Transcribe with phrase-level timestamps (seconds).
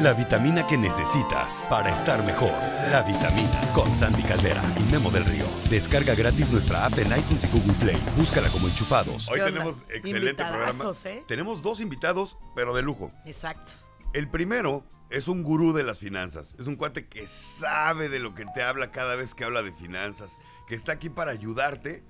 [0.00, 2.52] la vitamina que necesitas para estar mejor.
[2.90, 5.44] La vitamina con Sandy Caldera y Memo del Río.
[5.70, 7.96] Descarga gratis nuestra app en iTunes y Google Play.
[8.16, 9.28] Búscala como enchufados.
[9.30, 10.84] Hoy tenemos excelente programa.
[11.04, 11.24] ¿eh?
[11.28, 13.12] Tenemos dos invitados, pero de lujo.
[13.24, 13.72] Exacto.
[14.12, 16.54] El primero es un gurú de las finanzas.
[16.58, 19.72] Es un cuate que sabe de lo que te habla cada vez que habla de
[19.72, 20.38] finanzas.
[20.66, 22.02] Que está aquí para ayudarte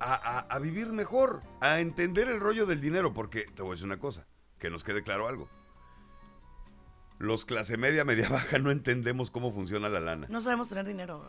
[0.00, 3.12] a, a- a vivir mejor, a entender el rollo del dinero.
[3.14, 4.26] Porque te voy a decir una cosa,
[4.58, 5.48] que nos quede claro algo.
[7.18, 10.26] Los clase media, media baja no entendemos cómo funciona la lana.
[10.30, 11.24] No sabemos tener dinero.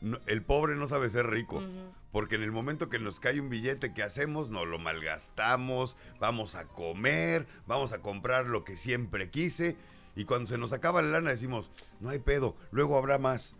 [0.00, 1.62] No, el pobre no sabe ser rico.
[2.10, 4.50] Porque en el momento que nos cae un billete, ¿qué hacemos?
[4.50, 9.76] Nos lo malgastamos, vamos a comer, vamos a comprar lo que siempre quise.
[10.16, 11.70] Y cuando se nos acaba la lana decimos,
[12.00, 13.54] no hay pedo, luego habrá más.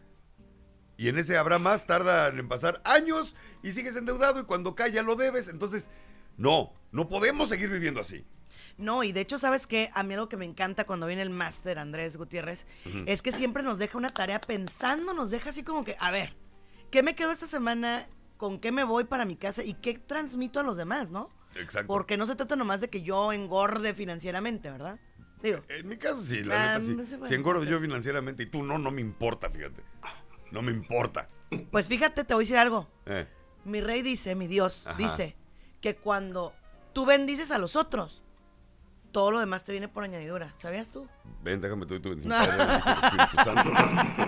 [0.96, 4.92] Y en ese habrá más tardan en pasar años y sigues endeudado y cuando cae
[4.92, 5.48] ya lo debes.
[5.48, 5.90] Entonces,
[6.36, 8.24] no, no podemos seguir viviendo así.
[8.78, 9.90] No, y de hecho, ¿sabes qué?
[9.94, 12.66] A mí algo que me encanta cuando viene el máster Andrés Gutiérrez
[13.06, 16.34] es que siempre nos deja una tarea pensando, nos deja así como que, a ver,
[16.90, 18.06] ¿qué me quedo esta semana?
[18.36, 19.62] ¿Con qué me voy para mi casa?
[19.62, 21.30] ¿Y qué transmito a los demás, no?
[21.54, 21.86] Exacto.
[21.86, 24.98] Porque no se trata nomás de que yo engorde financieramente, ¿verdad?
[25.42, 26.94] Digo, En mi caso sí, la Ah, neta sí.
[26.96, 29.82] no sé, bueno, si engordo yo financieramente y tú no, no me importa, fíjate.
[30.50, 31.28] No me importa.
[31.70, 32.88] pues fíjate, te voy a decir algo.
[33.06, 33.26] Eh,
[33.64, 34.96] Mi rey dice, mi Dios, Ajá.
[34.98, 35.36] dice
[35.80, 36.52] que cuando
[36.92, 38.21] tú bendices a los otros,
[39.12, 40.52] todo lo demás te viene por añadidura.
[40.58, 41.06] ¿Sabías tú?
[41.42, 43.72] ven, déjame tú y tu bendición, Espíritu Santo.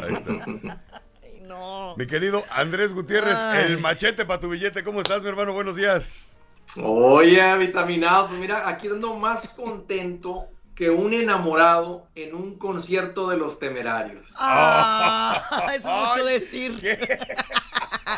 [0.02, 0.80] Ahí está.
[1.22, 1.94] Ay, no.
[1.96, 3.64] Mi querido Andrés Gutiérrez, Ay.
[3.66, 4.84] el machete para tu billete.
[4.84, 5.52] ¿Cómo estás, mi hermano?
[5.52, 6.38] Buenos días.
[6.82, 13.36] Oye, vitaminado, pues mira, aquí ando más contento que un enamorado en un concierto de
[13.36, 14.28] los temerarios.
[14.36, 16.81] Ah, eso es mucho Ay, decir.
[16.81, 16.97] ¿Qué,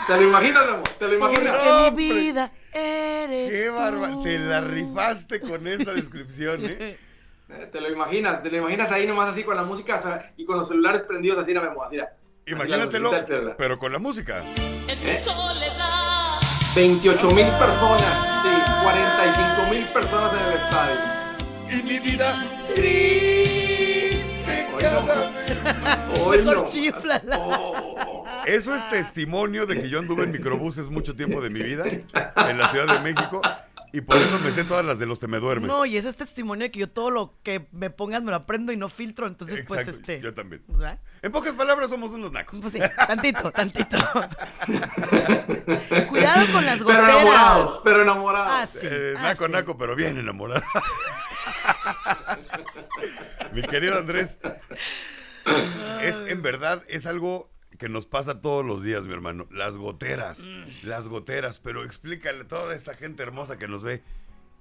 [0.07, 0.89] ¿Te lo imaginas, amor?
[0.98, 1.65] ¿Te lo Porque imaginas?
[1.65, 3.75] No, mi vida eres qué tú.
[3.75, 4.23] barba.
[4.23, 6.98] Te la rifaste con esa descripción, ¿eh?
[7.48, 10.33] Eh, Te lo imaginas, te lo imaginas ahí nomás así con la música o sea,
[10.37, 12.17] y con los celulares prendidos así, mira, así, mira.
[12.45, 14.43] Imagínatelo, la pero con la música.
[14.89, 15.25] ¿Eh?
[16.75, 21.16] 28 mil personas, sí, 45 mil personas en el estadio.
[21.71, 22.45] Y mi vida
[22.75, 25.07] triste Hoy cada no.
[25.07, 25.17] vez.
[26.21, 26.65] Hoy no.
[27.39, 28.25] Oh.
[28.47, 32.59] Eso es testimonio de que yo anduve en microbuses mucho tiempo de mi vida en
[32.59, 33.41] la Ciudad de México
[33.93, 35.69] y por eso me sé todas las de los te me duermes.
[35.69, 38.37] No, y ese es testimonio de que yo todo lo que me pongas me lo
[38.37, 40.21] aprendo y no filtro, entonces pues Exacto, este...
[40.21, 40.63] yo también.
[40.69, 40.98] ¿verdad?
[41.23, 42.61] En pocas palabras somos unos nacos.
[42.61, 43.97] Pues sí, tantito, tantito.
[46.09, 47.11] Cuidado con las Pero goteras.
[47.11, 48.48] enamorados, pero enamorados.
[48.53, 48.87] Ah, sí.
[48.91, 49.53] Eh, ah, naco, sí.
[49.53, 50.63] naco, pero bien enamorado.
[53.53, 54.39] Mi querido Andrés,
[56.03, 59.47] es en verdad, es algo que nos pasa todos los días, mi hermano.
[59.51, 60.65] Las goteras, Mm.
[60.87, 61.61] las goteras.
[61.61, 64.03] Pero explícale a toda esta gente hermosa que nos ve,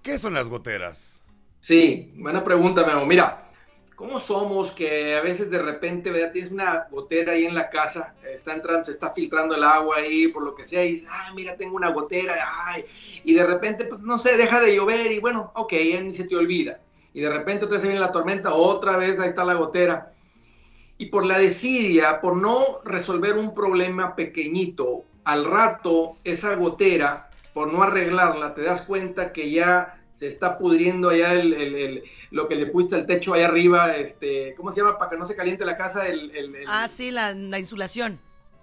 [0.04, 1.22] ¿qué son las goteras?
[1.62, 3.06] Sí, buena pregunta, Memo.
[3.06, 3.50] Mira,
[3.96, 6.34] ¿cómo somos que a veces de repente, ¿verdad?
[6.34, 10.28] Tienes una gotera ahí en la casa, está entrando, se está filtrando el agua ahí,
[10.28, 12.36] por lo que sea, y dices, ah, mira, tengo una gotera,
[12.68, 12.86] ay,
[13.24, 16.26] y de repente, pues no sé, deja de llover y bueno, ok, ya ni se
[16.26, 16.82] te olvida.
[17.16, 20.12] Y de repente otra vez viene la tormenta, otra vez ahí está la gotera.
[20.98, 27.72] Y por la desidia, por no resolver un problema pequeñito, al rato esa gotera, por
[27.72, 32.68] no arreglarla, te das cuenta que ya se está pudriendo allá el, lo que le
[32.68, 34.98] pusiste al techo allá arriba, este, ¿cómo se llama?
[34.98, 36.32] Para que no se caliente la casa, el-
[36.68, 38.20] Ah, sí, la, la insulación.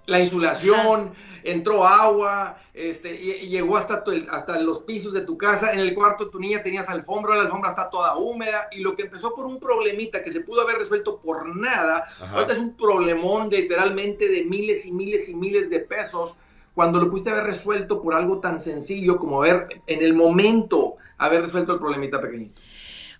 [0.06, 1.12] La insulación,
[1.44, 5.80] entró agua, este, y, y llegó hasta, tu- hasta los pisos de tu casa, en
[5.80, 9.02] el cuarto de tu niña tenías alfombra, la alfombra está toda húmeda, y lo que
[9.02, 12.32] empezó por un problemita que se pudo haber resuelto por nada, Ajá.
[12.34, 16.36] ahorita es un problemón literalmente de miles y miles y miles de pesos,
[16.74, 21.42] cuando lo pudiste haber resuelto por algo tan sencillo como haber, en el momento, haber
[21.42, 22.60] resuelto el problemita pequeñito.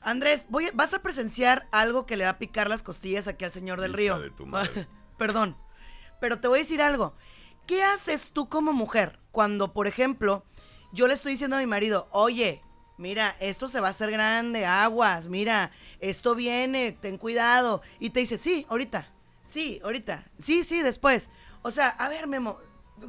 [0.00, 3.44] Andrés, voy a- vas a presenciar algo que le va a picar las costillas aquí
[3.44, 4.19] al señor del Hija río.
[4.21, 4.88] de tu madre.
[5.19, 5.56] Perdón,
[6.22, 7.15] pero te voy a decir algo.
[7.66, 10.44] ¿Qué haces tú como mujer cuando, por ejemplo,
[10.93, 12.62] yo le estoy diciendo a mi marido, oye,
[12.97, 17.83] mira, esto se va a hacer grande, aguas, mira, esto viene, ten cuidado.
[17.99, 19.10] Y te dice, sí, ahorita,
[19.47, 21.28] sí, ahorita, sí, sí, después.
[21.63, 22.59] O sea, a ver, Memo,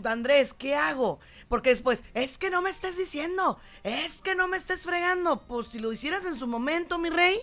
[0.06, 1.20] Andrés, ¿qué hago?
[1.50, 5.44] Porque después, es que no me estés diciendo, es que no me estés fregando.
[5.44, 7.38] Pues si lo hicieras en su momento, mi rey,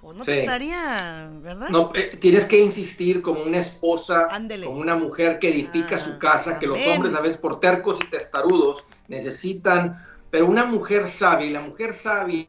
[0.00, 1.68] pues no te estaría, ¿verdad?
[1.68, 4.66] No, eh, tienes que insistir como una esposa, Ándele.
[4.66, 7.98] como una mujer que edifica Ah, su casa, que los hombres a veces por tercos
[8.02, 12.46] y testarudos necesitan, pero una mujer sabia, la mujer sabia,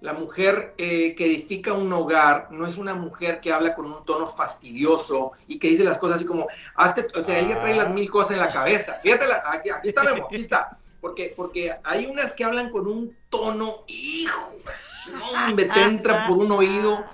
[0.00, 4.04] la mujer eh, que edifica un hogar, no es una mujer que habla con un
[4.04, 7.90] tono fastidioso y que dice las cosas así como, hazte, o sea, ella trae las
[7.90, 8.98] mil cosas en la cabeza.
[9.02, 10.78] Fíjate, aquí, aquí está, Memo, aquí está.
[11.02, 15.10] Porque, porque hay unas que hablan con un tono, hijo, pues,
[15.46, 17.04] hombre, te entra por un oído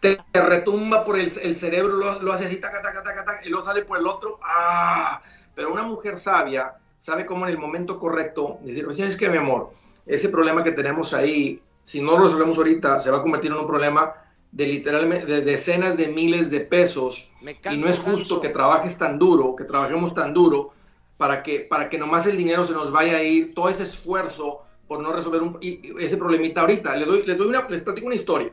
[0.00, 3.82] te, retumba por el, cerebro, lo, hace así, taca, taca, taca, taca, y luego sale
[3.82, 5.22] por el otro, ¡ah!
[5.54, 9.38] Pero una mujer sabia sabe cómo en el momento correcto decir, oye, es que mi
[9.38, 9.72] amor,
[10.06, 13.58] ese problema que tenemos ahí, si no lo resolvemos ahorita, se va a convertir en
[13.58, 14.14] un problema
[14.52, 17.30] de literalmente de decenas de miles de pesos.
[17.70, 20.72] Y no es justo que trabajes tan duro, que trabajemos tan duro
[21.20, 24.62] para que para que nomás el dinero se nos vaya a ir, todo ese esfuerzo
[24.88, 26.96] por no resolver un, ese problemita ahorita.
[26.96, 28.50] Les doy les doy una les platico una historia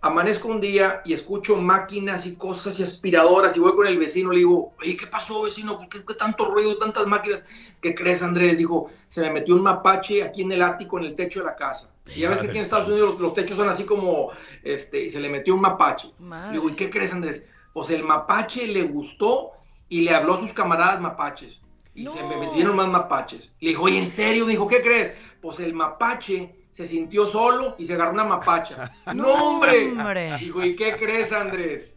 [0.00, 4.30] amanezco un día y escucho máquinas y cosas y aspiradoras y voy con el vecino,
[4.30, 5.80] le digo, oye, ¿qué pasó vecino?
[5.90, 7.46] ¿Qué, qué tanto ruido, tantas máquinas?
[7.80, 8.58] ¿Qué crees, Andrés?
[8.58, 11.56] Dijo, se me metió un mapache aquí en el ático, en el techo de la
[11.56, 11.90] casa.
[12.06, 14.30] Y a veces aquí en Estados Unidos los, techos son así como,
[14.62, 16.12] este, y se le metió un mapache.
[16.52, 17.44] Digo, ¿y qué crees, Andrés?
[17.72, 19.52] Pues el mapache le gustó
[19.88, 21.60] y le habló a sus camaradas mapaches.
[21.96, 23.50] Y se me metieron más mapaches.
[23.60, 24.44] Le dijo, oye, ¿en serio?
[24.44, 25.14] Dijo, ¿qué crees?
[25.40, 28.92] Pues el mapache se sintió solo y se agarró una mapacha.
[29.14, 29.92] ¡No, hombre!
[30.38, 31.96] Digo, ¿y qué crees, Andrés?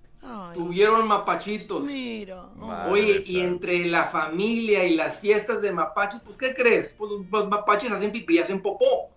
[0.54, 1.86] Tuvieron mapachitos.
[1.86, 2.50] Mira.
[2.88, 6.96] Oye, y entre la familia y las fiestas de mapaches, pues, ¿qué crees?
[6.98, 9.12] Pues los mapaches hacen pipí, hacen popó.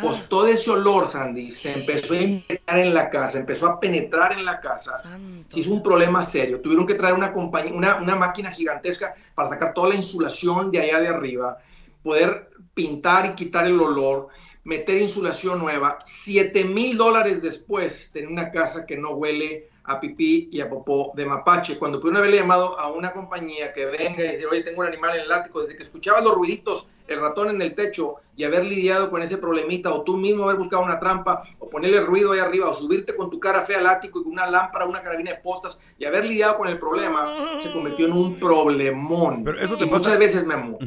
[0.00, 4.32] Pues todo ese olor, Sandy, se empezó a penetrar en la casa, empezó a penetrar
[4.32, 5.02] en la casa.
[5.48, 6.60] Se hizo un problema serio.
[6.60, 10.80] Tuvieron que traer una, compañía, una, una máquina gigantesca para sacar toda la insulación de
[10.80, 11.58] allá de arriba,
[12.02, 14.28] poder pintar y quitar el olor
[14.68, 20.50] meter insulación nueva, 7 mil dólares después tener una casa que no huele a pipí
[20.52, 21.78] y a popó de mapache.
[21.78, 25.16] Cuando pudieron haberle llamado a una compañía que venga y decir, oye, tengo un animal
[25.16, 28.64] en el ático, desde que escuchabas los ruiditos, el ratón en el techo y haber
[28.64, 32.38] lidiado con ese problemita, o tú mismo haber buscado una trampa, o ponerle ruido ahí
[32.38, 35.32] arriba, o subirte con tu cara fea al ático y con una lámpara, una carabina
[35.32, 39.42] de postas, y haber lidiado con el problema, se convirtió en un problemón.
[39.42, 40.78] Pero eso te y muchas veces, me amo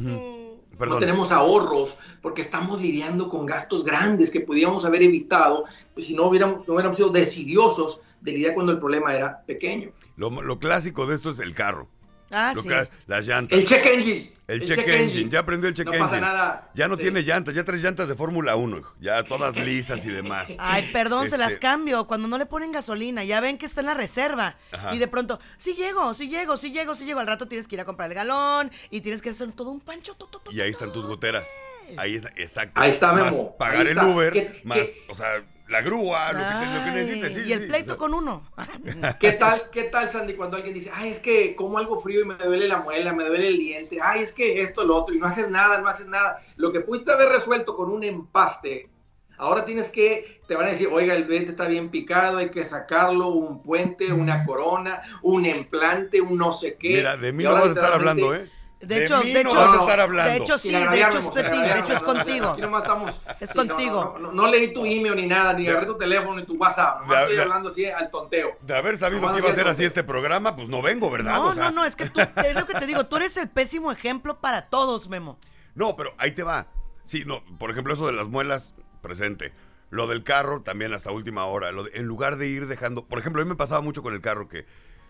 [0.86, 5.64] no tenemos ahorros porque estamos lidiando con gastos grandes que podíamos haber evitado
[5.94, 9.90] pues, si no hubiéramos, no hubiéramos sido decidiosos de lidiar cuando el problema era pequeño.
[10.16, 11.88] Lo, clásico de esto es el carro.
[12.32, 12.68] Ah, sí.
[13.06, 13.58] las llantas.
[13.58, 14.32] El check engine.
[14.48, 15.30] El, check, engine.
[15.30, 16.02] Ya aprendió el check engine.
[16.02, 16.70] No pasa nada.
[16.74, 20.52] Ya no tiene llantas, ya tres llantas de Fórmula 1, ya todas lisas y demás.
[20.58, 22.06] Ay, perdón, se las este cambio.
[22.06, 24.56] Cuando no le ponen gasolina, ya ven que está en la reserva.
[24.92, 27.20] Y de pronto, sí llego, sí llego, sí llego, sí llego.
[27.20, 29.80] Al rato tienes que ir a comprar el galón y tienes que hacer todo un
[29.80, 30.16] pancho.
[30.50, 31.48] y ahí están tus goteras.
[31.96, 32.80] Ahí está, exacto.
[32.80, 33.56] Ahí está, Memo.
[33.56, 34.78] pagar el Uber, más,
[35.08, 37.46] o sea, la grúa, lo que, necesites.
[37.46, 38.46] y el pleito con uno.
[39.20, 42.26] ¿Qué tal, ¿Qué tal, Sandy, cuando alguien dice, ay, es que como algo frío y
[42.26, 45.18] me duele la muela, me duele el diente, ay, es que esto, lo otro, y
[45.18, 46.42] no haces nada, no haces nada?
[46.56, 48.90] Lo que pudiste haber resuelto con un empaste,
[49.38, 52.66] ahora tienes que, te van a decir, oiga, el diente está bien picado, hay que
[52.66, 56.96] sacarlo, un puente, una corona, un implante, un no sé qué.
[56.96, 58.50] Mira, de mí no vas a estar hablando, ¿eh?
[58.82, 60.30] De, hecho, de hecho, vas a estar hablando.
[60.32, 62.48] de hecho sí, de hecho es, de hecho es contigo.
[62.48, 64.18] Aquí nomás estamos, es contigo.
[64.18, 67.02] No, leí tu email ni nada, ni agarré tu teléfono ni tu WhatsApp.
[67.02, 68.56] Nomás estoy hablando así al tonteo.
[68.60, 71.36] De haber sabido que iba a ser así este programa, pues no vengo, ¿verdad?
[71.36, 73.92] No, no, no, es que tú, es lo que te digo, tú eres el pésimo
[73.92, 75.38] ejemplo para todos, Memo.
[75.76, 76.66] No, pero ahí te va.
[77.04, 79.52] Sí, no, por ejemplo, eso de las muelas, presente.
[79.90, 81.70] Lo del carro, también hasta última hora.
[81.70, 83.04] Lo en lugar de ir dejando.
[83.06, 84.66] Por ejemplo, a mí me pasaba mucho con el carro que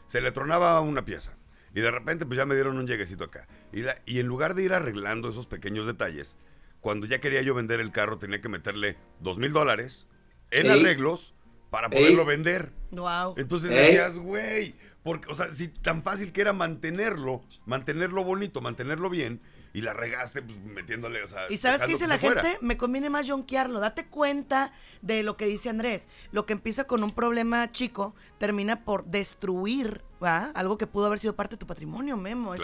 [0.08, 1.32] se le tronaba una pieza
[1.74, 3.46] y de repente, pues ya me dieron un lleguecito acá.
[3.72, 6.36] Y, y en lugar de ir arreglando esos pequeños detalles,
[6.80, 10.06] cuando ya quería yo vender el carro, tenía que meterle dos mil dólares
[10.50, 11.34] en arreglos
[11.70, 12.72] para poderlo vender.
[12.90, 13.34] Wow.
[13.38, 19.08] Entonces decías, güey, porque, o sea, si tan fácil que era mantenerlo, mantenerlo bonito, mantenerlo
[19.08, 19.40] bien,
[19.74, 21.46] y la regaste pues, metiéndole, o sea.
[21.48, 22.58] ¿Y sabes qué dice la gente?
[22.60, 23.80] Me conviene más jonquearlo.
[23.80, 26.06] Date cuenta de lo que dice Andrés.
[26.30, 30.52] Lo que empieza con un problema chico termina por destruir ¿va?
[30.54, 32.54] algo que pudo haber sido parte de tu patrimonio, Memo.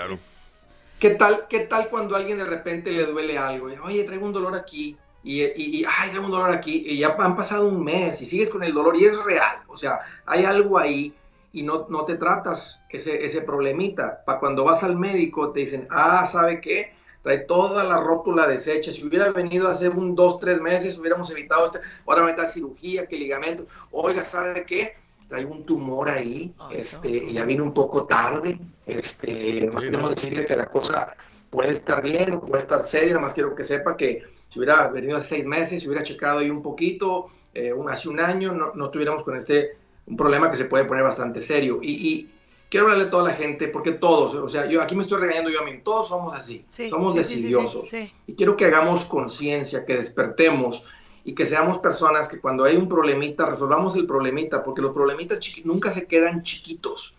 [0.99, 3.69] ¿Qué tal, ¿Qué tal cuando a alguien de repente le duele algo?
[3.85, 4.97] Oye, traigo un dolor aquí.
[5.23, 6.85] Y, y, ay, traigo un dolor aquí.
[6.87, 9.63] Y ya han pasado un mes y sigues con el dolor y es real.
[9.69, 11.15] O sea, hay algo ahí
[11.53, 14.25] y no, no te tratas ese, ese problemita.
[14.25, 16.98] Para cuando vas al médico te dicen, ah, ¿sabe qué?
[17.29, 18.91] Trae toda la rótula deshecha.
[18.91, 22.49] Si hubiera venido hace un dos, tres meses, hubiéramos evitado este, ahora va a estar
[22.49, 23.67] cirugía, que ligamento.
[23.91, 24.95] Oiga, ¿sabe qué?
[25.29, 28.59] Trae un tumor ahí, este, ya vino un poco tarde.
[28.87, 31.15] Este, no queremos decirle que la cosa
[31.51, 35.19] puede estar bien, puede estar seria, nada más quiero que sepa que si hubiera venido
[35.19, 38.89] hace seis meses, si hubiera checado ahí un poquito, eh, hace un año, no, no
[38.89, 41.81] tuviéramos con este un problema que se puede poner bastante serio.
[41.83, 42.31] Y, y
[42.69, 45.51] quiero hablarle a toda la gente, porque todos, o sea, yo aquí me estoy regañando
[45.51, 47.91] yo a mí, todos somos así, somos decidiosos.
[48.27, 50.83] y quiero que hagamos conciencia, que despertemos
[51.25, 55.41] y que seamos personas que cuando hay un problemita, resolvamos el problemita, porque los problemitas
[55.65, 57.15] nunca se quedan chiquitos.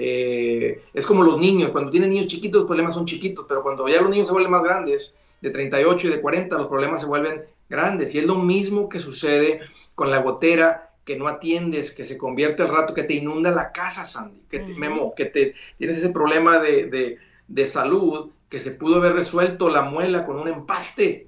[0.00, 3.88] Eh, es como los niños, cuando tienen niños chiquitos los problemas son chiquitos, pero cuando
[3.88, 7.06] ya los niños se vuelven más grandes, de 38 y de 40, los problemas se
[7.06, 8.14] vuelven grandes.
[8.14, 9.60] Y es lo mismo que sucede
[9.94, 13.72] con la gotera que no atiendes, que se convierte al rato, que te inunda la
[13.72, 18.72] casa, Sandy, que te, Memo, que te tienes ese problema de, de salud que se
[18.72, 21.26] pudo haber resuelto la muela con un empaste.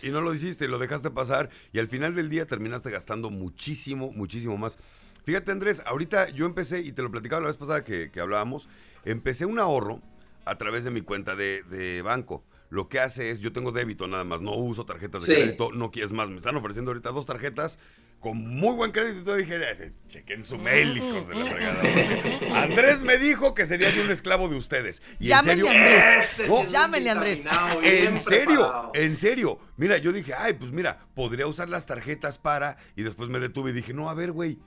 [0.00, 4.10] Y no lo hiciste, lo dejaste pasar y al final del día terminaste gastando muchísimo,
[4.10, 4.78] muchísimo más.
[5.26, 8.70] Fíjate Andrés, ahorita yo empecé, y te lo platicaba la vez pasada que, hablábamos,
[9.04, 10.00] empecé un ahorro
[10.46, 14.24] a través de mi cuenta de, banco lo que hace es, yo tengo débito nada
[14.24, 17.78] más, no uso tarjetas de crédito, no quieres más, me están ofreciendo ahorita dos tarjetas
[18.22, 22.62] con muy buen crédito y todo dije, chequen su mail, hijos de la fregada.
[22.62, 25.02] Andrés me dijo que sería yo un esclavo de ustedes.
[25.18, 26.70] Y Llámenle en serio, Andrés.
[26.70, 27.40] Llámenle Andrés.
[27.82, 29.58] En serio, en serio.
[29.76, 33.70] Mira, yo dije, ay, pues mira, podría usar las tarjetas para, y después me detuve
[33.70, 34.60] y dije, no, a ver, güey,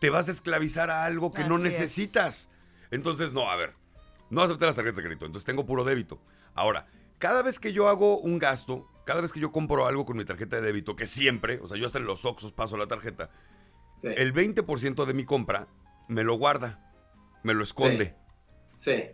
[0.00, 2.50] te vas a esclavizar a algo que no necesitas.
[2.90, 3.74] Entonces, no, a ver,
[4.30, 6.20] no acepté las tarjetas de crédito, entonces tengo puro débito.
[6.54, 10.16] Ahora, cada vez que yo hago un gasto, cada vez que yo compro algo con
[10.16, 12.88] mi tarjeta de débito, que siempre, o sea, yo hasta en los Oxos paso la
[12.88, 13.30] tarjeta,
[14.02, 15.68] el 20% de mi compra
[16.08, 16.92] me lo guarda,
[17.42, 18.14] me lo esconde.
[18.76, 19.04] Sí.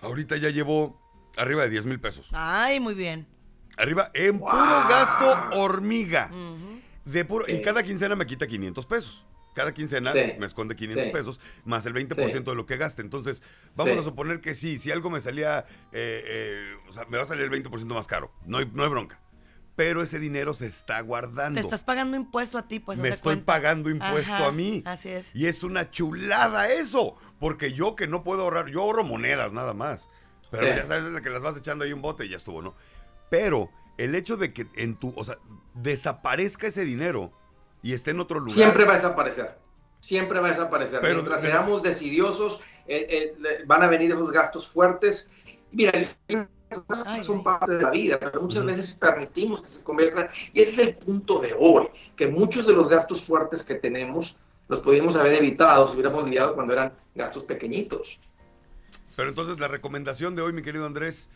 [0.00, 1.00] Ahorita ya llevo
[1.36, 2.28] arriba de 10 mil pesos.
[2.32, 3.26] Ay, muy bien.
[3.76, 4.50] Arriba, en puro
[4.88, 6.30] gasto hormiga.
[7.04, 9.26] de puro, Y cada quincena me quita 500 pesos.
[9.56, 13.00] Cada quincena me esconde 500 pesos, más el 20% de lo que gaste.
[13.00, 13.42] Entonces,
[13.74, 17.22] vamos a suponer que sí, si algo me salía, eh, eh, o sea, me va
[17.22, 18.34] a salir el 20% más caro.
[18.44, 19.18] No hay, no hay bronca.
[19.74, 21.58] Pero ese dinero se está guardando.
[21.58, 22.98] Te estás pagando impuesto a ti, pues.
[22.98, 24.82] Me estoy pagando impuesto a mí.
[24.84, 25.34] Así es.
[25.34, 27.16] Y es una chulada eso.
[27.40, 30.06] Porque yo que no puedo ahorrar, yo ahorro monedas nada más.
[30.50, 32.74] Pero ya sabes que las vas echando ahí un bote y ya estuvo, ¿no?
[33.30, 35.38] Pero el hecho de que en tu, o sea,
[35.72, 37.32] desaparezca ese dinero
[37.86, 38.52] y esté en otro lugar.
[38.52, 39.56] Siempre va a desaparecer.
[40.00, 41.00] Siempre va a desaparecer.
[41.02, 45.30] Mientras seamos decidiosos, eh, eh, van a venir esos gastos fuertes.
[45.70, 45.92] Mira,
[47.20, 50.28] son parte de la vida, pero muchas veces permitimos que se conviertan.
[50.52, 54.40] Y ese es el punto de hoy, que muchos de los gastos fuertes que tenemos
[54.66, 58.18] los podríamos haber evitado si hubiéramos lidiado cuando eran gastos pequeñitos.
[59.14, 61.28] Pero entonces la recomendación de hoy, mi querido Andrés,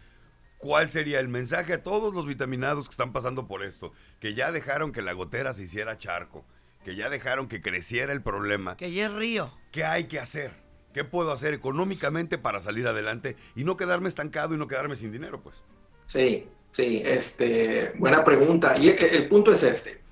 [0.61, 3.93] ¿Cuál sería el mensaje a todos los vitaminados que están pasando por esto?
[4.21, 6.45] Que ya dejaron que la gotera se hiciera charco,
[6.85, 8.77] que ya dejaron que creciera el problema.
[8.77, 9.51] Que ya es río.
[9.73, 10.53] ¿Qué hay que hacer?
[10.93, 15.11] ¿Qué puedo hacer económicamente para salir adelante y no quedarme estancado y no quedarme sin
[15.11, 15.57] dinero, pues?
[16.05, 18.77] Sí, sí, este, buena pregunta.
[18.77, 20.03] Y el punto es este.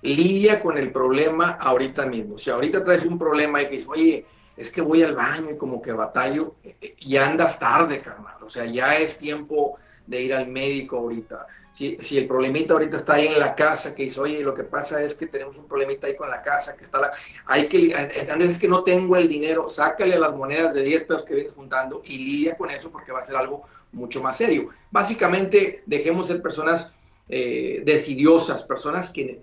[0.00, 2.38] Lidia con el problema ahorita mismo.
[2.38, 4.24] Si ahorita traes un problema y que dices, oye,
[4.56, 8.42] es que voy al baño y como que batallo, eh, eh, y andas tarde, carnal.
[8.42, 11.46] O sea, ya es tiempo de ir al médico ahorita.
[11.72, 14.64] Si, si, el problemita ahorita está ahí en la casa, que dice, oye, lo que
[14.64, 17.12] pasa es que tenemos un problemita ahí con la casa, que está la...
[17.46, 21.34] Hay que, es que no tengo el dinero, sácale las monedas de 10 pesos que
[21.34, 24.68] vienes juntando y lidia con eso porque va a ser algo mucho más serio.
[24.90, 26.92] Básicamente, dejemos ser personas
[27.30, 29.40] eh, decidiosas, personas que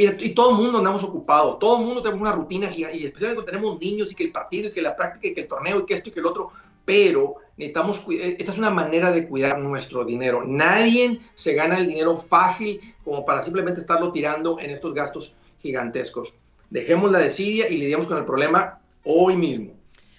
[0.00, 3.44] y todo el mundo andamos ocupados, todo el mundo tenemos una rutina y especialmente cuando
[3.44, 5.86] tenemos niños y que el partido y que la práctica y que el torneo y
[5.86, 6.52] que esto y que el otro,
[6.84, 10.42] pero necesitamos, esta es una manera de cuidar nuestro dinero.
[10.46, 16.34] Nadie se gana el dinero fácil como para simplemente estarlo tirando en estos gastos gigantescos.
[16.70, 19.74] Dejemos la desidia y lidiamos con el problema hoy mismo.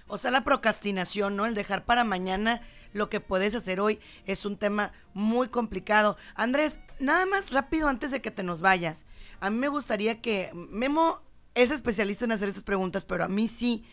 [0.07, 1.45] O sea, la procrastinación, ¿no?
[1.45, 2.61] El dejar para mañana
[2.93, 6.17] lo que puedes hacer hoy es un tema muy complicado.
[6.35, 9.05] Andrés, nada más rápido antes de que te nos vayas.
[9.41, 11.19] A mí me gustaría que Memo
[11.55, 13.83] es especialista en hacer estas preguntas, pero a mí sí.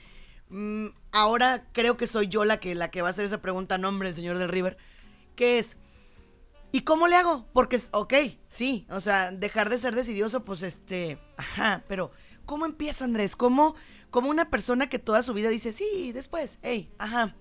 [0.51, 3.75] Mm, ahora creo que soy yo la que, la que va a hacer esa pregunta
[3.75, 4.77] a nombre del señor del River.
[5.35, 5.79] Que es,
[6.71, 7.47] ¿y cómo le hago?
[7.53, 8.15] Porque, ok,
[8.49, 12.13] sí, o sea, dejar de ser decidioso, pues este, ajá, pero
[12.45, 13.35] ¿cómo empiezo, Andrés?
[13.35, 13.75] ¿Cómo,
[14.11, 17.35] como una persona que toda su vida dice, sí, después, hey, ajá,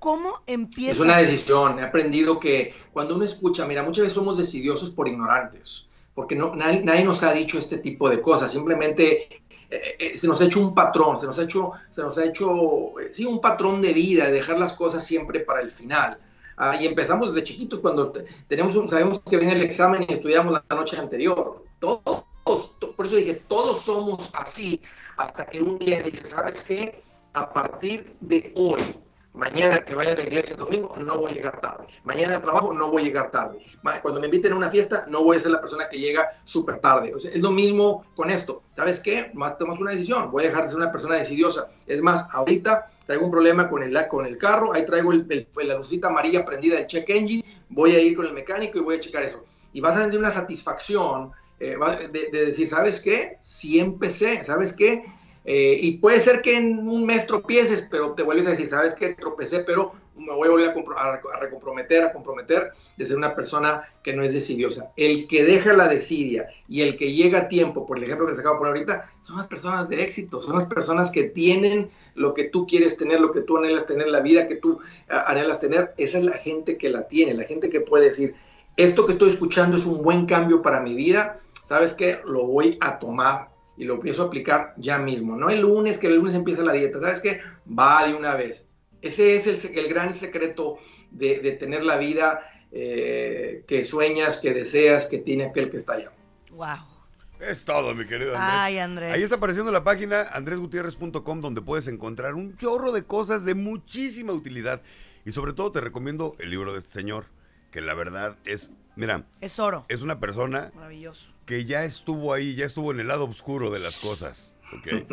[0.00, 0.92] ¿Cómo empieza?
[0.92, 1.78] Es una decisión.
[1.78, 6.54] He aprendido que cuando uno escucha, mira, muchas veces somos decidiosos por ignorantes porque no,
[6.54, 10.60] nadie, nos ha dicho este tipo de cosas, simplemente eh, eh, se nos ha hecho
[10.60, 13.92] un patrón, se nos ha hecho, se nos ha hecho eh, sí, un patrón de
[13.92, 16.18] vida, de dejar las cosas siempre para el final.
[16.56, 18.12] Ah, y empezamos desde chiquitos cuando
[18.46, 21.64] tenemos sabemos que viene el examen y estudiamos la noche anterior.
[21.80, 24.80] Todos, por eso dije, todos somos así,
[25.16, 27.02] hasta que un día dices, ¿sabes qué?
[27.32, 28.96] A partir de hoy,
[29.34, 31.88] Mañana que vaya a la iglesia el domingo no voy a llegar tarde.
[32.04, 33.58] Mañana al trabajo no voy a llegar tarde.
[34.00, 36.78] Cuando me inviten a una fiesta no voy a ser la persona que llega súper
[36.78, 37.12] tarde.
[37.20, 38.62] es lo mismo con esto.
[38.76, 39.32] ¿Sabes qué?
[39.34, 40.30] Más tomas una decisión.
[40.30, 41.68] Voy a dejar de ser una persona decidiosa.
[41.84, 44.72] Es más, ahorita traigo un problema con el, con el carro.
[44.72, 47.44] Ahí traigo el, la lucita amarilla prendida del check engine.
[47.70, 49.44] Voy a ir con el mecánico y voy a checar eso.
[49.72, 51.76] Y vas a tener una satisfacción eh,
[52.12, 53.38] de, de decir, ¿sabes qué?
[53.42, 54.44] Sí empecé.
[54.44, 55.04] ¿Sabes qué?
[55.44, 58.94] Eh, y puede ser que en un mes tropieces, pero te vuelves a decir, ¿sabes
[58.94, 59.14] qué?
[59.14, 64.14] Tropecé, pero me voy a volver a, recomprometer, a comprometer de ser una persona que
[64.14, 64.92] no es decidiosa.
[64.96, 68.34] El que deja la desidia y el que llega a tiempo, por el ejemplo que
[68.34, 71.90] se acaba de poner ahorita, son las personas de éxito, son las personas que tienen
[72.14, 75.24] lo que tú quieres tener, lo que tú anhelas tener, la vida que tú ah,
[75.26, 75.94] anhelas tener.
[75.98, 78.34] Esa es la gente que la tiene, la gente que puede decir,
[78.76, 82.20] esto que estoy escuchando es un buen cambio para mi vida, ¿sabes qué?
[82.24, 85.36] Lo voy a tomar y lo empiezo a aplicar ya mismo.
[85.36, 87.40] No el lunes, que el lunes empieza la dieta, ¿sabes qué?
[87.66, 88.68] Va de una vez.
[89.02, 90.78] Ese es el, gran secreto
[91.10, 92.40] de, tener la vida
[92.72, 96.12] eh, que sueñas, que deseas, que tiene aquel que está allá.
[96.50, 96.94] Wow.
[97.40, 98.50] Es todo, mi querido Andrés.
[98.52, 99.12] Ay, Andrés.
[99.12, 104.32] Ahí está apareciendo la página andresgutierrez.com donde puedes encontrar un chorro de cosas de muchísima
[104.32, 104.80] utilidad.
[105.26, 107.26] Y sobre todo te recomiendo el libro de este señor,
[107.74, 109.84] que la verdad es, mira, es oro.
[109.88, 113.80] Es una persona maravilloso que ya estuvo ahí, ya estuvo en el lado oscuro de
[113.80, 114.54] las cosas.
[114.78, 115.08] ¿ok?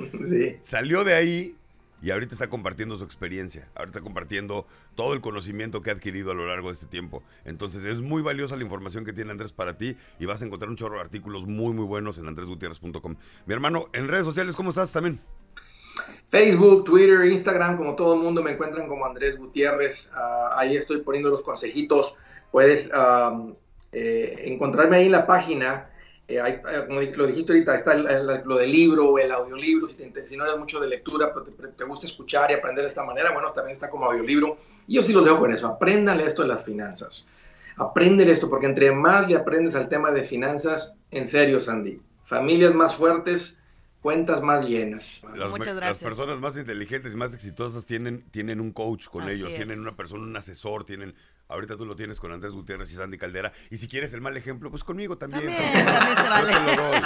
[0.63, 1.55] Salió de ahí
[2.03, 3.67] y ahorita está compartiendo su experiencia.
[3.73, 7.23] Ahorita está compartiendo todo el conocimiento que ha adquirido a lo largo de este tiempo.
[7.45, 10.69] Entonces es muy valiosa la información que tiene Andrés para ti y vas a encontrar
[10.69, 13.15] un chorro de artículos muy, muy buenos en andresgutierrez.com.
[13.47, 15.19] Mi hermano, en redes sociales, ¿cómo estás también?
[16.29, 20.11] Facebook, Twitter, Instagram, como todo el mundo me encuentran como Andrés Gutiérrez.
[20.13, 22.19] Ah, ahí estoy poniendo los consejitos.
[22.51, 22.89] Puedes
[23.91, 25.91] eh, encontrarme ahí en la página
[26.31, 30.37] eh, eh, como lo dijiste ahorita, está lo del libro, el audiolibro, si, te, si
[30.37, 33.51] no eres mucho de lectura, pero te, gusta escuchar y aprender de esta manera, bueno,
[33.51, 34.57] también está como audiolibro.
[34.87, 37.25] Yo sí los dejo con eso, apréndale esto de las finanzas.
[37.75, 42.73] Apréndele esto, porque entre más le aprendes al tema de finanzas, en serio, Sandy, familias
[42.73, 43.59] más fuertes,
[44.01, 45.25] cuentas más llenas.
[45.49, 46.01] Muchas gracias.
[46.01, 49.95] Las personas más inteligentes y más exitosas tienen, tienen un coach con ellos, tienen una
[49.95, 51.15] persona, un asesor, tienen
[51.51, 53.51] Ahorita tú lo tienes con Andrés Gutiérrez y Sandy Caldera.
[53.69, 55.53] Y si quieres el mal ejemplo, pues conmigo también.
[55.53, 56.53] También, también se vale.
[56.53, 57.01] Yo te lo doy.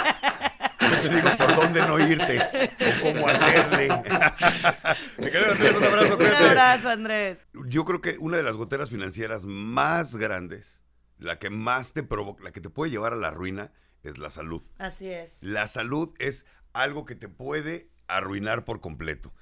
[0.78, 3.88] Yo te digo por dónde no irte o cómo hacerle.
[5.18, 6.16] Me querido Andrés, un abrazo.
[6.16, 7.38] Un abrazo, Andrés.
[7.66, 10.80] Yo creo que una de las goteras financieras más grandes,
[11.18, 13.72] la que más te provoca, la que te puede llevar a la ruina,
[14.04, 14.62] es la salud.
[14.78, 15.32] Así es.
[15.40, 16.46] La salud es
[16.82, 19.32] algo que te puede arruinar por completo.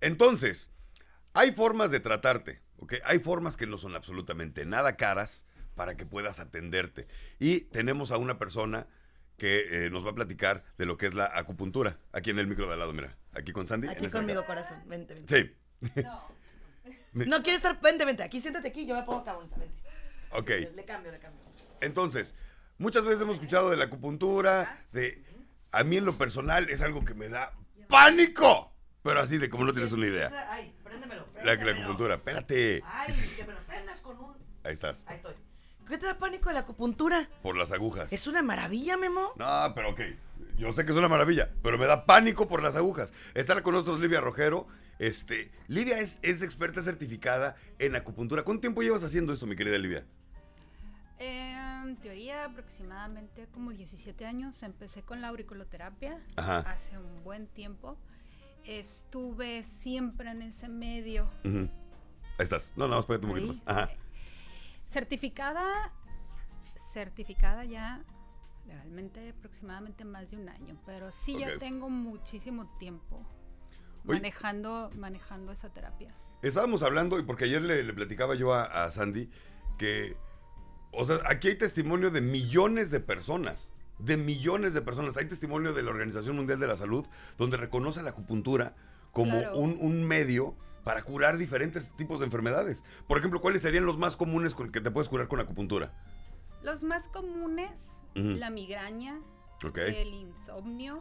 [0.00, 0.70] Entonces,
[1.34, 2.60] hay formas de tratarte.
[3.04, 7.06] Hay formas que no son absolutamente nada caras para que puedas atenderte.
[7.38, 8.86] Y tenemos a una persona
[9.36, 11.98] que eh, nos va a platicar de lo que es la acupuntura.
[12.12, 13.16] Aquí en el micro de al lado, mira.
[13.32, 13.88] Aquí con Sandy.
[13.88, 14.82] Aquí conmigo, corazón.
[14.86, 15.56] Vente, vente.
[15.82, 16.02] Sí.
[16.02, 17.26] No.
[17.26, 17.80] no quieres estar.
[17.80, 18.22] Vente, vente.
[18.22, 18.86] Aquí siéntate aquí.
[18.86, 19.54] Yo me pongo acá, vente.
[20.30, 20.50] Ok.
[20.74, 21.40] Le, cambio, le cambio.
[21.80, 22.34] Entonces,
[22.78, 24.84] muchas veces hemos escuchado de la acupuntura.
[24.92, 25.24] De,
[25.72, 27.52] a mí en lo personal es algo que me da
[27.88, 28.72] pánico.
[29.02, 30.48] Pero así de como no tienes una idea.
[30.50, 31.26] Ay, préndemelo.
[31.42, 32.82] La, la acupuntura, espérate.
[32.86, 34.36] Ay, que me lo prendas con un.
[34.62, 35.04] Ahí estás.
[35.08, 35.34] Ahí estoy.
[35.88, 37.28] ¿Qué te da pánico de la acupuntura?
[37.42, 38.12] Por las agujas.
[38.12, 39.32] Es una maravilla, Memo.
[39.36, 40.00] No, pero ok.
[40.56, 43.12] Yo sé que es una maravilla, pero me da pánico por las agujas.
[43.34, 44.68] Está con nosotros Livia Rojero.
[44.98, 48.44] Este, Livia es, es experta certificada en acupuntura.
[48.44, 50.06] ¿Cuánto tiempo llevas haciendo esto, mi querida Livia?
[51.92, 54.62] En teoría, aproximadamente como 17 años.
[54.62, 57.96] Empecé con la auriculoterapia hace un buen tiempo
[58.64, 61.28] estuve siempre en ese medio.
[61.44, 61.68] Ahí
[62.38, 62.72] estás.
[62.76, 63.62] No, no, espérate un poquito más.
[63.66, 63.90] Ajá.
[64.88, 65.92] Certificada,
[66.92, 68.04] certificada ya
[68.66, 73.26] legalmente aproximadamente más de un año, pero sí ya tengo muchísimo tiempo
[74.04, 76.14] manejando, manejando esa terapia.
[76.42, 79.30] Estábamos hablando, y porque ayer le, platicaba yo a, a Sandy,
[79.78, 80.16] que,
[80.92, 85.16] o sea, aquí hay testimonio de millones de personas de millones de personas.
[85.16, 87.06] Hay testimonio de la Organización Mundial de la Salud
[87.38, 88.74] donde reconoce la acupuntura
[89.12, 92.82] como un, medio para curar diferentes tipos de enfermedades.
[93.06, 95.92] Por ejemplo, ¿cuáles serían los más comunes con que te puedes curar con acupuntura?
[96.62, 97.70] Los más comunes,
[98.14, 99.20] la migraña,
[99.76, 101.00] el insomnio,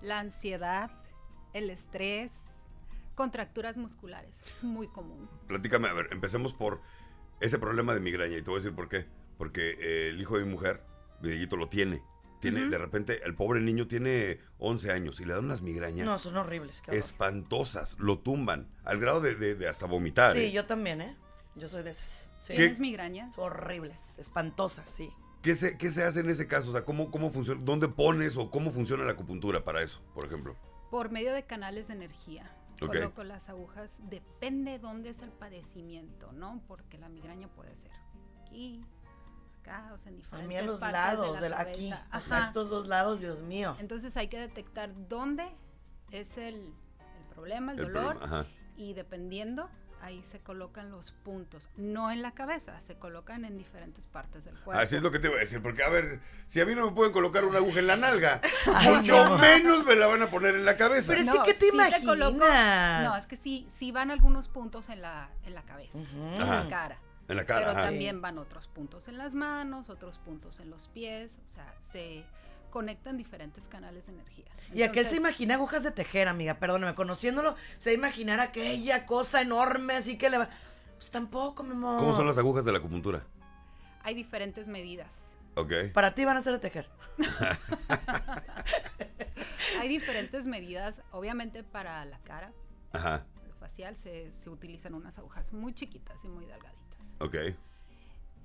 [0.00, 0.90] la ansiedad,
[1.52, 2.64] el estrés,
[3.14, 4.42] contracturas musculares.
[4.56, 5.28] Es muy común.
[5.48, 6.80] Platícame, a ver, empecemos por
[7.40, 9.06] ese problema de migraña y te voy a decir por qué.
[9.38, 10.82] Porque eh, el hijo de mi mujer,
[11.22, 12.02] Videllito, lo tiene.
[12.40, 16.06] Tiene, de repente, el pobre niño tiene 11 años y le dan unas migrañas.
[16.06, 16.82] No, son horribles.
[16.88, 20.34] espantosas, lo tumban, al grado de, hasta vomitar.
[20.34, 20.52] Sí, ¿eh?
[20.52, 21.16] yo también, ¿eh?
[21.56, 22.28] Yo soy de esas.
[22.46, 23.36] ¿Tienes migrañas?
[23.36, 25.10] horribles, espantosas, sí.
[25.42, 26.70] ¿Qué se, ¿Qué se hace en ese caso?
[26.70, 27.60] O sea, ¿cómo, ¿cómo funciona?
[27.64, 30.56] ¿Dónde pones o cómo funciona la acupuntura para eso, por ejemplo?
[30.90, 32.50] Por medio de canales de energía.
[32.78, 36.62] Coloco las agujas, depende dónde es el padecimiento, ¿no?
[36.68, 37.90] Porque la migraña puede ser
[38.40, 38.84] aquí,
[40.06, 43.76] en diferentes a mí a los lados, de, aquí, a estos dos lados, Dios mío.
[43.78, 45.44] Entonces hay que detectar dónde
[46.10, 46.72] es el,
[47.34, 49.68] problema, el, dolor, y dependiendo
[50.00, 54.54] ahí se colocan los puntos, no en la cabeza, se colocan en diferentes partes del
[54.54, 54.80] cuerpo.
[54.80, 56.86] Así es lo que te voy a decir, porque a ver, si a mí no
[56.86, 58.40] me pueden colocar una aguja en la nalga,
[58.84, 61.08] mucho menos me la van a poner en la cabeza.
[61.08, 62.32] Pero es que, ¿qué te imaginas?
[62.32, 66.68] no, es que sí, sí van algunos puntos en la, en la cabeza, en la
[66.68, 66.98] cara.
[67.28, 67.72] En la cara.
[67.72, 71.74] Pero también van otros puntos en las manos, otros puntos en los pies, o sea,
[71.92, 72.24] se
[72.70, 74.46] conectan diferentes canales de energía.
[74.74, 79.94] y aquel se imagina agujas de tejer, amiga, perdóname, conociéndolo, se imaginar aquella cosa enorme
[79.94, 80.48] así que le va...
[80.96, 82.00] Pues tampoco, mi amor.
[82.00, 83.22] ¿Cómo son las agujas de la acupuntura?
[84.02, 85.28] Hay diferentes medidas.
[85.54, 85.72] Ok.
[85.92, 86.88] Para ti van a ser de tejer.
[89.80, 92.52] Hay diferentes medidas, obviamente para la cara.
[92.92, 93.24] Ajá.
[93.44, 96.87] El facial se, se utilizan unas agujas muy chiquitas y muy delgaditas.
[97.18, 97.34] Ok.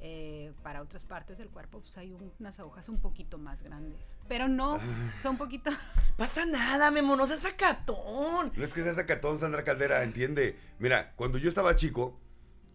[0.06, 4.12] Eh, para otras partes del cuerpo pues hay unas agujas un poquito más grandes.
[4.28, 5.14] Pero no, ah.
[5.22, 5.72] son un poquito...
[6.18, 8.52] Pasa nada, Memo, no seas sacatón.
[8.56, 10.60] No es que sea sacatón, Sandra Caldera, entiende.
[10.78, 12.20] Mira, cuando yo estaba chico,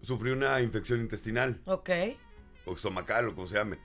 [0.02, 1.60] sufrí una infección intestinal.
[1.66, 1.90] Ok.
[2.64, 3.78] O estomacal, o como se llame.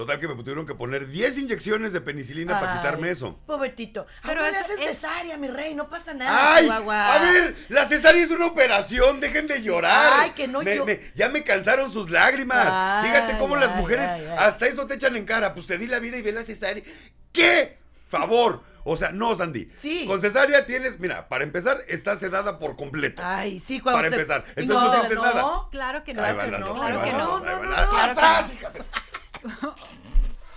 [0.00, 3.38] Total que me tuvieron que poner 10 inyecciones de penicilina para quitarme eso.
[3.44, 4.06] Pobretito.
[4.22, 6.54] Pero es hacen cesárea, mi rey, no pasa nada.
[6.54, 10.10] Ay, a ver, la cesárea es una operación, dejen de llorar.
[10.14, 10.86] Ay, que no yo...
[11.14, 13.04] Ya me cansaron sus lágrimas.
[13.06, 14.08] Fíjate cómo las mujeres
[14.38, 15.52] hasta eso te echan en cara.
[15.52, 16.82] Pues te di la vida y ve la cesárea.
[17.30, 17.76] ¿Qué?
[18.08, 18.62] Favor.
[18.84, 19.70] O sea, no, Sandy.
[19.76, 20.06] Sí.
[20.06, 23.20] Con cesárea tienes, mira, para empezar, estás sedada por completo.
[23.22, 24.46] Ay, sí, cuando Para empezar.
[24.56, 25.44] Entonces no, sientes nada.
[25.70, 26.22] Claro que no.
[26.22, 26.74] Claro que no.
[26.74, 27.98] Claro que no.
[27.98, 28.50] Atrás,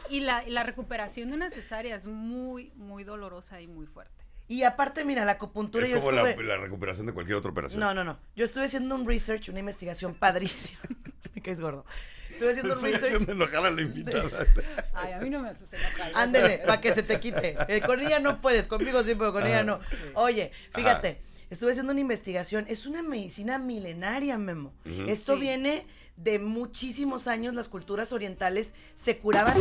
[0.09, 4.23] y, la, la recuperación de una cesárea es muy, muy dolorosa y muy fuerte.
[4.47, 5.87] Y aparte, mira, la acupuntura.
[5.87, 7.79] Es como la, recuperación de cualquier otra operación.
[7.79, 8.19] No, no, no.
[8.35, 10.79] Yo estuve haciendo un research, una investigación padrísima.
[11.43, 11.85] que es gordo.
[12.29, 13.13] Estuve haciendo un research.
[13.13, 14.45] Haciendo enojar a la invitada.
[14.93, 16.11] Ay, a mí no me haces enojar.
[16.15, 17.55] Ándele, para que se te quite.
[17.67, 19.79] Eh, con ella no puedes, conmigo sí, pero con ella no.
[20.13, 22.65] Oye, fíjate, estuve haciendo una investigación.
[22.67, 24.73] Es una medicina milenaria, Memo.
[25.07, 25.85] Esto viene
[26.15, 29.55] de muchísimos años las culturas orientales se curaban.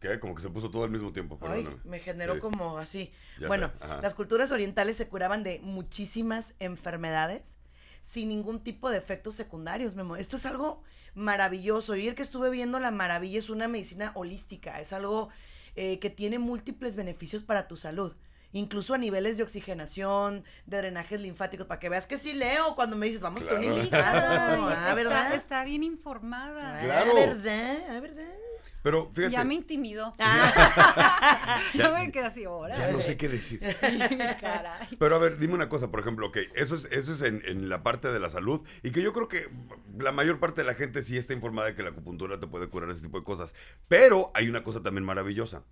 [0.00, 0.18] ¿Qué?
[0.20, 1.38] Como que se puso todo al mismo tiempo.
[1.42, 3.12] Ay, me generó como así.
[3.46, 3.70] bueno,
[4.02, 7.42] las culturas orientales se curaban de muchísimas enfermedades
[8.02, 10.16] sin ningún tipo de efectos secundarios, Memo.
[10.16, 11.96] Esto es algo maravilloso.
[11.96, 15.28] Y el que estuve viendo la maravilla es una medicina holística, es algo
[15.74, 18.14] eh, que tiene múltiples beneficios para tu salud
[18.52, 22.96] incluso a niveles de oxigenación, de drenajes linfáticos, para que veas que sí leo cuando
[22.96, 23.56] me dices, vamos con
[23.92, 25.34] ah, ¿verdad?
[25.34, 26.80] Está, bien informada.
[26.80, 27.12] Claro.
[27.12, 27.78] Ah, ¿verdad?
[27.90, 28.34] Ah, ¿verdad?
[28.86, 29.32] Pero fíjate.
[29.32, 30.14] Ya me intimidó.
[30.20, 31.60] Ah.
[31.74, 32.78] ya me quedé así ahora.
[32.78, 33.58] Ya no sé qué decir.
[35.00, 37.68] Pero a ver, dime una cosa, por ejemplo, que eso es, eso es en, en,
[37.68, 39.48] la parte de la salud y que yo creo que
[39.98, 42.68] la mayor parte de la gente sí está informada de que la acupuntura te puede
[42.68, 43.56] curar ese tipo de cosas.
[43.88, 45.64] Pero hay una cosa también maravillosa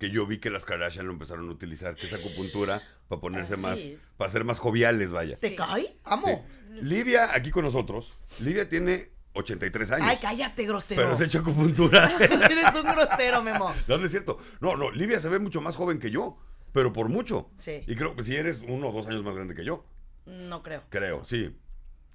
[0.00, 3.54] que yo vi que las Kardashian lo empezaron a utilizar, que es acupuntura, para ponerse
[3.54, 3.80] ah, más,
[4.16, 5.36] para ser más joviales, vaya.
[5.36, 5.94] ¿Te cae?
[6.04, 6.46] Amo.
[6.80, 10.06] Livia, aquí con nosotros, Livia tiene 83 años.
[10.08, 11.02] Ay, cállate, grosero.
[11.02, 12.16] Pero se hecho acupuntura.
[12.18, 13.74] Eres un grosero, Memo.
[13.86, 14.38] No, no es cierto.
[14.60, 16.38] No, no, Livia se ve mucho más joven que yo,
[16.72, 17.50] pero por mucho.
[17.58, 17.82] Sí.
[17.86, 19.84] Y creo que si eres uno o dos años más grande que yo.
[20.24, 20.82] No creo.
[20.88, 21.54] Creo, sí.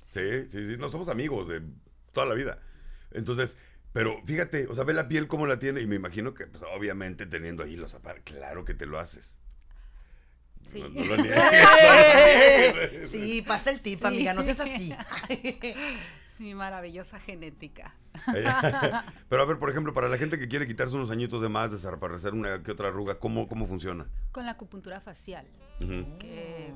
[0.01, 0.77] Sí, sí, sí.
[0.79, 1.61] No somos amigos de
[2.13, 2.57] toda la vida.
[3.11, 3.57] Entonces,
[3.95, 6.61] pero fíjate, o sea, ve la piel como la tiene y me imagino que, pues,
[6.75, 9.37] obviamente teniendo ahí los zapatos, claro que te lo haces.
[10.67, 10.83] Sí.
[13.07, 14.93] sí, pasa el tip, amiga, no seas así.
[15.29, 17.95] Es mi maravillosa genética.
[19.29, 21.71] Pero a ver, por ejemplo, para la gente que quiere quitarse unos añitos de más,
[21.71, 24.07] desaparecer una que otra arruga, ¿cómo, cómo funciona?
[24.33, 25.47] Con la acupuntura facial.
[26.19, 26.73] que,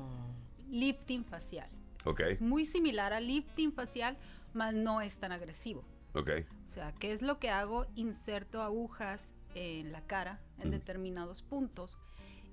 [0.70, 1.68] lifting facial.
[2.06, 2.22] Ok.
[2.40, 4.16] muy similar al lifting facial,
[4.54, 5.84] mas no es tan agresivo.
[6.14, 6.30] Ok.
[6.68, 7.86] O sea, ¿qué es lo que hago?
[7.96, 11.98] Inserto agujas en la cara, en determinados puntos,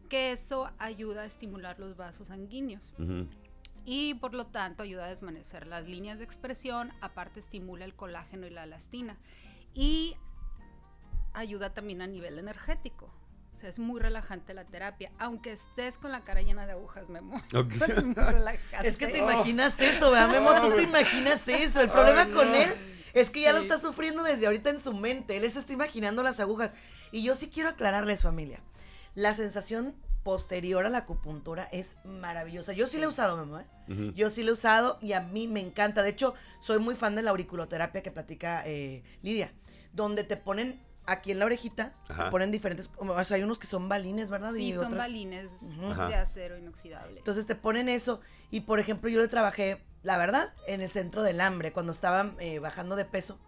[0.10, 2.94] que eso ayuda a estimular los vasos sanguíneos.
[3.86, 8.48] Y por lo tanto ayuda a desvanecer las líneas de expresión, aparte estimula el colágeno
[8.48, 9.18] y la elastina.
[9.74, 10.16] Y
[11.34, 13.14] ayuda también a nivel energético.
[13.56, 17.10] O sea, es muy relajante la terapia, aunque estés con la cara llena de agujas,
[17.10, 17.42] Memo.
[17.88, 18.88] Es muy relajante.
[18.88, 20.54] Es que te imaginas eso, ¿verdad, Memo?
[20.62, 21.82] Tú te imaginas eso.
[21.82, 22.76] El problema con él
[23.22, 25.38] es que ya lo está sufriendo desde ahorita en su mente.
[25.38, 26.74] Él se está imaginando las agujas.
[27.12, 28.60] Y yo sí quiero aclararle su familia.
[29.16, 32.74] La sensación posterior a la acupuntura es maravillosa.
[32.74, 34.12] Yo sí, la he usado, Memo, ¿eh?
[34.14, 36.04] Yo sí la he usado y a mí me encanta.
[36.04, 39.54] De hecho, soy muy fan de la auriculoterapia que platica eh, Lidia,
[39.94, 43.66] donde te ponen aquí en la orejita, te ponen diferentes, o sea, hay unos que
[43.66, 44.54] son balines, ¿verdad?
[44.54, 47.18] Sí, son balines de acero inoxidable.
[47.18, 51.22] Entonces te ponen eso y, por ejemplo, yo le trabajé la verdad, en el centro
[51.22, 53.40] del hambre, cuando estaba eh, bajando de peso,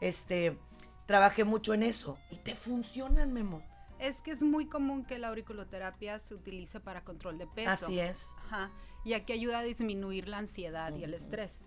[0.00, 0.58] este,
[1.06, 2.18] trabajé mucho en eso.
[2.30, 3.62] Y te funcionan, Memo.
[3.98, 7.70] Es que es muy común que la auriculoterapia se utilice para control de peso.
[7.70, 8.28] Así es.
[8.44, 8.70] Ajá.
[9.04, 11.62] Y aquí ayuda a disminuir la ansiedad y el estrés.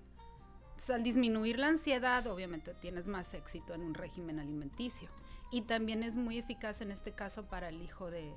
[0.68, 5.10] Entonces, al disminuir la ansiedad, obviamente tienes más éxito en un régimen alimenticio.
[5.56, 8.30] Y también es muy eficaz en este caso para el hijo de,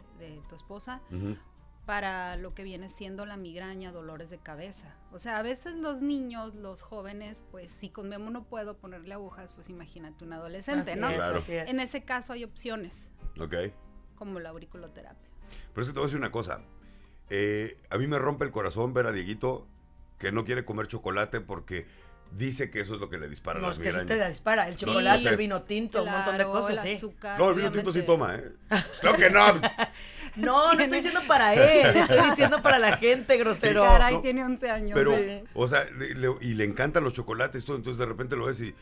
[0.48, 1.00] tu esposa,
[1.84, 4.94] para lo que viene siendo la migraña, dolores de cabeza.
[5.10, 9.14] O sea, a veces los niños, los jóvenes, pues si con Memo no puedo ponerle
[9.14, 11.08] agujas, pues imagínate un adolescente, ¿no?
[11.10, 13.08] En ese caso hay opciones.
[13.40, 13.72] Ok.
[14.14, 15.28] Como la auriculoterapia.
[15.74, 16.60] Pero es que te voy a decir una cosa.
[17.30, 19.66] Eh, a mí me rompe el corazón ver a Dieguito
[20.20, 21.84] que no quiere comer chocolate porque
[22.32, 24.76] dice que eso es lo que le dispara no, las que sí te dispara, el
[24.76, 27.00] chocolate, el vino tinto, un montón de cosas, sí.
[27.38, 28.52] no, el vino tinto sí toma, ¿eh?
[29.00, 29.54] Creo que no.
[30.36, 33.82] no, no estoy diciendo para él, estoy diciendo para la gente, grosero.
[33.82, 34.92] Sí, caray, tiene 11 años.
[34.94, 35.16] Pero,
[35.54, 35.86] o sea,
[36.40, 38.74] y le encantan los chocolates, todo, entonces de repente lo ves y,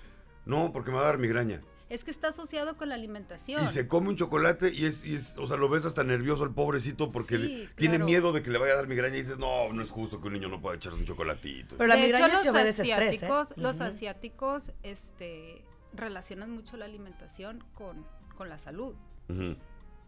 [0.45, 3.65] no, porque me va a dar migraña es que está asociado con la alimentación.
[3.65, 6.45] Y se come un chocolate y es, y es o sea, lo ves hasta nervioso
[6.45, 9.73] el pobrecito porque tiene miedo de que le vaya a dar migraña y dices, no,
[9.73, 11.77] no es justo que un niño no pueda echarse un chocolatito.
[11.77, 13.29] Pero la migraña se obedece estrés, ¿eh?
[13.57, 18.05] Los asiáticos este, relacionan mucho la alimentación con,
[18.37, 18.95] con la salud.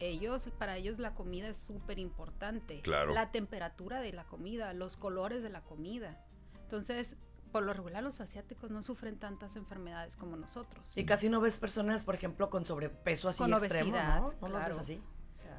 [0.01, 2.81] Ellos, para ellos la comida es súper importante.
[2.83, 3.13] Claro.
[3.13, 6.25] La temperatura de la comida, los colores de la comida.
[6.63, 7.17] Entonces,
[7.49, 10.91] por lo regular los asiáticos no sufren tantas enfermedades como nosotros.
[10.95, 14.35] Y casi no ves personas, por ejemplo, con sobrepeso así extremo, ¿no?
[14.41, 15.01] No los ves así.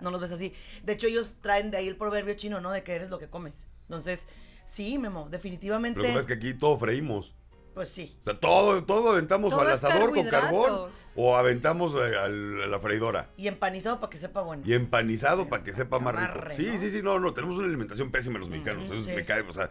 [0.02, 0.54] no los ves así.
[0.84, 2.72] De hecho, ellos traen de ahí el proverbio chino, ¿no?
[2.72, 3.54] De que eres lo que comes.
[3.84, 4.28] Entonces,
[4.66, 6.00] sí, Memo, definitivamente.
[6.00, 7.34] Lo que es que aquí todo freímos.
[7.74, 8.18] Pues sí.
[8.22, 13.30] O sea, todo, todo aventamos al asador con carbón o aventamos eh, a la freidora.
[13.38, 14.64] Y empanizado para que sepa bueno.
[14.66, 16.56] Y empanizado para que sepa más rico.
[16.58, 18.92] Sí, sí, sí, no, no, tenemos una alimentación pésima los mexicanos.
[18.92, 19.70] Eso me cae, o sea,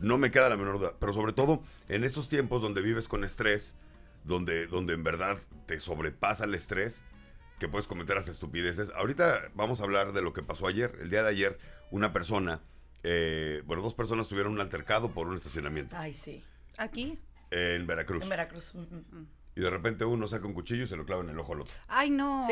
[0.00, 0.94] no me queda la menor duda.
[0.98, 3.76] Pero sobre todo en esos tiempos donde vives con estrés,
[4.24, 7.02] donde, donde en verdad te sobrepasa el estrés,
[7.58, 8.90] que puedes cometer las estupideces.
[8.96, 10.98] Ahorita vamos a hablar de lo que pasó ayer.
[11.00, 11.58] El día de ayer,
[11.90, 12.62] una persona,
[13.02, 15.94] eh, bueno, dos personas tuvieron un altercado por un estacionamiento.
[15.96, 16.42] Ay, sí.
[16.78, 17.18] ¿Aquí?
[17.50, 18.22] En Veracruz.
[18.22, 18.74] En Veracruz.
[18.74, 19.24] Mm.
[19.56, 21.62] Y de repente uno saca un cuchillo y se lo clava en el ojo al
[21.62, 21.74] otro.
[21.88, 22.46] Ay, no,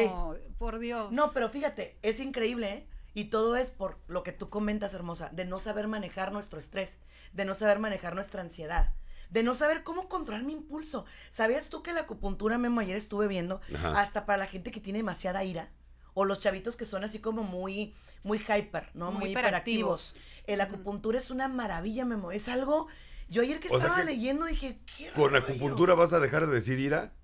[0.58, 1.10] por Dios.
[1.10, 2.86] No, pero fíjate, es increíble, ¿eh?
[3.18, 6.98] Y todo es por lo que tú comentas, hermosa, de no saber manejar nuestro estrés,
[7.32, 8.92] de no saber manejar nuestra ansiedad,
[9.28, 11.04] de no saber cómo controlar mi impulso.
[11.30, 15.00] ¿Sabías tú que la acupuntura, Memo, ayer estuve viendo, hasta para la gente que tiene
[15.00, 15.72] demasiada ira?
[16.14, 19.10] O los chavitos que son así como muy, muy hyper, ¿no?
[19.10, 20.14] Muy, hiperactivos.
[20.44, 22.30] El acupuntura es una maravilla, Memo.
[22.30, 22.86] Es algo...
[23.28, 27.14] Yo ayer que estaba leyendo dije, ¿qué ¿Con acupuntura vas a dejar de decir ira?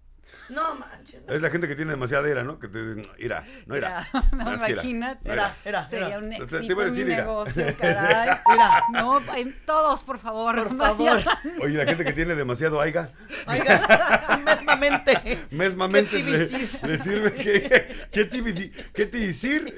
[0.49, 1.23] No manches.
[1.29, 2.59] Es la gente que tiene demasiada ira, ¿no?
[2.59, 2.79] Que te
[3.19, 4.07] ira, no ira.
[4.33, 5.33] No, imagínate.
[5.33, 8.39] Ira, ira, Sería un éxito te iba a decir, negocio, caray.
[8.49, 8.83] Mira.
[8.93, 9.23] No,
[9.65, 10.69] todos, por favor.
[10.69, 11.23] Por favor.
[11.63, 13.11] Oye, la gente que tiene demasiado aiga.
[13.47, 15.47] Aiga, mesmamente.
[15.51, 19.75] Mesmamente le, le, sirve que, ¿qué te, qué te decir?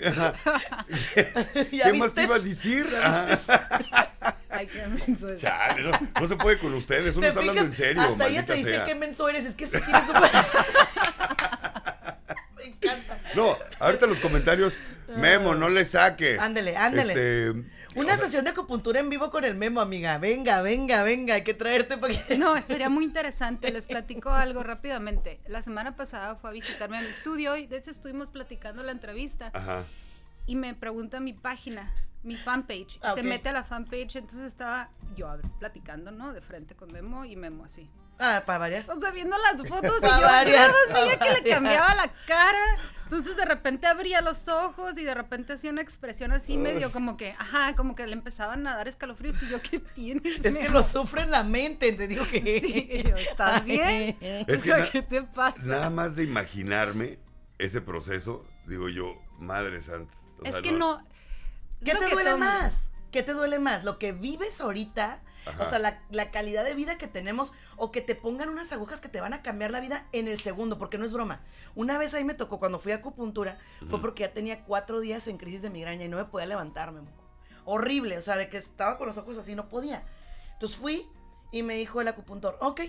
[1.70, 2.87] ¿Qué más te iba a decir?
[4.51, 8.03] Ay, qué menso Chale, no, no, se puede con ustedes, uno está hablando en serio.
[8.03, 10.15] Hasta ella te dice qué menso eres, es que si tienes un...
[12.57, 13.21] Me encanta.
[13.35, 14.75] No, ahorita los comentarios,
[15.17, 16.39] Memo, no le saques.
[16.39, 17.12] Ándele, ándele.
[17.12, 20.19] Este, Una sesión de acupuntura en vivo con el Memo, amiga.
[20.19, 22.39] Venga, venga, venga, hay que traerte para que...
[22.39, 23.71] No, estaría muy interesante.
[23.71, 25.41] Les platico algo rápidamente.
[25.49, 28.93] La semana pasada fue a visitarme a mi estudio y de hecho estuvimos platicando la
[28.93, 29.51] entrevista.
[29.53, 29.85] Ajá.
[30.47, 31.93] Y me pregunta mi página
[32.27, 32.99] mi fanpage.
[33.03, 36.33] Ah, se mete a la fanpage, entonces estaba yo platicando, ¿no?
[36.33, 37.89] De frente con Memo y Memo así.
[38.19, 38.91] Ah, para variar.
[38.91, 42.79] O sea, viendo las fotos y yo variar, veía que le cambiaba la cara.
[43.05, 47.17] Entonces de repente abría los ojos y de repente hacía una expresión así medio como
[47.17, 50.23] que, ajá, como que le empezaban a dar escalofríos y yo, ¿qué tiene?
[50.43, 52.41] Es que lo sufre en la mente, te digo que...
[52.61, 54.17] Sí, yo, ¿estás bien?
[54.21, 55.57] Es que ¿qué te pasa?
[55.62, 57.21] Nada más de imaginarme
[57.59, 60.12] ese proceso, digo yo, madre santa.
[60.43, 61.01] es que no
[61.85, 62.89] ¿Qué te duele más?
[63.11, 63.85] ¿Qué te duele más?
[63.85, 65.23] ¿Lo que vives ahorita?
[65.61, 69.09] O sea, la, calidad de vida que tenemos o que te pongan unas agujas que
[69.09, 71.41] te van a cambiar la vida en el segundo, porque no es broma.
[71.75, 75.27] Una vez ahí me tocó, cuando fui a acupuntura, fue porque ya tenía cuatro días
[75.29, 77.03] en crisis de migraña y no me podía levantarme.
[77.65, 80.05] Horrible, o sea, de que estaba con los ojos así, no podía.
[80.55, 81.09] Entonces fui
[81.53, 82.81] y me dijo el acupuntor, ok,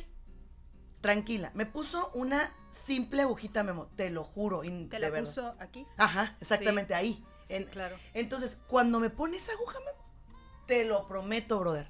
[1.01, 1.51] tranquila.
[1.53, 4.61] Me puso una simple agujita, Memo, te lo juro.
[4.89, 5.85] ¿Te la puso aquí?
[5.97, 7.23] Ajá, exactamente ahí
[7.71, 7.95] claro.
[8.13, 9.79] Entonces, cuando me pone esa aguja,
[10.67, 11.87] te lo prometo, brother.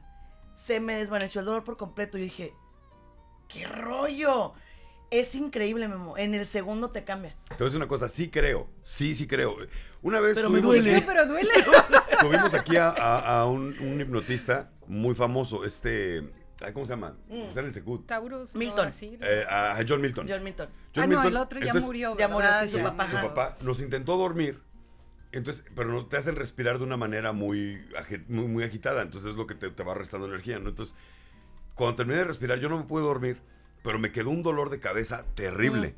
[0.54, 2.18] Se me desvaneció el dolor por completo.
[2.18, 2.54] Y dije,
[3.48, 4.54] ¿qué rollo?
[5.10, 6.18] Es increíble, Memo.
[6.18, 7.36] En el segundo te cambia.
[7.50, 8.70] Te voy a decir una cosa, sí creo.
[8.84, 9.58] Sí, sí creo.
[10.02, 10.36] Una vez.
[10.36, 11.02] Pero me duele.
[11.06, 11.50] pero duele.
[12.22, 16.24] Tuvimos aquí a, un, hipnotista muy famoso, este.
[16.74, 17.16] ¿Cómo se llama?
[17.30, 17.42] Mm.
[17.44, 18.08] Está en el Secut.
[18.08, 18.56] Taurus.
[18.56, 18.92] Milton.
[19.02, 20.28] Eh, a John Milton.
[20.28, 20.70] John Milton.
[20.94, 21.24] John ah, Milton.
[21.24, 22.18] no, el otro ya murió.
[22.18, 23.08] Ya murió, sí, su papá.
[23.10, 24.60] Su papá nos intentó dormir
[25.32, 27.86] Entonces, pero no te hacen respirar de una manera muy,
[28.28, 29.02] muy, agitada.
[29.02, 30.70] Entonces es lo que te, va restando energía, ¿no?
[30.70, 30.96] Entonces,
[31.76, 33.42] cuando terminé de respirar, yo no me pude dormir,
[33.84, 35.96] pero me quedó un dolor de cabeza terrible.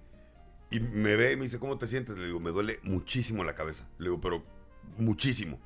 [0.71, 2.17] Y me ve y me dice, ¿cómo te sientes?
[2.17, 3.87] Le digo, me duele muchísimo la cabeza.
[3.97, 4.43] Le digo, pero
[4.97, 5.59] muchísimo.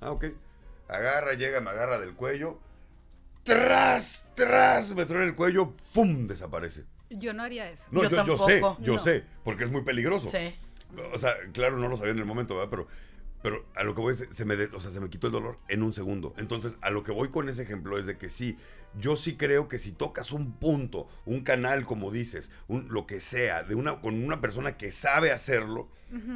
[0.00, 0.26] Ah, ok.
[0.88, 2.58] Agarra, llega, me agarra del cuello.
[3.44, 4.24] ¡Tras!
[4.34, 4.94] ¡Tras!
[4.94, 6.26] Me trae el cuello, ¡pum!
[6.26, 6.84] Desaparece.
[7.10, 7.84] Yo no haría eso.
[7.90, 10.26] No, yo, yo, sé, yo sé, porque es muy peligroso.
[10.26, 10.54] Sí.
[11.12, 12.70] O sea, claro, no lo sabía en el momento, ¿verdad?
[12.70, 12.88] Pero,
[13.42, 15.58] pero a lo que voy, se, se me, o sea, se me quitó el dolor
[15.68, 16.34] en un segundo.
[16.38, 18.56] Entonces, a lo que voy con ese ejemplo es de que sí,
[18.98, 23.20] yo sí creo que si tocas un punto, un canal, como dices, un, lo que
[23.20, 25.88] sea, de una, con una persona que sabe hacerlo,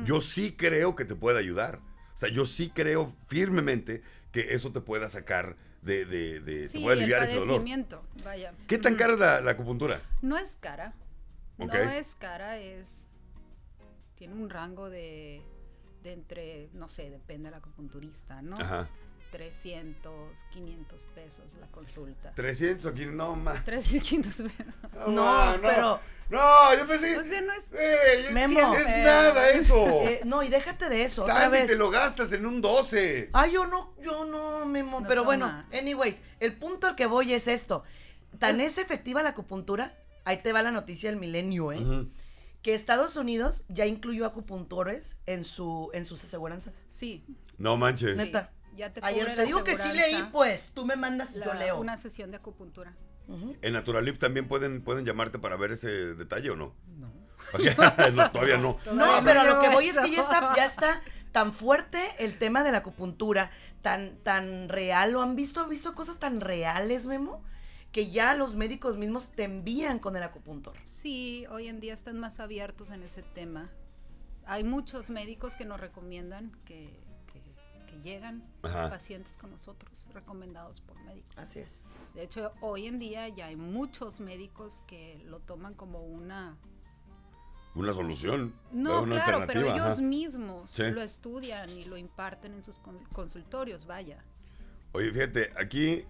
[0.04, 1.80] yo sí creo que te puede ayudar.
[2.14, 6.80] O sea, yo sí creo firmemente que eso te pueda sacar de, de, de te
[6.80, 7.62] puede aliviar ese dolor.
[8.24, 8.52] Vaya.
[8.66, 10.02] ¿Qué tan cara es la, acupuntura?
[10.20, 10.92] No es cara.
[11.56, 12.88] No es cara, es
[14.20, 15.40] tiene un rango de,
[16.02, 18.58] de entre, no sé, depende del acupunturista, ¿no?
[18.60, 18.86] Ajá.
[19.32, 20.12] 300,
[20.50, 22.30] 500 pesos la consulta.
[22.34, 23.64] 300 o 500, no más.
[23.64, 24.74] 300, 500 pesos.
[25.08, 26.00] No, no, pero.
[26.28, 27.16] No, yo pensé.
[27.16, 27.62] O sea, no es.
[27.72, 29.86] Eh, Memo, es nada eso.
[30.02, 31.22] Eh, no, y déjate de eso.
[31.22, 31.68] Otra vez.
[31.68, 33.30] te lo gastas en un 12.
[33.32, 35.02] Ah, yo no, yo no, Memo.
[35.08, 37.84] pero bueno, anyways, el punto al que voy es esto.
[38.38, 39.96] Tan es, efectiva la acupuntura.
[40.26, 42.06] Ahí te va la noticia del milenio, ¿eh?
[42.62, 46.74] Que Estados Unidos ya incluyó acupuntores en su en sus aseguranzas.
[46.88, 47.24] Sí.
[47.58, 48.16] No manches.
[48.16, 48.52] Neta.
[48.76, 50.70] Ya te Ayer te digo que sí leí, pues.
[50.74, 51.78] Tú me mandas, yo leo.
[51.78, 52.94] Una sesión de acupuntura.
[53.62, 56.74] ¿En Naturalip también pueden, pueden llamarte para ver ese detalle o no?
[56.98, 57.12] No.
[58.32, 58.78] todavía no.
[58.92, 61.00] No, pero lo que voy es que ya está, ya está
[61.32, 63.50] tan fuerte el tema de la acupuntura,
[63.82, 65.12] tan, tan real.
[65.12, 65.60] ¿Lo han visto?
[65.60, 67.44] ¿Han visto cosas tan reales, Memo?
[67.92, 70.76] Que ya los médicos mismos te envían con el acupuntor.
[70.84, 73.70] Sí, hoy en día están más abiertos en ese tema.
[74.46, 81.36] Hay muchos médicos que nos recomiendan que, que, llegan pacientes con nosotros, recomendados por médicos.
[81.36, 81.84] Así es.
[82.14, 86.56] De hecho, hoy en día ya hay muchos médicos que lo toman como una...
[87.74, 88.54] Una solución.
[88.72, 92.80] No, claro, pero ellos mismos lo estudian y lo imparten en sus
[93.12, 94.24] consultorios, vaya.
[94.92, 96.04] Oye, fíjate, aquí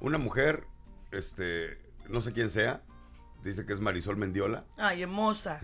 [0.00, 0.66] una mujer,
[1.12, 2.82] este, no sé quién sea,
[3.42, 4.64] dice que es Marisol Mendiola.
[4.76, 5.60] Ay, hermosa.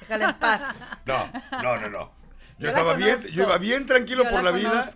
[0.00, 0.74] Déjala en paz.
[1.06, 1.30] No,
[1.62, 2.12] no, no, no.
[2.58, 4.92] Yo, estaba bien, yo iba bien tranquilo por la, vida.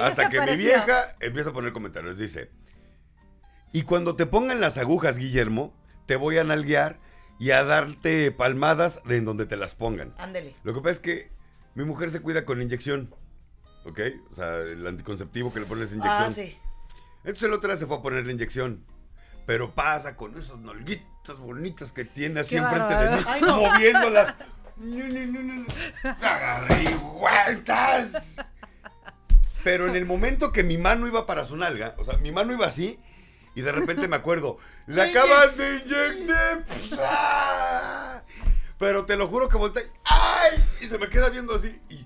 [0.00, 2.18] Hasta que mi vieja empieza a poner comentarios.
[2.18, 2.50] Dice,
[3.72, 5.74] y cuando te pongan las agujas, Guillermo,
[6.06, 6.98] te voy a nalguear
[7.38, 10.14] y a darte palmadas de en donde te las pongan.
[10.18, 10.54] Ándele.
[10.64, 11.30] Lo que pasa es que
[11.74, 13.14] mi mujer se cuida con inyección.
[13.84, 14.00] ¿Ok?
[14.30, 16.22] O sea, el anticonceptivo que le pones inyección.
[16.22, 16.56] Ah, sí.
[17.24, 18.84] Entonces el otro día se fue a poner la inyección.
[19.46, 24.34] Pero pasa con esas nalguitas bonitas que tiene así enfrente de mí, moviéndolas.
[26.02, 28.36] Agarré y vueltas.
[29.64, 32.52] Pero en el momento que mi mano iba para su nalga, o sea, mi mano
[32.52, 32.98] iba así,
[33.54, 35.76] y de repente me acuerdo, le acabas de
[36.66, 37.12] inyectar.
[38.78, 39.84] Pero te lo juro que volteé.
[40.04, 40.64] ¡Ay!
[40.80, 41.80] Y se me queda viendo así.
[41.88, 42.04] Y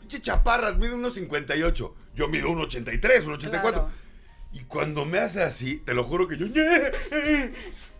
[0.00, 1.94] pinche chaparras, mide unos 58.
[2.14, 3.88] Yo mido 1,83, 1,84.
[4.54, 6.46] Y cuando me hace así, te lo juro que yo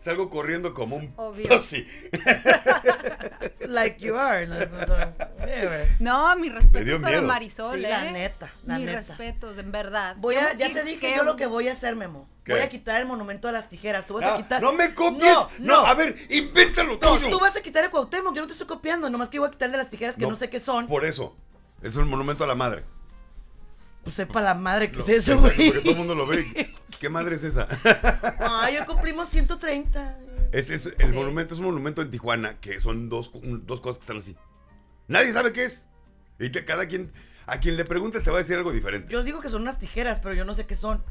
[0.01, 1.49] salgo corriendo como un Obvio.
[1.49, 1.85] pussy.
[3.61, 4.47] like you are.
[5.99, 8.13] no, mi respeto para Marisol, sí, La ¿eh?
[8.13, 10.15] neta, la Mis respetos, en verdad.
[10.19, 12.29] Voy a, ya te dije yo lo que voy a hacer, Memo.
[12.47, 14.07] Voy a quitar el monumento a las tijeras.
[14.07, 14.63] Tú vas a quitar.
[14.63, 15.33] No me copies.
[15.33, 15.87] No, no.
[15.87, 18.33] a ver, invéntalo no, tú vas a quitar el Cuauhtémoc.
[18.33, 19.11] Yo no te estoy copiando.
[19.11, 20.87] Nomás que voy a quitar de las tijeras que no, sé qué son.
[20.87, 21.37] Por eso.
[21.83, 22.85] Es un monumento a la madre.
[24.05, 25.71] Pues sepa la madre que es eso, güey.
[25.71, 26.73] Porque todo el mundo lo ve.
[27.01, 27.67] ¿Qué madre es esa?
[28.39, 30.19] Ay, hoy cumplimos 130.
[30.53, 34.03] Es, es, el monumento es un monumento en Tijuana que son dos, dos cosas que
[34.03, 34.37] están así.
[35.09, 35.87] Nadie sabe qué es.
[36.39, 37.13] Y que cada quien,
[37.47, 39.11] a quien le preguntes te va a decir algo diferente.
[39.11, 41.03] Yo digo que son unas tijeras, pero yo no sé qué son.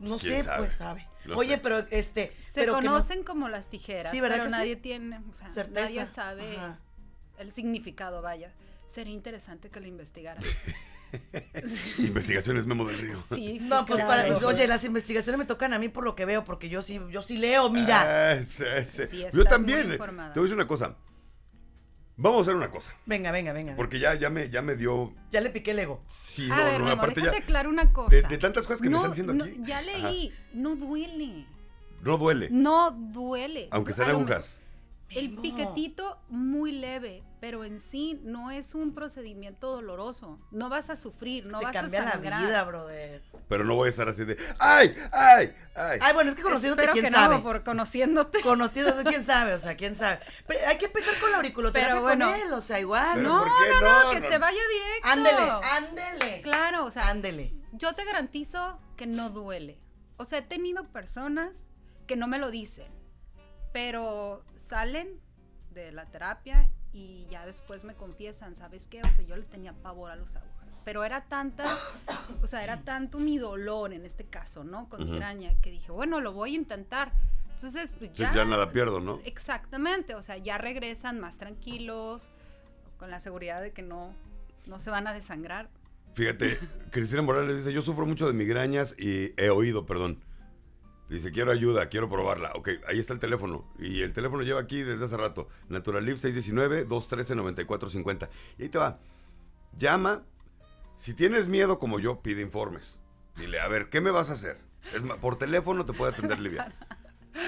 [0.00, 1.06] No sé, pues sabe.
[1.34, 2.36] Oye, pero este.
[2.42, 5.80] Se conocen como las tijeras, sí, ¿verdad pero nadie tiene, o sea, Certeza.
[5.80, 6.58] nadie sabe
[7.38, 8.52] el significado, vaya.
[8.88, 10.42] Sería interesante que lo investigaran.
[11.98, 13.22] Investigaciones Memo del Río.
[13.34, 16.44] Sí, no, pues para, oye, las investigaciones me tocan a mí por lo que veo,
[16.44, 18.34] porque yo sí, yo sí leo, mira.
[18.34, 18.40] Ah,
[19.32, 19.90] yo también.
[19.90, 20.96] Te voy a decir una cosa.
[22.16, 22.94] Vamos a hacer una cosa.
[23.06, 23.74] Venga, venga, venga.
[23.74, 25.14] Porque ya, ya, me, ya me dio.
[25.30, 26.02] Ya le piqué el ego.
[26.08, 27.32] Sí, no, ver, no, aparte ya.
[27.40, 28.10] claro una cosa.
[28.14, 29.56] De, tantas cosas que me están diciendo aquí.
[29.64, 31.46] Ya leí, no duele.
[32.02, 32.48] No duele.
[32.50, 33.68] No duele.
[33.70, 34.60] Aunque sean agujas.
[35.08, 40.38] El piquetito muy leve, pero en sí no es un procedimiento doloroso.
[40.52, 42.22] No vas a sufrir, no Te vas a sangrar.
[42.22, 43.20] la vida, brother.
[43.48, 45.98] Pero no voy a estar así de, ¡ay, ay, ay!
[46.00, 47.34] Ay, bueno, es que conociéndote, Espero quién que sabe.
[47.34, 48.42] no, por conociéndote.
[48.42, 50.20] Conociéndote, quién sabe, o sea, quién sabe.
[50.46, 52.30] Pero hay que empezar con la auriculoterapia Pero bueno.
[52.30, 53.20] con él, o sea, igual.
[53.24, 54.10] No, ¿por qué no, no, no?
[54.12, 55.08] que No, se vaya directo.
[55.08, 56.42] Ándele, ándele.
[56.42, 57.52] Claro, o sea, Ándele.
[57.72, 59.80] yo te garantizo que no duele.
[60.16, 61.66] O sea, he tenido personas
[62.06, 62.92] que no me lo dicen,
[63.72, 65.20] pero salen
[65.72, 69.02] de la terapia y ya después me confiesan, ¿sabes qué?
[69.02, 71.64] O sea, yo le tenía pavor a las agujas, pero era tanta,
[72.42, 74.88] o sea, era tanto mi dolor en este caso, ¿no?
[74.88, 75.12] Con Ujú.
[75.12, 77.12] migraña, que dije, bueno, lo voy a intentar.
[77.54, 79.20] Entonces, pues Sí, ya, ya nada pierdo, ¿no?
[79.24, 82.28] Exactamente, o sea, ya regresan más tranquilos,
[82.98, 84.14] con la seguridad de que no,
[84.66, 85.70] no se van a desangrar.
[86.14, 86.58] Fíjate,
[86.90, 90.22] Cristina Morales dice, yo sufro mucho de migrañas y he oído, perdón.
[91.12, 92.52] Dice, quiero ayuda, quiero probarla.
[92.54, 93.70] Ok, ahí está el teléfono.
[93.78, 95.46] Y el teléfono lleva aquí desde hace rato.
[95.68, 98.30] Naturalif 619-213-9450.
[98.58, 98.98] Y ahí te va.
[99.76, 100.22] Llama.
[100.96, 102.98] Si tienes miedo como yo, pide informes.
[103.36, 104.56] Dile, a ver, ¿qué me vas a hacer?
[104.94, 106.74] Es más, por teléfono te puede atender Livia.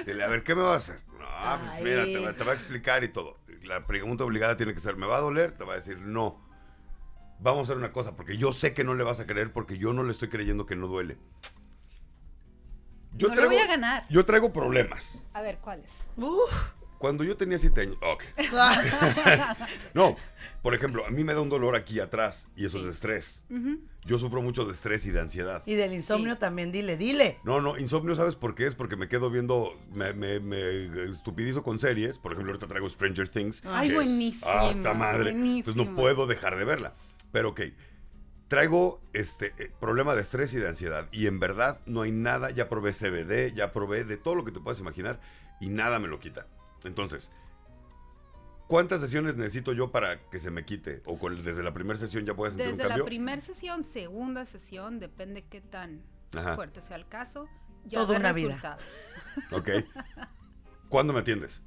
[0.04, 1.00] Dile, a ver, ¿qué me vas a hacer?
[1.12, 1.30] No, pues
[1.72, 1.84] Ay.
[1.84, 3.38] mira, te va a explicar y todo.
[3.62, 5.52] La pregunta obligada tiene que ser, ¿me va a doler?
[5.52, 6.38] Te va a decir, no.
[7.40, 9.78] Vamos a hacer una cosa, porque yo sé que no le vas a creer, porque
[9.78, 11.16] yo no le estoy creyendo que no duele.
[13.16, 14.06] Yo no le voy a ganar.
[14.10, 15.18] Yo traigo problemas.
[15.32, 15.90] A ver, ¿cuáles?
[16.16, 16.70] Uf.
[16.98, 17.96] Cuando yo tenía siete años.
[18.02, 18.22] ok.
[19.94, 20.16] No,
[20.62, 23.42] por ejemplo, a mí me da un dolor aquí atrás y eso es de estrés.
[24.06, 25.62] Yo sufro mucho de estrés y de ansiedad.
[25.66, 26.40] Y del insomnio Sí.
[26.40, 27.38] también, dile, dile.
[27.44, 28.66] No, no, insomnio, ¿sabes por qué?
[28.66, 32.18] Es porque me quedo viendo, me, me, me estupidizo con series.
[32.18, 33.62] Por ejemplo, ahorita traigo Stranger Things.
[33.66, 34.50] Ay, buenísimo.
[34.50, 35.30] Ah, madre.
[35.30, 36.94] Entonces no puedo dejar de verla.
[37.32, 37.60] Pero ok,
[38.48, 41.08] traigo este eh, problema de estrés y de ansiedad.
[41.12, 44.52] Y en verdad no hay nada, ya probé CBD, ya probé de todo lo que
[44.52, 45.20] te puedas imaginar
[45.60, 46.46] y nada me lo quita.
[46.84, 47.30] Entonces,
[48.68, 51.02] ¿cuántas sesiones necesito yo para que se me quite?
[51.06, 53.04] O con- desde la primera sesión ya puedes sentir Desde un la cambio.
[53.06, 56.02] primera sesión, segunda sesión, depende qué tan
[56.36, 56.54] Ajá.
[56.54, 57.48] fuerte sea el caso.
[57.86, 58.78] Ya Toda una vida.
[59.52, 59.68] Ok.
[60.94, 61.60] ¿Cuándo me atiendes?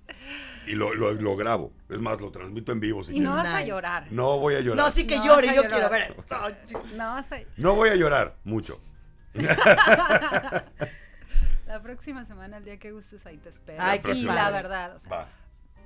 [0.68, 1.74] Y lo, lo- lo grabo.
[1.90, 4.08] Es más, lo transmito en vivo si Y no vas a llorar.
[4.10, 4.86] No voy a llorar.
[4.86, 5.70] No, sí que No llore, yo llorar.
[5.72, 6.16] quiero ver.
[6.96, 7.40] No vas a...
[7.58, 8.80] No voy a llorar mucho.
[11.68, 13.84] La próxima semana, el día que gustes, ahí te espero.
[13.84, 14.42] Ay, qué y padre.
[14.42, 15.28] la verdad, o sea, Va.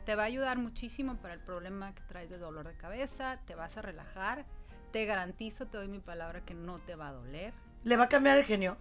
[0.06, 3.56] te va a ayudar muchísimo para el problema que traes de dolor de cabeza, te
[3.56, 4.46] vas a relajar,
[4.94, 7.56] te garantizo, te doy mi palabra que no te va a doler.
[7.86, 8.78] ¿Le va a cambiar el genio?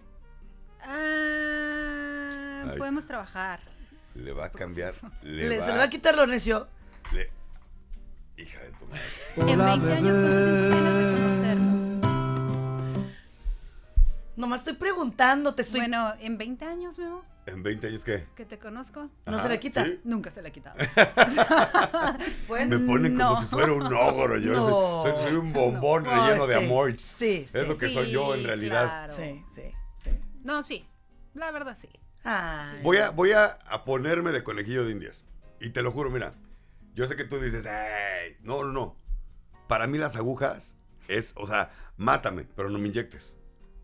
[0.83, 3.59] Ah, podemos trabajar.
[4.15, 4.93] Le va a cambiar.
[5.21, 6.67] Le Le- va, ¿Se le va a quitar lo necio?
[7.13, 7.29] le-
[8.37, 9.01] Hija de tu madre.
[9.37, 11.71] En 20 años ¿cuánto tienes de conocerlo.
[14.35, 15.81] Nomás estoy preguntando, te estoy...
[15.81, 18.25] Bueno, en 20 años, Memo, ¿En 20 años qué?
[18.35, 19.83] que te conozco, ¿No Ajá, se le quita?
[19.85, 19.99] ¿sí?
[20.03, 20.77] nunca se le ha quitado.
[22.47, 23.39] Bueno, Me pone como no.
[23.39, 24.37] si fuera un ogro.
[24.37, 25.03] Yo No.
[25.03, 26.63] soy, un bombón No, relleno de sí.
[26.65, 26.91] amor.
[26.99, 27.57] Sí, sí.
[27.57, 29.07] Es lo que soy yo en realidad.
[29.07, 29.15] claro.
[29.15, 29.63] Sí, sí.
[30.43, 30.85] No, sí,
[31.33, 31.89] la verdad sí.
[32.23, 32.81] Ay.
[32.83, 35.25] Voy, a, voy a, a ponerme de conejillo de indias.
[35.59, 36.33] Y te lo juro, mira.
[36.93, 38.37] Yo sé que tú dices, "Ey".
[38.41, 38.95] no, no, no.
[39.67, 40.75] Para mí las agujas
[41.07, 43.37] es, o sea, mátame, pero no me inyectes.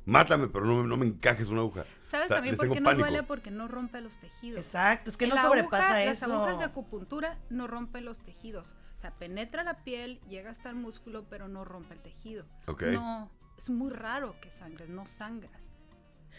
[0.06, 1.84] Mátame, pero no, me- no me encajes una aguja.
[2.10, 3.06] ¿Sabes O sea, también por qué no pánico.
[3.08, 3.24] duele?
[3.24, 4.60] Porque no rompe los tejidos.
[4.60, 6.28] Exacto, es que En no la sobrepasa aguja, eso.
[6.28, 8.76] Las agujas de acupuntura no rompen los tejidos.
[8.98, 12.46] O sea, penetra la piel, llega hasta el músculo, pero no rompe el tejido.
[12.68, 12.84] Ok.
[12.94, 15.62] No, es muy raro que sangres, no sangras.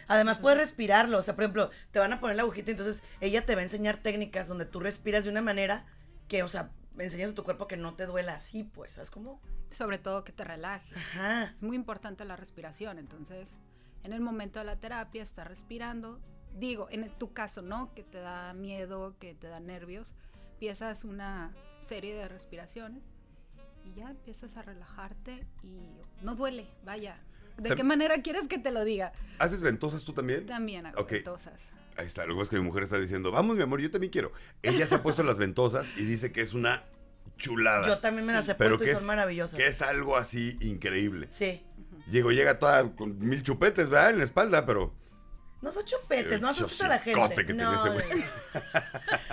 [0.06, 3.44] Además puedes respirarlo, o sea, por ejemplo, te van a poner la agujita, entonces ella
[3.44, 5.86] te va a enseñar técnicas donde tú respiras de una manera
[6.28, 9.40] que, o sea, enseñas a tu cuerpo que no te duela así, pues, ¿sabes cómo?
[9.70, 10.94] Sobre todo que te relaje.
[10.94, 11.54] Ajá.
[11.56, 13.56] Es muy importante la respiración, entonces
[14.04, 16.20] en el momento de la terapia estás respirando.
[16.54, 17.92] Digo, en tu caso, ¿no?
[17.94, 20.14] Que te da miedo, que te da nervios,
[20.52, 21.52] empiezas una
[21.86, 23.02] serie de respiraciones
[23.84, 25.90] y ya empiezas a relajarte y
[26.22, 27.18] no duele, vaya.
[27.58, 29.12] ¿De qué manera quieres que te lo diga?
[29.38, 30.46] ¿Haces ventosas tú también?
[30.46, 31.10] También hago Ok.
[31.12, 31.70] ventosas.
[31.96, 34.32] Ahí está, luego es que mi mujer está diciendo, vamos mi amor, yo también quiero.
[34.62, 36.84] Ella se ha puesto las ventosas y dice que es una
[37.36, 37.86] chulada.
[37.88, 39.56] Yo también me las he Pero puesto y son es- maravillosas.
[39.58, 41.26] Que es algo así increíble.
[41.30, 41.62] Sí.
[42.10, 44.10] Llego, llega toda con mil chupetes, ¿verdad?
[44.10, 44.94] En la espalda, pero...
[45.60, 47.34] No son chupetes, no asustes a la gente.
[47.34, 47.72] que tiene no,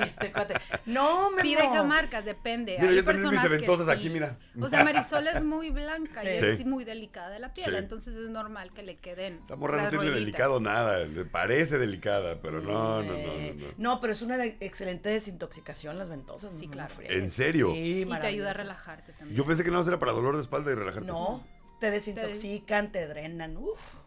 [0.00, 0.54] este cuate.
[0.86, 2.76] No, me Sí, deja marcas, depende.
[2.78, 3.92] Mira, Hay yo que ventosas sí.
[3.92, 4.38] aquí, mira.
[4.60, 6.28] O sea, Marisol es muy blanca Sí.
[6.28, 6.64] y es Sí.
[6.64, 7.76] muy delicada de la piel, Sí.
[7.76, 9.40] entonces es normal que le queden.
[9.44, 10.20] Esa morra no tiene rueditas.
[10.20, 13.54] delicado nada, le parece delicada, pero no, no, no, no.
[13.54, 13.66] no.
[13.76, 16.56] No, pero es una de- excelente desintoxicación las ventosas.
[16.56, 16.94] Sí, claro.
[17.02, 17.70] ¿En serio?
[17.72, 19.36] Sí, Y te ayuda a relajarte también.
[19.36, 21.06] Yo pensé que no era para dolor de espalda y relajarte.
[21.08, 21.44] No,
[21.80, 23.56] te desintoxican, te drenan.
[23.56, 24.01] Uf.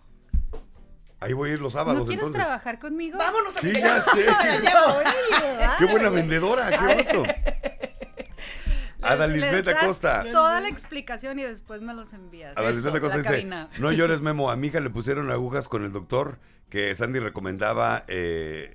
[1.26, 2.44] Ahí voy a ir los sábados, ¿No quieres entonces.
[2.44, 3.18] trabajar conmigo?
[3.18, 4.04] Vámonos, Sí, amiga.
[4.06, 4.30] ya sé.
[5.66, 7.24] A Qué buena vendedora, qué gusto.
[9.02, 10.26] Adalisbeth Acosta.
[10.32, 12.58] Toda la explicación y después me los envías.
[12.58, 13.46] Adalisbeth Acosta dice,
[13.80, 18.04] no llores Memo, a mi hija le pusieron agujas con el doctor que Sandy recomendaba
[18.08, 18.74] eh,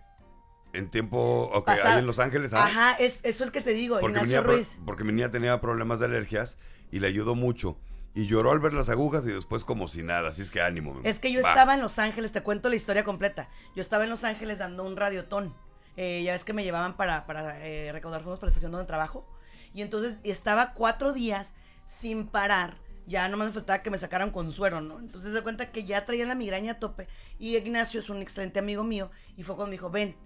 [0.72, 2.52] en tiempo, ok, ahí en Los Ángeles.
[2.52, 2.64] ¿ah?
[2.64, 4.78] Ajá, es, eso es el que te digo, porque Ignacio Ruiz.
[4.86, 6.58] porque mi niña tenía problemas de alergias
[6.90, 7.76] y le ayudó mucho.
[8.14, 11.00] Y lloró al ver las agujas y después como si nada, así es que ánimo.
[11.04, 13.48] Es que yo estaba en Los Ángeles, te cuento la historia completa.
[13.76, 15.54] Yo estaba en Los Ángeles dando un radiotón.
[15.96, 18.86] Eh, ya ves que me llevaban para, para eh, recaudar fondos para la estación donde
[18.86, 19.26] trabajo.
[19.74, 21.52] Y entonces estaba cuatro días
[21.86, 22.78] sin parar.
[23.06, 24.98] Ya no me faltaba que me sacaran con suero, ¿no?
[24.98, 27.06] Entonces de cuenta que ya traía la migraña a tope.
[27.38, 29.10] Y Ignacio es un excelente amigo mío.
[29.36, 30.16] Y fue cuando me dijo, ven.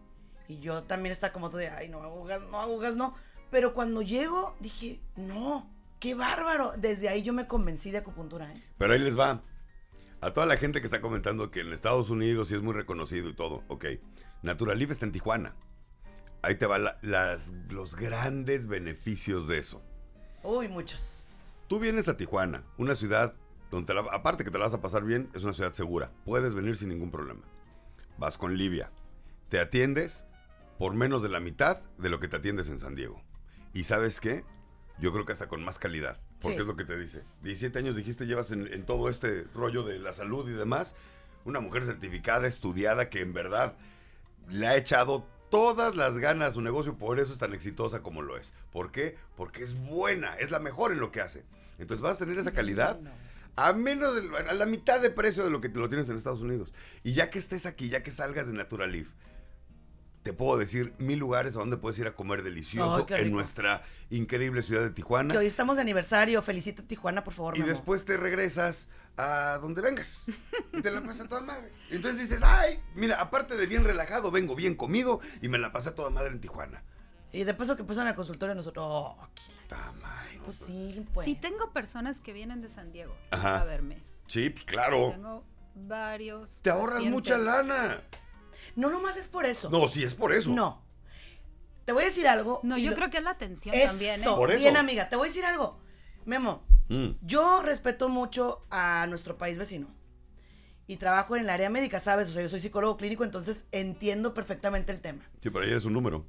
[0.48, 3.14] Y yo también estaba como tú de, ay, no agujas, no agujas, no.
[3.50, 5.70] Pero cuando llego, dije, no,
[6.04, 6.74] qué bárbaro.
[6.76, 8.52] Desde ahí yo me convencí de acupuntura.
[8.52, 8.62] ¿eh?
[8.76, 9.42] Pero ahí les va.
[10.20, 13.30] A toda la gente que está comentando que en Estados Unidos sí es muy reconocido
[13.30, 13.86] y todo, ok.
[14.42, 15.56] Naturalif está en Tijuana.
[16.42, 16.84] Ahí te van
[17.70, 19.82] los grandes beneficios de eso.
[20.42, 21.24] Uy, muchos.
[21.68, 23.34] Tú vienes a Tijuana, una ciudad
[23.70, 26.12] donde, aparte que te la vas a pasar bien, es una ciudad segura.
[26.26, 27.40] Puedes venir sin ningún problema.
[28.18, 28.90] Vas con Livia.
[29.48, 30.26] Te atiendes
[30.78, 33.22] por menos de la mitad de lo que te atiendes en San Diego.
[33.72, 34.44] ¿Y sabes qué?
[34.98, 36.18] Yo creo que hasta con más calidad.
[36.40, 37.22] Porque es lo que te dice.
[37.42, 40.94] 17 años dijiste, llevas en, en todo este rollo de la salud y demás.
[41.44, 43.76] Una mujer certificada, estudiada, que en verdad
[44.48, 48.22] le ha echado todas las ganas a su negocio, por eso es tan exitosa como
[48.22, 48.52] lo es.
[48.72, 49.16] ¿Por qué?
[49.36, 51.44] Porque es buena, es la mejor en lo que hace.
[51.78, 52.98] Entonces vas a tener esa calidad
[53.56, 56.16] a menos de, a la mitad de precio de lo que te lo tienes en
[56.16, 56.72] Estados Unidos.
[57.02, 59.10] Y ya que estés aquí, ya que salgas de Naturalif,
[60.24, 64.62] te puedo decir mil lugares a donde puedes ir a comer delicioso en nuestra increíble
[64.62, 65.30] ciudad de Tijuana.
[65.30, 67.58] Que hoy estamos de aniversario, felicita Tijuana, por favor.
[67.58, 70.24] Y después te regresas a donde vengas.
[70.72, 71.70] Y te la pasas toda madre.
[71.90, 75.90] Entonces dices, ay, mira, aparte de bien relajado, vengo bien comido y me la pasé
[75.90, 76.82] toda madre en Tijuana.
[77.30, 79.44] Y de paso que pasan al consultorio nosotros, oh, aquí.
[79.62, 80.40] Está madre.
[80.42, 81.26] Pues sí, pues.
[81.26, 83.98] Sí, tengo personas que vienen de San Diego a verme.
[84.26, 85.10] Sí, pues claro.
[85.10, 85.44] Tengo
[85.74, 86.60] varios.
[86.62, 88.02] Te ahorras mucha lana.
[88.76, 89.70] No nomás es por eso.
[89.70, 90.50] No, sí es por eso.
[90.50, 90.82] No.
[91.84, 92.60] Te voy a decir algo.
[92.62, 94.20] No, yo creo que es la atención también.
[94.20, 94.24] ¿eh?
[94.24, 94.60] Por eso.
[94.60, 95.78] Bien, amiga, te voy a decir algo.
[96.24, 97.10] Memo, mm.
[97.22, 99.88] yo respeto mucho a nuestro país vecino.
[100.86, 102.28] Y trabajo en el área médica, ¿sabes?
[102.28, 105.22] O sea, yo soy psicólogo clínico, entonces entiendo perfectamente el tema.
[105.42, 106.26] Sí, pero ahí es un número.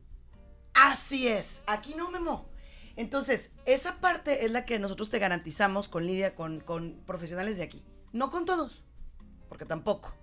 [0.74, 1.62] Así es.
[1.68, 2.50] Aquí no, Memo.
[2.98, 7.64] Entonces, esa parte es la que nosotros te garantizamos con Lidia, con, con profesionales de
[7.64, 7.84] aquí.
[8.14, 8.84] No con todos,
[9.50, 10.14] porque tampoco.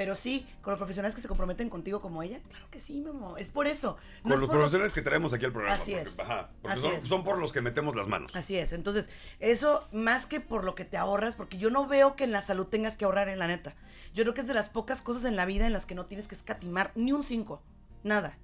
[0.00, 3.36] Pero sí, con los profesionales que se comprometen contigo como ella, claro que sí, Memo.
[3.36, 3.98] Es por eso.
[4.22, 5.76] con los profesionales que traemos aquí al programa.
[5.76, 6.16] Así es.
[6.62, 8.34] porque son, por los que metemos las manos.
[8.34, 8.72] Así es.
[8.72, 12.32] Entonces, eso más que por lo que te ahorras, porque yo no veo que en
[12.32, 13.74] la salud tengas que ahorrar en la neta.
[14.14, 16.06] Yo creo que es de las pocas cosas en la vida en las que no
[16.06, 17.62] tienes que escatimar ni un 5.
[18.02, 18.38] Nada.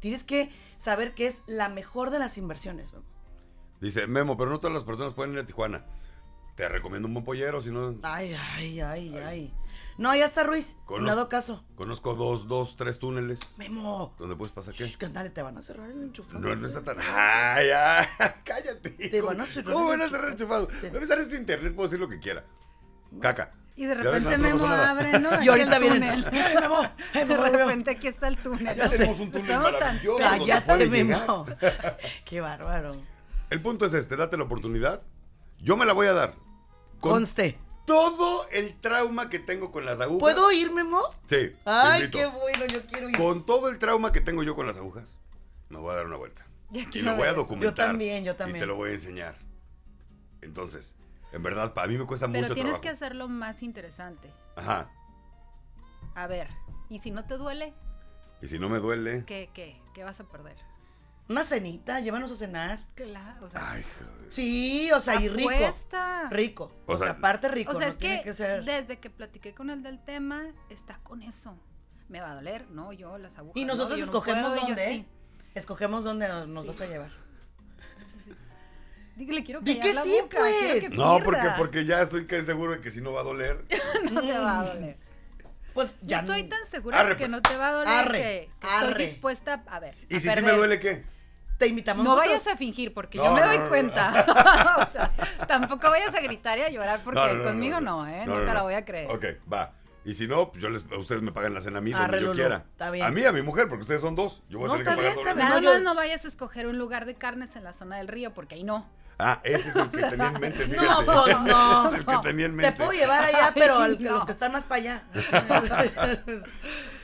[0.00, 3.06] Tienes que saber que es la mejor de las inversiones, Memo.
[3.80, 5.84] Dice, Memo, pero no todas las personas pueden ir a Tijuana.
[6.56, 7.94] Te recomiendo un buen pollero, si no...
[8.02, 9.54] Ay, ay, ay, ay.
[9.98, 10.76] No, ya está Ruiz.
[10.84, 11.64] Conozco, dado caso.
[11.74, 13.40] Conozco dos, dos, tres túneles.
[13.56, 14.14] Memo.
[14.18, 14.84] ¿Dónde puedes pasar qué?
[14.84, 16.38] Shh, andale, te van a cerrar el enchufado.
[16.38, 16.98] No, no está tan.
[17.00, 18.06] ¡Ay, ay!
[18.44, 18.90] ¡Cállate!
[18.90, 19.72] Te van a cerrar.
[19.72, 20.68] ¿Cómo van a cerrar el enchufado?
[20.82, 22.44] Debe estar este internet, puedo decir lo que quiera.
[23.20, 23.52] Caca.
[23.74, 25.30] Y de repente Memo abre, ¿no?
[25.42, 26.24] Y ahorita viene.
[26.32, 26.82] ¡Eh, Memo!
[27.14, 27.42] ¡Eh, Memo!
[27.44, 28.76] De repente aquí está el túnel.
[28.76, 30.18] Ya tenemos un túnel Estamos maravilloso.
[30.18, 31.46] Cállate, Memo.
[32.24, 32.96] Qué bárbaro.
[33.48, 35.02] El punto es este: date la oportunidad.
[35.58, 36.34] Yo me la voy a dar.
[37.00, 40.20] Conste todo el trauma que tengo con las agujas.
[40.20, 41.00] ¿Puedo ir, Memo?
[41.26, 41.54] Sí.
[41.64, 43.16] Ay, qué bueno, yo quiero ir.
[43.16, 45.16] Con todo el trauma que tengo yo con las agujas,
[45.70, 46.44] me voy a dar una vuelta.
[46.70, 47.70] y lo voy a documentar.
[47.70, 48.56] Yo también, yo también.
[48.56, 49.36] Y te lo voy a enseñar.
[50.42, 50.94] Entonces,
[51.32, 54.30] en verdad, para mí me cuesta mucho Pero tienes que hacerlo más interesante.
[54.56, 54.90] Ajá.
[56.14, 56.48] A ver,
[56.88, 57.72] ¿y si no te duele?
[58.42, 59.24] ¿Y si no me duele?
[59.26, 59.80] ¿Qué, qué?
[59.94, 60.56] ¿Qué vas a perder?
[61.28, 62.80] Una cenita, llévanos a cenar.
[62.94, 63.72] Claro, o sea.
[63.72, 64.32] Ay, joder.
[64.32, 65.50] Sí, o sea, y rico.
[66.30, 66.72] Rico.
[66.86, 67.72] O, sea, aparte rico.
[67.72, 68.22] O sea, es que,
[68.64, 71.58] desde que platiqué con él del tema, está con eso.
[72.08, 72.70] ¿Me va a doler?
[72.70, 73.56] No, yo las agujas.
[73.56, 75.04] Y nosotros escogemos dónde.
[75.54, 77.10] Escogemos dónde nos, vas a llevar.
[79.16, 80.90] Dígale, quiero que que sí, pues.
[80.90, 83.64] no, porque, porque ya estoy seguro de que si no va a doler.
[84.12, 84.98] no te va a doler.
[85.72, 86.22] Pues ya.
[86.22, 87.30] Yo estoy tan segura de que pues.
[87.30, 89.96] no te va a doler que, estoy dispuesta a ver.
[90.08, 91.15] ¿Y si sí me duele qué?
[91.58, 92.04] Te invitamos.
[92.04, 94.88] No vayas a fingir, porque yo me doy cuenta.
[94.88, 95.12] o sea,
[95.46, 98.24] tampoco vayas a gritar y a llorar, porque conmigo no, ¿eh?
[98.26, 99.10] No, te la voy a creer.
[99.10, 99.72] Ok, va.
[100.04, 102.32] Y si no, pues yo les, ustedes me pagan la cena a mí donde yo
[102.32, 102.64] quiera.
[102.70, 103.04] Está bien.
[103.04, 104.40] A mí, a mi mujer, porque ustedes son dos.
[104.48, 107.06] Yo voy a tener que pagar bien, Nada más no vayas a escoger un lugar
[107.06, 108.88] de carnes en la zona del río, porque ahí no.
[109.18, 110.64] Ah, ese es el que tenía en mente.
[110.68, 110.86] Fíjate.
[110.86, 111.94] No, pues no.
[111.94, 112.70] el que tenía en mente.
[112.70, 115.02] Te puedo llevar allá, pero los que están más para allá.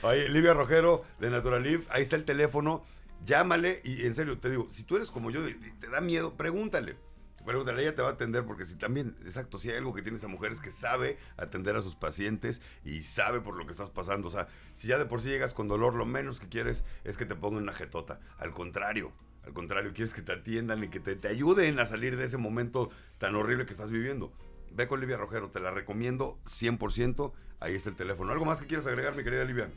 [0.03, 2.84] Oye, Livia Rojero de Naturalif, ahí está el teléfono
[3.24, 5.40] Llámale y en serio, te digo, si tú eres como yo,
[5.80, 6.96] te da miedo, pregúntale.
[7.44, 10.18] Pregúntale, ella te va a atender porque si también, exacto, si hay algo que tiene
[10.18, 13.90] esa mujer es que sabe atender a sus pacientes y sabe por lo que estás
[13.90, 14.28] pasando.
[14.28, 17.16] O sea, si ya de por sí llegas con dolor, lo menos que quieres es
[17.16, 18.20] que te pongan una jetota.
[18.38, 19.12] Al contrario,
[19.44, 22.38] al contrario, quieres que te atiendan y que te, te ayuden a salir de ese
[22.38, 24.32] momento tan horrible que estás viviendo.
[24.70, 27.32] Ve con Livia Rojero, te la recomiendo 100%.
[27.58, 28.32] Ahí está el teléfono.
[28.32, 29.68] ¿Algo más que quieras agregar, mi querida Livia?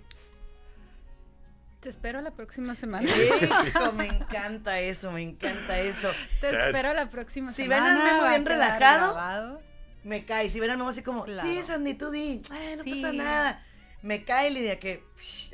[1.85, 3.07] Te espero la próxima semana.
[3.07, 6.09] Hijo, me encanta eso, me encanta eso.
[6.41, 7.85] Te espero la próxima si semana.
[7.85, 9.61] Si ven al Memo bien relajado,
[10.03, 10.49] me cae.
[10.49, 12.41] Si ven al Memo así como, sí, Sandy, tú di,
[12.77, 13.63] no pasa nada.
[14.01, 15.03] Me cae Lidia que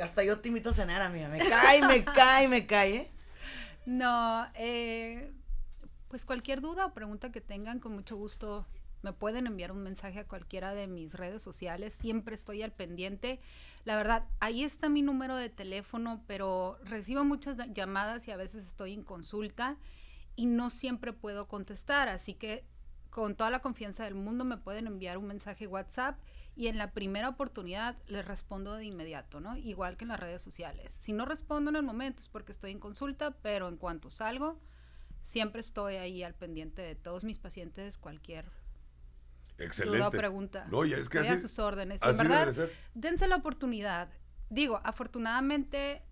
[0.01, 1.27] hasta yo te invito a cenar, amiga.
[1.27, 3.11] Me cae, me cae, me cae, ¿eh?
[3.85, 5.33] No, eh,
[6.07, 8.65] pues cualquier duda o pregunta que tengan, con mucho gusto
[9.01, 11.93] me pueden enviar un mensaje a cualquiera de mis redes sociales.
[11.93, 13.39] Siempre estoy al pendiente.
[13.83, 18.67] La verdad, ahí está mi número de teléfono, pero recibo muchas llamadas y a veces
[18.67, 19.77] estoy en consulta
[20.35, 22.07] y no siempre puedo contestar.
[22.07, 22.63] Así que
[23.09, 26.19] con toda la confianza del mundo me pueden enviar un mensaje WhatsApp
[26.55, 29.57] y en la primera oportunidad les respondo de inmediato, ¿no?
[29.57, 30.93] Igual que en las redes sociales.
[30.99, 34.59] Si no respondo en el momento es porque estoy en consulta, pero en cuanto salgo,
[35.23, 38.45] siempre estoy ahí al pendiente de todos mis pacientes, cualquier
[39.61, 39.97] Excelente.
[39.97, 40.67] duda pregunta.
[40.69, 42.01] No, es que a sus órdenes.
[42.01, 44.09] en verdad, dense la oportunidad.
[44.49, 46.03] Digo, afortunadamente,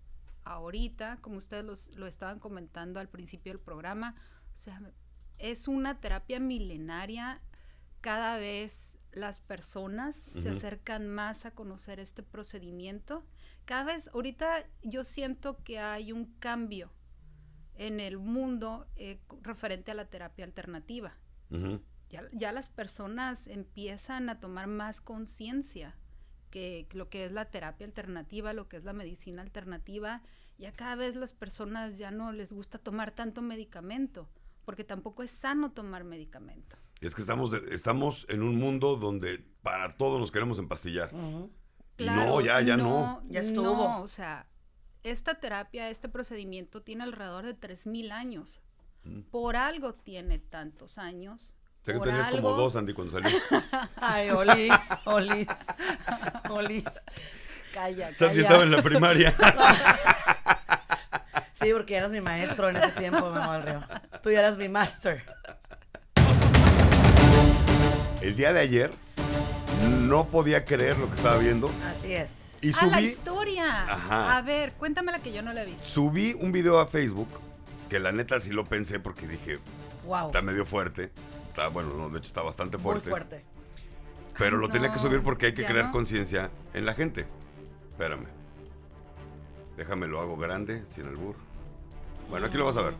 [0.44, 4.14] ahorita, como ustedes lo estaban comentando al principio del programa,
[4.52, 4.80] o sea,
[5.38, 7.40] es una terapia milenaria.
[8.00, 13.24] Cada vez las personas se acercan más a conocer este procedimiento.
[13.64, 16.92] Cada vez, ahorita yo siento que hay un cambio
[17.74, 21.16] en el mundo eh, referente a la terapia alternativa
[22.10, 25.96] ya, las personas empiezan a tomar más conciencia
[26.50, 30.22] que lo que es la terapia alternativa, lo que es la medicina alternativa,
[30.58, 34.28] ya cada vez las personas ya no les gusta tomar tanto medicamento,
[34.64, 36.76] porque tampoco es sano tomar medicamento.
[37.00, 41.12] Es que estamos, estamos en un mundo donde para todo nos queremos empastillar.
[41.12, 43.22] no, ya, ya no.
[43.28, 43.62] Ya estuvo.
[43.62, 44.46] No, o sea,
[45.02, 48.60] esta terapia, este procedimiento tiene alrededor de 3.000 años.
[49.30, 51.54] Por algo tiene tantos años
[51.84, 53.34] Sé que tenías como dos, Andy, cuando salí.
[53.96, 54.74] Ay, Olis,
[55.06, 55.48] Olis,
[56.50, 56.84] Olis.
[57.72, 58.42] Calla, calla.
[58.42, 59.34] estaba en la primaria.
[61.54, 63.82] sí, porque eras mi maestro en ese tiempo, Memo del Río.
[64.22, 65.24] Tú ya eras mi master.
[68.20, 68.90] El día de ayer
[70.00, 71.70] no podía creer lo que estaba viendo.
[71.90, 72.58] Así es.
[72.60, 72.90] Y subí...
[72.90, 73.82] Ah, la historia.
[73.84, 74.36] Ajá.
[74.36, 75.88] A ver, cuéntame la que yo no la he visto.
[75.88, 77.28] Subí un video a Facebook,
[77.88, 79.58] que la neta sí lo pensé porque dije,
[80.04, 80.26] wow.
[80.26, 81.10] está medio fuerte
[81.72, 83.08] bueno, de hecho está bastante fuerte.
[83.08, 83.44] Muy fuerte.
[84.38, 87.26] Pero lo tenía que subir porque hay que crear conciencia en la gente.
[87.90, 88.26] Espérame.
[89.76, 91.38] Déjame lo hago grande, sin el burro.
[92.28, 92.94] Bueno, aquí lo vas a ver.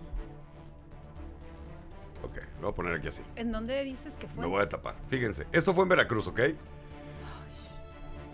[2.23, 3.23] Ok, lo voy a poner aquí así.
[3.37, 4.43] ¿En dónde dices que fue?
[4.43, 4.95] Me voy a tapar.
[5.09, 6.41] Fíjense, esto fue en Veracruz, ¿ok?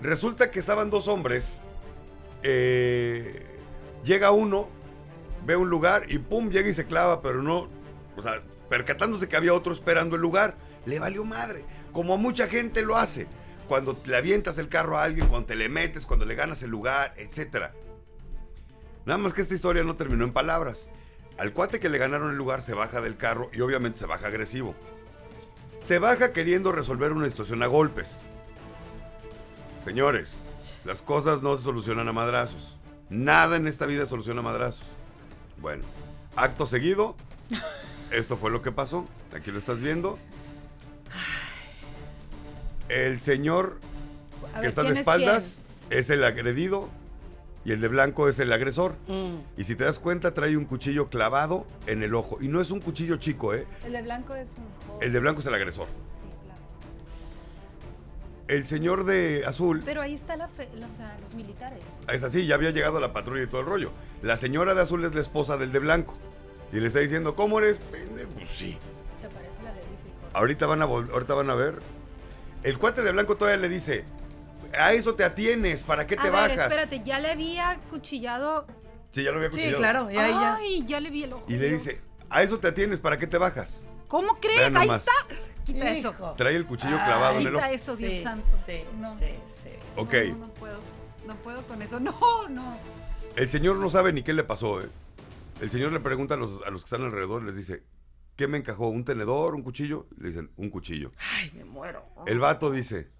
[0.02, 1.56] Resulta que estaban dos hombres.
[2.42, 3.46] Eh,
[4.04, 4.68] llega uno,
[5.44, 7.68] ve un lugar y pum, llega y se clava, pero no.
[8.16, 12.82] O sea, percatándose que había otro esperando el lugar, le valió madre, como mucha gente
[12.82, 13.26] lo hace.
[13.68, 16.70] Cuando le avientas el carro a alguien, cuando te le metes, cuando le ganas el
[16.70, 17.72] lugar, etc.
[19.04, 20.88] Nada más que esta historia no terminó en palabras.
[21.38, 24.28] Al cuate que le ganaron el lugar se baja del carro y obviamente se baja
[24.28, 24.74] agresivo.
[25.80, 28.16] Se baja queriendo resolver una situación a golpes.
[29.84, 30.38] Señores,
[30.84, 32.76] las cosas no se solucionan a madrazos.
[33.08, 34.84] Nada en esta vida soluciona a madrazos.
[35.60, 35.84] Bueno,
[36.34, 37.16] acto seguido,
[38.10, 39.06] esto fue lo que pasó.
[39.34, 40.18] Aquí lo estás viendo.
[42.88, 43.78] El señor
[44.60, 45.58] que está de espaldas
[45.90, 46.88] es, el agredido
[47.64, 48.92] y el de blanco es el agresor.
[49.08, 49.60] Mm.
[49.60, 52.38] Y si te das cuenta, trae un cuchillo clavado en el ojo.
[52.40, 53.66] Y no es un cuchillo chico, ¿eh?
[53.84, 55.02] El de blanco es un...
[55.02, 55.86] El de blanco es el agresor.
[55.86, 56.60] Sí, claro.
[58.46, 59.82] El señor de azul...
[59.84, 60.48] Pero ahí está la
[61.20, 61.80] los militares.
[62.12, 63.90] Es así, ya había llegado la patrulla y todo el rollo.
[64.22, 66.16] La señora de azul es la esposa del de blanco.
[66.72, 67.78] Y le está diciendo, ¿cómo eres?
[67.78, 68.30] Pendejo.
[68.30, 68.78] Pues sí.
[69.20, 69.82] Se parece la ley
[70.36, 71.78] ahorita van, a ahorita van a ver.
[72.62, 74.04] El cuate de blanco todavía le dice,
[74.78, 76.58] a eso te atienes, ¿para qué te a bajas?
[76.58, 78.66] espérate, ya le había cuchillado.
[79.12, 79.76] Sí, ya lo había cuchillado.
[79.76, 80.56] Sí, claro, ya, ya.
[80.56, 81.44] Ay, ya le vi el ojo.
[81.48, 81.98] Y le dice,
[82.28, 83.86] a eso te atienes, ¿para qué te bajas?
[84.08, 84.74] ¿Cómo crees?
[84.74, 85.12] Ahí está.
[85.64, 86.14] Quita eso.
[86.36, 87.64] Trae el cuchillo clavado en el ojo.
[87.64, 88.46] Quita eso, Dios santo.
[88.66, 89.18] Sí, no.
[89.18, 89.26] sí,
[89.62, 89.70] sí.
[89.96, 90.14] Ok.
[90.28, 90.78] No, no puedo.
[91.26, 91.98] No puedo con eso.
[91.98, 92.78] No, no.
[93.34, 94.88] El señor no sabe ni qué le pasó, ¿eh?
[95.60, 97.82] El señor le pregunta a los, a los que están alrededor, les dice,
[98.36, 98.88] ¿qué me encajó?
[98.88, 99.54] ¿Un tenedor?
[99.54, 100.06] ¿Un cuchillo?
[100.18, 101.12] Le dicen, un cuchillo.
[101.34, 102.04] Ay, me muero.
[102.26, 103.10] El vato dice,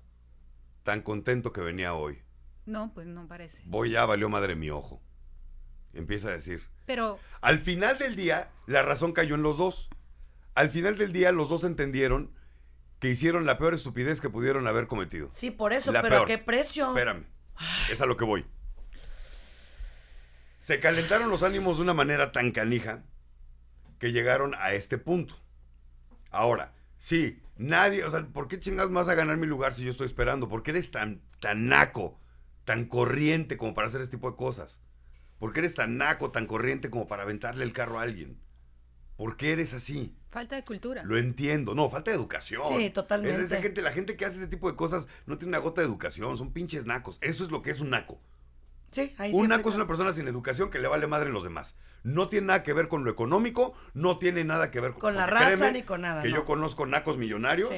[0.83, 2.23] tan contento que venía hoy.
[2.67, 3.63] No, pues no parece.
[3.65, 5.01] Voy ya, valió madre mi ojo.
[5.95, 7.19] Empieza a decir, Pero.
[7.41, 9.89] Al final del día, la razón cayó en los dos.
[10.55, 12.33] Al final del día, los dos entendieron
[12.99, 15.29] que hicieron la peor estupidez que pudieron haber cometido.
[15.33, 16.89] Sí, por eso, pero ¿a qué precio?
[16.89, 17.25] Espérame.
[17.91, 18.45] Es a lo que voy.
[20.67, 23.05] Se calentaron los ánimos de una manera tan canija
[24.01, 25.37] que llegaron a este punto.
[26.33, 29.93] Ahora, sí, nadie, o sea, ¿por qué chingados vas a ganar mi lugar si yo
[29.93, 30.49] estoy esperando?
[30.49, 32.19] ¿Por qué eres tan, tan naco,
[32.65, 34.81] tan corriente como para hacer este tipo de cosas?
[35.39, 38.37] ¿Por qué eres tan naco, tan corriente como para aventarle el carro a alguien?
[39.17, 40.17] ¿Por qué eres así?
[40.31, 41.05] Falta de cultura.
[41.05, 41.77] Lo entiendo.
[41.77, 42.65] No, falta de educación.
[42.77, 43.41] Sí, totalmente.
[43.41, 45.87] esa gente, la gente que hace ese tipo de cosas no tiene una gota de
[45.87, 46.37] educación.
[46.37, 47.19] Son pinches nacos.
[47.21, 48.21] Eso es lo que es un naco.
[48.97, 51.45] Sí, ahí Un naco es una persona sin educación que le vale madre a los
[51.45, 51.77] demás.
[52.03, 55.17] No tiene nada que ver con lo económico, no tiene nada que ver con, con
[55.17, 56.23] la raza ni con nada.
[56.23, 57.69] Que yo conozco nacos millonarios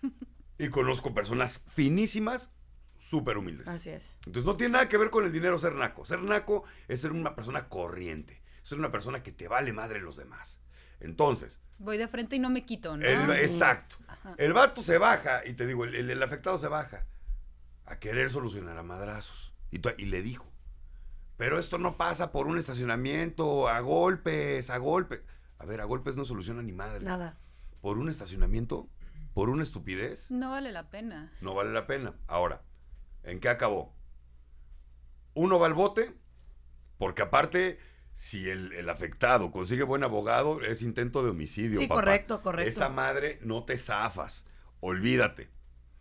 [0.58, 2.50] y conozco personas finísimas,
[2.96, 3.68] súper humildes.
[3.68, 4.16] Así es.
[4.24, 6.06] Entonces no tiene nada que ver con el dinero ser naco.
[6.06, 10.02] Ser naco es ser una persona corriente, ser una persona que te vale madre a
[10.02, 10.62] los demás.
[10.98, 11.60] Entonces.
[11.76, 13.04] Voy de frente y no me quito, ¿no?
[13.34, 13.96] exacto.
[14.38, 17.04] El vato se baja, y te digo, el, afectado se baja
[17.84, 19.52] a querer solucionar a madrazos.
[19.70, 20.53] Y, y le dijo,
[21.36, 25.20] pero esto no pasa por un estacionamiento, a golpes, a golpes.
[25.58, 27.04] A ver, a golpes no soluciona ni madre.
[27.04, 27.38] Nada.
[27.80, 28.88] ¿Por un estacionamiento?
[29.34, 30.30] ¿Por una estupidez?
[30.30, 31.32] No vale la pena.
[31.40, 32.14] No vale la pena.
[32.26, 32.62] Ahora,
[33.24, 33.94] ¿en qué acabó?
[35.34, 36.14] Uno va al bote,
[36.98, 37.78] porque aparte
[38.12, 41.80] si el, afectado consigue buen abogado, es intento de homicidio.
[41.80, 42.70] Sí, correcto, correcto.
[42.70, 44.46] Esa madre no te zafas.
[44.80, 45.50] Olvídate.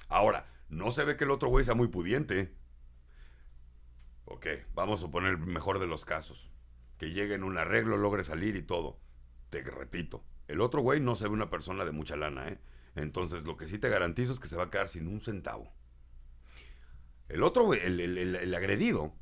[0.09, 2.53] Ahora, no se ve que el otro güey sea muy pudiente.
[4.25, 6.49] Ok, vamos a suponer el mejor de los casos.
[6.97, 8.99] Que llegue en un arreglo, logre salir y todo.
[9.49, 12.59] Te repito, el otro güey no se ve una persona de mucha lana, ¿eh?
[12.95, 15.71] Entonces, lo que sí te garantizo es que se va a quedar sin un centavo.
[17.27, 19.13] El otro güey, el agredido,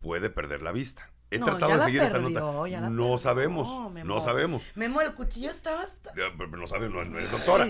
[0.00, 1.10] puede perder la vista.
[1.30, 2.90] He tratado de seguir esta nota.
[2.90, 3.92] No sabemos.
[4.04, 4.62] No, sabemos.
[4.74, 6.12] Memo, el cuchillo estaba hasta.
[6.14, 7.68] no sabemos, no, eres doctora.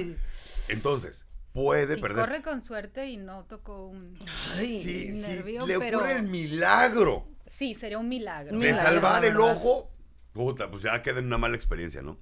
[0.68, 1.26] Entonces,
[1.59, 2.24] puede si perder.
[2.24, 4.18] Corre con suerte y no tocó un.
[4.56, 5.68] Ay, sí, nervio, sí.
[5.68, 7.28] Le ocurre el milagro.
[7.46, 8.59] Sí, sería un milagro.
[8.59, 9.90] De salvar el ojo.
[10.32, 12.18] Puta, pues ya queda en una mala experiencia, ¿no?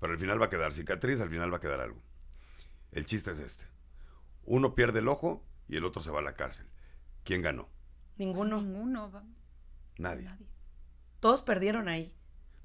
[0.00, 2.02] Pero al final va a quedar cicatriz, al final va a quedar algo.
[2.90, 3.64] El chiste es este.
[4.44, 6.66] Uno pierde el ojo y el otro se va a la cárcel.
[7.22, 7.68] ¿Quién ganó?
[8.16, 8.60] Ninguno.
[8.60, 9.10] Ninguno.
[9.98, 10.24] Nadie.
[10.24, 10.46] Nadie.
[11.20, 12.16] Todos perdieron ahí.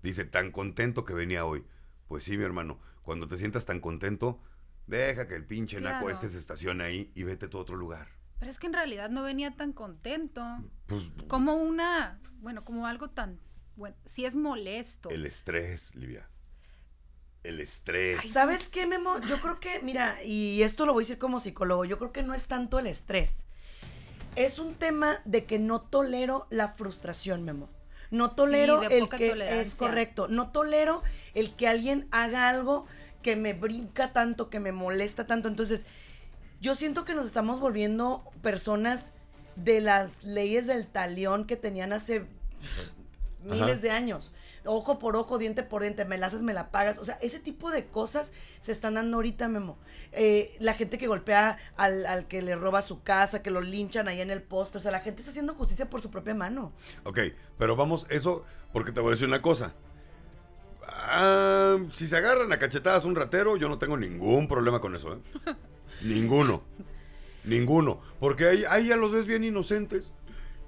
[0.02, 1.64] Dice, tan contento que venía hoy.
[2.08, 4.42] Pues sí, mi hermano, cuando te sientas tan contento,
[4.88, 8.08] deja que el pinche naco este se estacione ahí y vete a tu otro lugar.
[8.40, 10.44] Pero es que en realidad no venía tan contento.
[10.86, 13.40] Pues, como una, bueno, como algo tan,
[13.76, 15.10] bueno, sí es molesto.
[15.10, 16.30] El estrés, Livia.
[17.44, 18.30] El estrés.
[18.30, 19.20] ¿Sabes qué, Memo?
[19.22, 22.24] Yo creo que, mira, y esto lo voy a decir como psicólogo, yo creo que
[22.24, 23.46] no es tanto el estrés.
[24.36, 27.70] Es un tema de que no tolero la frustración, Memo.
[28.12, 30.28] No tolero el que es correcto.
[30.28, 32.86] No tolero el que alguien haga algo
[33.28, 35.50] que me brinca tanto, que me molesta tanto.
[35.50, 35.86] Entonces,
[36.62, 39.12] yo siento que nos estamos volviendo personas
[39.58, 42.26] de las leyes del talión que tenían hace
[43.44, 44.32] miles de años
[44.68, 46.98] ojo por ojo, diente por diente, me la haces, me la pagas.
[47.00, 49.78] O sea, ese tipo de cosas se están dando ahorita, Memo.
[50.12, 54.22] Eh, la gente que golpea al, que le roba su casa, que lo linchan ahí
[54.22, 54.78] en el poste.
[54.78, 56.74] O sea, la gente está haciendo justicia por su propia mano.
[57.04, 57.20] Ok,
[57.58, 59.74] pero vamos, eso, porque te voy a decir una cosa.
[60.90, 65.14] Ah, si se agarran a cachetadas un ratero, yo no tengo ningún problema con eso,
[65.14, 65.20] ¿eh?
[66.02, 66.64] Ninguno.
[67.44, 68.02] Ninguno.
[68.20, 70.12] Porque ahí, ahí ya los ves bien inocentes.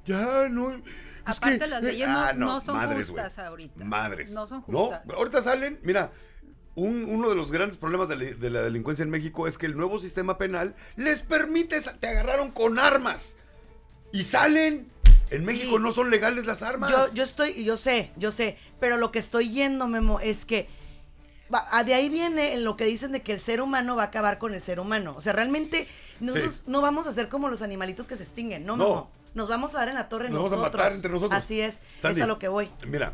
[0.06, 0.82] Ya, no.
[1.26, 3.84] Aparte, las leyes ah, no, son justas ahorita.
[3.84, 4.32] Madres.
[4.32, 5.06] No son justas.
[5.06, 6.12] No, ahorita salen, mira,
[6.76, 10.38] uno de los grandes problemas de, la delincuencia en México es que el nuevo sistema
[10.38, 13.36] penal les permite, te agarraron con armas
[14.12, 14.90] y salen.
[15.32, 16.90] En México no son legales las armas.
[16.90, 20.68] Yo, yo estoy, yo sé, yo sé, pero lo que estoy yendo, Memo, es que
[21.86, 24.54] de ahí viene lo que dicen de que el ser humano va a acabar con
[24.54, 25.14] el ser humano.
[25.18, 25.88] O sea, realmente
[26.20, 29.76] nosotros no vamos a ser como los animalitos que se extinguen, no, no nos vamos
[29.76, 30.62] a dar en la torre nos nosotros.
[30.62, 31.38] Vamos a matar entre nosotros.
[31.38, 32.70] Así es, es a lo que voy.
[32.88, 33.14] Mira,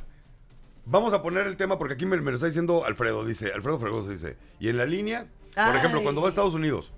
[0.86, 4.10] vamos a poner el tema porque aquí me, lo está diciendo Alfredo, dice, Alfredo Fregoso
[4.10, 6.92] dice, y en la línea, por ejemplo, cuando va a Estados Unidos,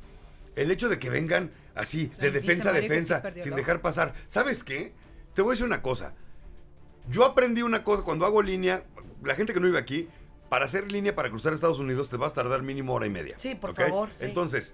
[0.55, 4.93] el hecho de que vengan así, de defensa a defensa, sin dejar pasar, ¿sabes qué?
[5.37, 6.15] Te voy a decir una cosa.
[7.11, 8.85] Yo aprendí una cosa, cuando hago línea,
[9.23, 10.09] la gente que no vive aquí,
[10.49, 13.37] para hacer línea para cruzar Estados Unidos te vas a tardar mínimo hora y media.
[13.37, 14.09] Sí, por favor.
[14.19, 14.73] Entonces,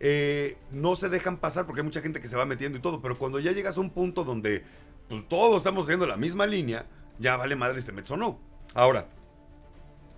[0.00, 3.02] eh, no se dejan pasar porque hay mucha gente que se va metiendo y todo,
[3.02, 4.64] pero cuando ya llegas a un punto donde
[5.10, 6.86] pues, todos estamos haciendo la misma línea,
[7.18, 8.40] ya vale madre si te metes o no.
[8.72, 9.10] Ahora,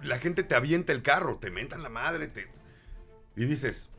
[0.05, 2.47] la gente te avienta el carro, te mentan la madre, te...
[3.35, 3.91] y dices,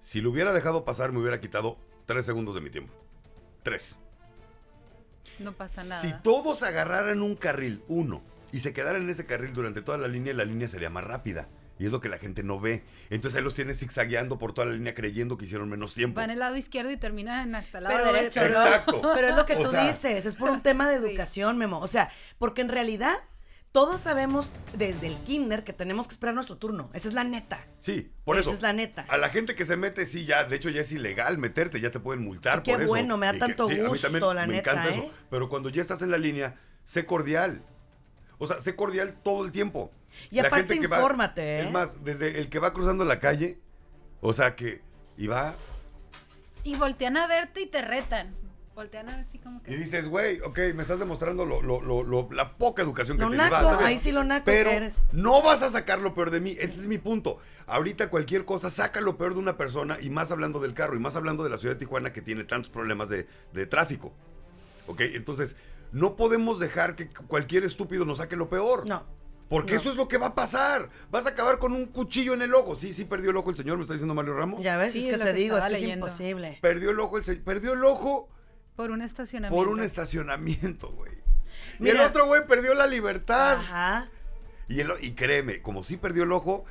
[0.00, 2.94] si lo hubiera dejado pasar me hubiera quitado tres segundos de mi tiempo.
[3.62, 3.98] Tres.
[5.42, 6.00] No pasa nada.
[6.00, 8.22] Si todos agarraran un carril, uno,
[8.52, 11.48] y se quedaran en ese carril durante toda la línea, la línea sería más rápida.
[11.78, 12.84] Y es lo que la gente no ve.
[13.10, 16.20] Entonces ahí los tienes zigzagueando por toda la línea creyendo que hicieron menos tiempo.
[16.20, 18.40] Van el lado izquierdo y terminan hasta el lado Pero, derecho.
[18.40, 19.02] pero- Exacto.
[19.14, 21.06] Pero es lo que O tú sea- dices, es por un tema de Sí.
[21.06, 21.80] educación, Memo.
[21.80, 23.14] O sea, porque en realidad
[23.72, 26.90] todos sabemos desde el kinder que tenemos que esperar nuestro turno.
[26.92, 27.66] Esa es la neta.
[27.80, 28.56] Sí, por Esa eso.
[28.56, 29.06] es la neta.
[29.08, 31.90] A la gente que se mete, sí, ya, de hecho ya es ilegal meterte, ya
[31.90, 32.88] te pueden multar Y qué por eso.
[32.88, 34.90] bueno, me da Y que- tanto sí, a mí gusto, también la me neta, encanta
[34.94, 34.98] ¿eh?
[35.06, 35.14] eso.
[35.30, 37.62] Pero cuando ya estás en la línea, sé cordial.
[38.38, 39.90] O sea, sé cordial todo el tiempo.
[40.30, 41.62] Y aparte que va- infórmate, ¿eh?
[41.62, 43.58] Es más, desde el que va cruzando la calle,
[44.20, 44.82] o sea que,
[45.16, 45.54] y va,
[46.64, 48.34] Y voltean a verte y te retan.
[48.74, 49.76] Voltean a ver así como y que...
[49.76, 53.30] dices, güey, ok, me estás demostrando lo, lo- lo- lo- la poca educación que Lo
[53.30, 53.54] naco,
[53.84, 55.02] ahí sí lo naco Pero que eres.
[55.12, 57.38] no vas a sacar lo peor de mí, ese es mi punto.
[57.66, 61.00] Ahorita cualquier cosa saca lo peor de una persona y más hablando del carro y
[61.00, 64.12] más hablando de la ciudad de Tijuana que tiene tantos problemas de, de tráfico.
[64.86, 65.00] ¿Ok?
[65.02, 65.54] Entonces,
[65.92, 68.88] no podemos dejar que cualquier estúpido nos saque lo peor.
[68.88, 69.04] No.
[69.48, 69.80] Porque no.
[69.80, 70.88] eso es lo que va a pasar.
[71.10, 72.74] Vas a acabar con un cuchillo en el ojo.
[72.74, 74.62] Sí, sí, perdió el ojo el señor, me está diciendo Mario Ramos.
[74.62, 76.58] Ya ves, Sí, es es que lo te que digo, es que es imposible.
[76.62, 77.44] Perdió el ojo el señor.
[77.44, 78.30] Perdió el ojo
[78.76, 79.56] Por un estacionamiento.
[79.64, 81.12] por un estacionamiento, güey.
[81.80, 83.58] Y el otro güey perdió la libertad.
[83.58, 84.08] Ajá.
[84.68, 86.64] Y, el, y créeme, como sí perdió el ojo,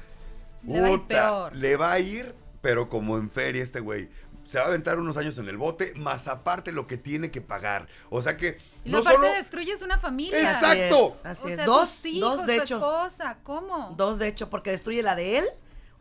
[0.64, 1.56] Le va a ir puta, peor.
[1.56, 4.10] le va a ir, pero como en feria este güey.
[4.50, 7.40] Se va a aventar unos años en el bote, más aparte lo que tiene que
[7.40, 7.88] pagar.
[8.10, 9.34] O sea que Y no aparte solo...
[9.34, 10.42] destruyes una familia.
[10.42, 11.08] Exacto.
[11.08, 11.56] Así es, así O es.
[11.56, 12.76] sea, Dos, hijos, dos de tu hecho.
[12.76, 13.94] esposa, ¿cómo?
[13.96, 15.46] Dos de hecho, porque destruye la de él.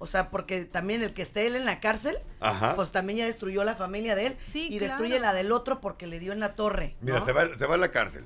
[0.03, 2.75] O sea, porque también el que esté él en la cárcel, Ajá.
[2.75, 4.37] pues también ya destruyó la familia de él.
[4.51, 6.97] Sí, y destruye la del otro porque le dio en la torre.
[7.03, 8.25] Mira, se, va, se va a la cárcel.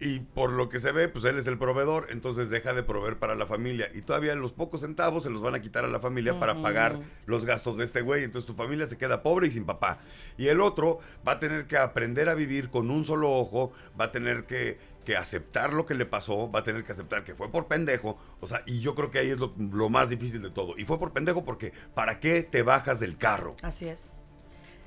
[0.00, 3.16] Y por lo que se ve, pues él es el proveedor, entonces deja de proveer
[3.20, 3.88] para la familia.
[3.94, 6.98] Y todavía los pocos centavos se los van a quitar a la familia para pagar
[7.26, 8.24] los gastos de este güey.
[8.24, 10.00] Entonces tu familia se queda pobre y sin papá.
[10.36, 14.06] Y el otro va a tener que aprender a vivir con un solo ojo, va
[14.06, 17.34] a tener que, que aceptar lo que le pasó, va a tener que aceptar que
[17.34, 18.18] fue por pendejo.
[18.40, 20.78] O sea, y yo creo que ahí es lo, lo más difícil de todo.
[20.78, 23.56] Y fue por pendejo porque ¿para qué te bajas del carro?
[23.62, 24.18] Así es.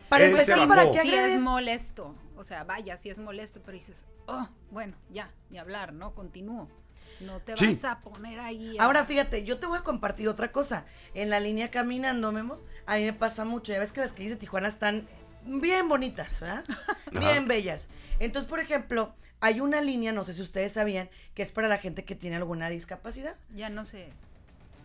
[0.09, 2.15] Para Él empezar, ¿para qué sí es molesto.
[2.37, 6.13] O sea, vaya, sí es molesto, pero dices, oh, bueno, ya, ni hablar, ¿no?
[6.13, 6.69] Continúo.
[7.21, 7.75] No te Sí.
[7.81, 8.77] vas a poner ahí.
[8.77, 10.85] a- Ahora fíjate, yo te voy a compartir otra cosa.
[11.13, 13.71] En la línea caminando, Memo, a mí me pasa mucho.
[13.71, 15.07] Ya ves que las calles de Tijuana están
[15.45, 16.65] bien bonitas, ¿verdad?
[17.11, 17.87] Bien bellas.
[18.19, 21.77] Entonces, por ejemplo, hay una línea, no sé si ustedes sabían, que es para la
[21.77, 23.35] gente que tiene alguna discapacidad.
[23.53, 24.09] Ya no sé.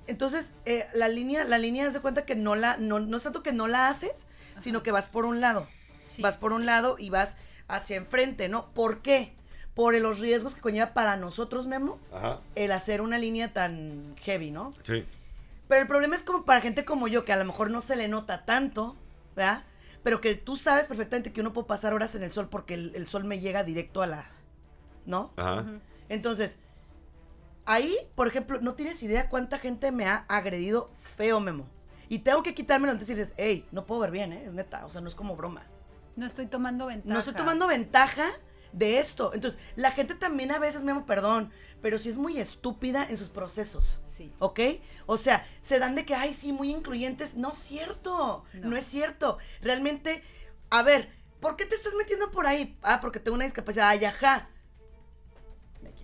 [0.07, 3.23] Entonces, eh, la línea, la línea, haz de cuenta que no la, no, no es
[3.23, 4.27] tanto que no la haces,
[4.59, 5.69] sino que vas por un lado.
[6.03, 6.23] Sí.
[6.23, 7.37] Vas por un lado y vas
[7.69, 8.71] hacia enfrente, ¿no?
[8.73, 9.33] ¿Por qué?
[9.75, 12.41] Por los riesgos que conlleva para nosotros, Memo, Ajá.
[12.57, 14.75] el hacer una línea tan heavy, ¿no?
[14.83, 15.05] Sí.
[15.69, 17.95] Pero el problema es como para gente como yo, que a lo mejor no se
[17.95, 18.97] le nota tanto,
[19.37, 19.63] ¿verdad?
[20.03, 22.93] Pero que tú sabes perfectamente que uno puede pasar horas en el sol porque el,
[22.97, 24.27] el sol me llega directo a la...
[25.07, 25.33] ¿No?
[25.37, 25.65] Ajá.
[26.09, 26.59] Entonces,
[27.67, 31.67] ahí, por ejemplo, no tienes idea cuánta gente me ha agredido feo, Memo.
[32.09, 34.45] Y tengo que quitármelo antes y decirles, hey, no puedo ver bien, ¿eh?
[34.47, 35.65] Es neta, o sea, no es como broma.
[36.17, 37.13] No estoy tomando ventaja.
[37.13, 38.27] No estoy tomando ventaja
[38.73, 39.33] de esto.
[39.33, 43.29] Entonces, la gente también a veces, Memo, perdón, pero sí es muy estúpida en sus
[43.29, 44.01] procesos.
[44.09, 44.33] Sí.
[44.41, 44.61] ¿Ok?
[45.07, 47.35] O sea, se dan de que, ay, sí, muy incluyentes.
[47.37, 48.45] No es cierto.
[48.55, 48.77] No, No.
[48.77, 49.39] es cierto.
[49.63, 50.23] Realmente,
[50.69, 52.77] a ver, ¿por qué te estás metiendo por ahí?
[52.83, 53.89] Ah, porque tengo una discapacidad.
[53.89, 54.49] Ay, ajá.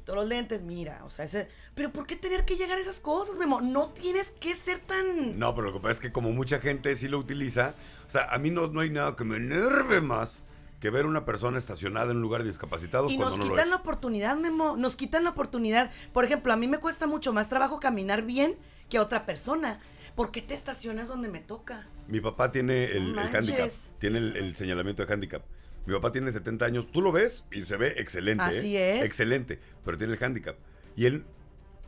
[0.06, 1.04] Me quito los lentes, mira.
[1.04, 1.48] O sea, ese.
[1.74, 3.60] Pero ¿por qué tener que llegar a esas cosas, Memo?
[3.60, 5.36] No tienes que ser tan.
[5.36, 7.74] No, pero lo que pasa es que como mucha gente sí lo utiliza,
[8.06, 10.44] o sea, a mí no, no hay nada que me enerve más
[10.78, 13.50] que ver una persona estacionada en un lugar de discapacitados Y cuando nos no lo
[13.50, 13.70] quitan es.
[13.70, 14.76] la oportunidad, Memo.
[14.76, 15.90] Nos quitan la oportunidad.
[16.12, 18.56] Por ejemplo, a mí me cuesta mucho más trabajo caminar bien
[18.88, 19.80] que a otra persona.
[20.14, 21.88] ¿Por qué te estacionas donde me toca?
[22.06, 25.42] Mi papá tiene el, el handicap, tiene el, el señalamiento de handicap.
[25.86, 28.44] Mi papá tiene 70 años, tú lo ves y se ve excelente.
[28.44, 28.98] Así ¿eh?
[28.98, 29.04] es.
[29.04, 30.56] Excelente, pero tiene el handicap.
[30.96, 31.24] Y él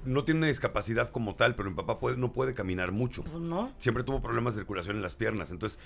[0.05, 3.25] no tiene una discapacidad como tal, pero mi papá puede, no puede caminar mucho.
[3.25, 3.73] Pues no.
[3.79, 5.79] Siempre tuvo problemas de circulación en las piernas, entonces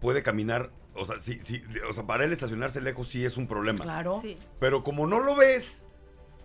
[0.00, 3.46] puede caminar, o sea, sí, sí, o sea, para él estacionarse lejos sí es un
[3.46, 3.84] problema.
[3.84, 4.20] Claro.
[4.22, 4.36] Sí.
[4.60, 5.84] Pero como no lo ves,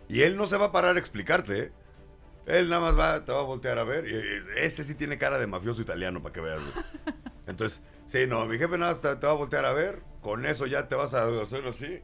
[0.09, 1.71] y él no se va a parar a explicarte, ¿eh?
[2.47, 4.07] él nada más va, te va a voltear a ver.
[4.07, 6.59] Y ese sí tiene cara de mafioso italiano, para que veas.
[6.61, 7.15] güey.
[7.47, 10.01] Entonces, sí, no, mi jefe nada más te, te va a voltear a ver.
[10.21, 12.01] Con eso ya te vas a hacer así.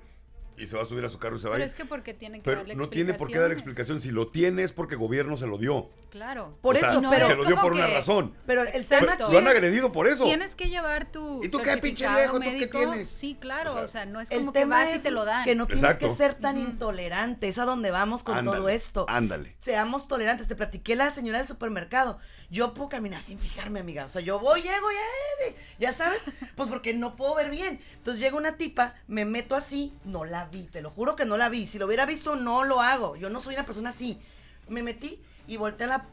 [0.57, 1.69] Y se va a subir a su carro y se va a Pero ir.
[1.71, 4.01] es que porque tiene que Pero darle no tiene por qué dar explicación.
[4.01, 5.89] Si lo tiene es porque gobierno se lo dio.
[6.11, 6.55] Claro.
[6.61, 7.25] Por O sea, eso, no pero.
[7.25, 8.35] se es lo dio por una razón.
[8.45, 10.25] Pero el tema Pero lo han agredido por eso.
[10.25, 12.33] Tienes que llevar tu ¿Y tú qué, pinche viejo?
[12.39, 13.09] ¿Tú qué tienes?
[13.09, 15.03] Sí, claro, O sea, o sea, no es el como que tema vas y es
[15.03, 15.43] te lo dan.
[15.43, 16.07] que no tienes Exacto.
[16.07, 16.69] que ser tan Ujú.
[16.69, 17.47] intolerante.
[17.47, 19.05] Es a donde vamos con Ándale, todo esto.
[19.09, 19.55] Ándale.
[19.59, 20.47] Seamos tolerantes.
[20.47, 22.19] Te platiqué la señora del supermercado.
[22.51, 24.05] Yo puedo caminar sin fijarme, amiga.
[24.05, 26.21] O sea, yo voy, llego, ya, ya sabes.
[26.55, 27.79] Pues porque no puedo ver bien.
[27.97, 31.25] Entonces llega una tipa, me meto así, no la la vi, te lo juro que
[31.25, 31.67] no la vi.
[31.67, 33.15] Si lo hubiera visto, no lo hago.
[33.15, 34.19] Yo no soy una persona así.
[34.67, 36.07] Me metí y volteé a la.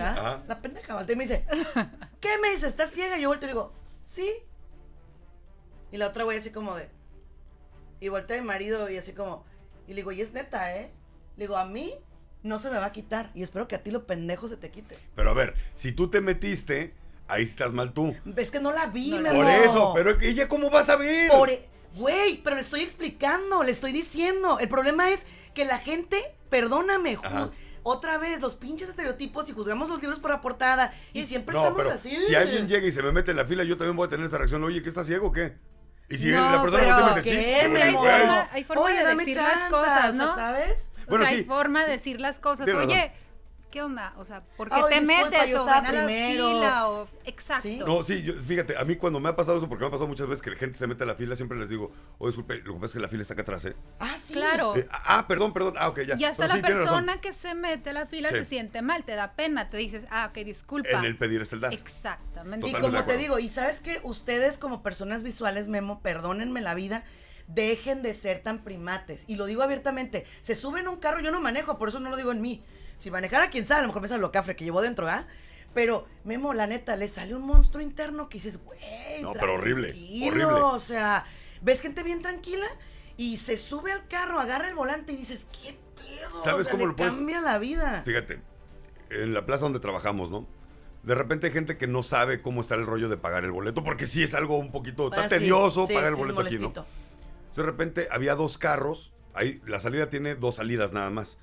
[0.00, 0.42] ¿Ah?
[0.48, 1.44] La pendeja, volteé y me dice,
[2.20, 2.66] ¿qué me dice?
[2.66, 3.18] ¿Estás ciega?
[3.18, 3.72] Y yo volteo y digo,
[4.04, 4.30] sí.
[5.92, 6.88] Y la otra güey así como de.
[8.00, 9.44] Y volteé a mi marido y así como.
[9.86, 10.90] Y le digo, y es neta, ¿eh?
[11.36, 11.94] Le digo, a mí
[12.42, 13.30] no se me va a quitar.
[13.34, 14.98] Y espero que a ti lo pendejo se te quite.
[15.14, 16.94] Pero a ver, si tú te metiste,
[17.28, 18.14] ahí estás mal tú.
[18.36, 21.30] Es que no la vi, no, Por eso, pero ella, ¿cómo vas a ver?
[21.30, 21.50] Por.
[21.50, 24.58] E, güey, pero le estoy explicando, le estoy diciendo.
[24.58, 26.18] El problema es que la gente,
[26.50, 27.18] perdóname,
[27.82, 30.92] otra vez, los pinches estereotipos y juzgamos los libros por la portada.
[31.12, 32.16] Y siempre estamos así.
[32.26, 34.26] Si alguien llega y se me mete en la fila, yo también voy a tener
[34.26, 34.62] esa reacción.
[34.64, 35.56] Oye, ¿qué está ciego o qué?
[36.08, 39.36] Y si la persona no te dice, sí, es, hay forma, hay forma de decir
[39.36, 40.34] las cosas, ¿no?
[40.34, 40.88] ¿Sabes?
[41.08, 42.68] O sea, hay forma de decir las cosas.
[42.68, 43.12] Oye,
[43.70, 44.14] ¿qué onda?
[44.16, 47.86] O sea, ¿por qué te metes o ven a la fila o exacto?
[47.86, 50.26] No, sí, fíjate, a mí cuando me ha pasado eso, porque me ha pasado muchas
[50.26, 52.74] veces que la gente se mete a la fila, siempre les digo, oh, disculpe, lo
[52.74, 53.76] que pasa es que la fila está acá atrás, ¿eh?
[53.98, 54.34] Ah, sí.
[54.34, 54.76] Claro.
[54.76, 55.74] Eh, ah, perdón, perdón.
[55.78, 56.16] Ah, ok, ya.
[56.16, 59.32] Y hasta la persona que se mete a la fila se siente mal, te da
[59.32, 60.90] pena, te dices, ah, ok, disculpa.
[60.90, 61.72] En el pedir este el dar.
[61.72, 62.68] Exactamente.
[62.68, 67.04] y como te digo, y sabes que ustedes como personas visuales, Memo, perdónenme la vida,
[67.48, 69.24] dejen de ser tan primates.
[69.26, 72.10] Y lo digo abiertamente, se suben a un carro, yo no manejo, por eso no
[72.10, 72.64] lo digo en mí.
[72.96, 75.26] Si manejara quien sabe, a lo mejor me sale lo cafre que llevo dentro, ¿ah?
[75.74, 78.80] Pero, Memo, la neta, le sale un monstruo interno que dices, güey.
[79.22, 79.90] No, pero horrible.
[79.90, 80.44] Horrible.
[80.44, 81.26] O sea,
[81.60, 82.66] ves gente bien tranquila
[83.16, 86.42] y se sube al carro, agarra el volante y dices, ¿qué pedo?
[86.44, 87.12] ¿Sabes cómo lo puedes?
[87.12, 88.02] Cambia la vida.
[88.06, 88.40] Fíjate,
[89.10, 90.46] en la plaza donde trabajamos, ¿no?
[91.02, 93.84] De repente hay gente que no sabe cómo está el rollo de pagar el boleto,
[93.84, 96.72] porque sí es algo un poquito, tan ah, tedioso pagar el boleto aquí, ¿no?
[96.72, 101.38] de repente había dos carros, ahí la salida tiene dos salidas nada más.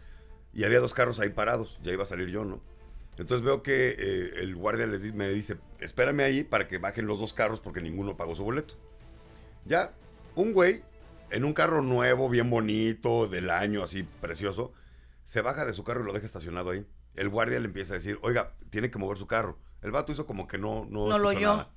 [0.53, 2.61] Y había dos carros ahí parados, ya iba a salir yo, ¿no?
[3.17, 7.19] Entonces veo que eh, el guardia les, me dice, espérame ahí para que bajen los
[7.19, 8.75] dos carros porque ninguno pagó su boleto.
[9.65, 9.93] Ya,
[10.35, 10.83] un güey
[11.29, 14.71] en un carro nuevo, bien bonito, del año, así precioso,
[15.23, 16.85] se baja de su carro y lo deja estacionado ahí.
[17.15, 19.57] El guardia le empieza a decir, oiga, tiene que mover su carro.
[19.81, 21.57] El vato hizo como que no, no, no lo oyó.
[21.57, 21.71] Nada.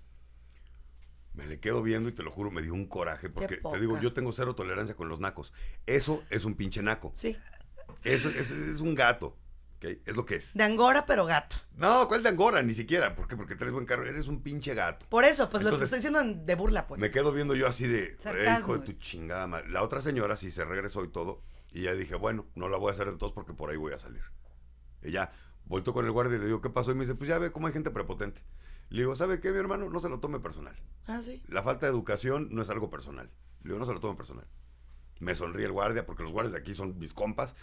[1.34, 3.28] Me le quedo viendo y te lo juro, me dio un coraje.
[3.28, 5.52] Porque te digo, yo tengo cero tolerancia con los nacos.
[5.86, 7.12] Eso es un pinche naco.
[7.14, 7.36] Sí.
[8.04, 9.36] Eso, es un gato.
[9.80, 10.54] Es lo que es.
[10.54, 11.56] De Angora, pero gato.
[11.76, 12.62] No, ¿cuál de Angora?
[12.62, 13.14] Ni siquiera.
[13.14, 13.36] ¿Por qué?
[13.36, 14.06] Porque traes buen carro.
[14.06, 15.06] Eres un pinche gato.
[15.08, 17.00] Por eso, pues lo que estoy diciendo de burla, pues.
[17.00, 18.16] Me quedo viendo yo así de,
[18.58, 19.68] hijo de tu chingada madre.
[19.68, 21.42] La otra señora sí se regresó y todo.
[21.70, 23.92] Y ya dije, bueno, no la voy a hacer de todos porque por ahí voy
[23.92, 24.22] a salir.
[25.02, 25.32] Ya,
[25.66, 26.90] vuelto con el guardia y le digo, ¿qué pasó?
[26.90, 28.42] Y me dice, pues ya ve cómo hay gente prepotente.
[28.88, 29.90] Le digo, ¿sabe qué, mi hermano?
[29.90, 30.74] No se lo tome personal.
[31.06, 31.42] Ah, sí.
[31.48, 33.30] La falta de educación no es algo personal.
[33.62, 34.46] Le digo, no se lo tome personal.
[35.18, 37.54] Me sonríe el guardia, porque los guardias de aquí son mis compas.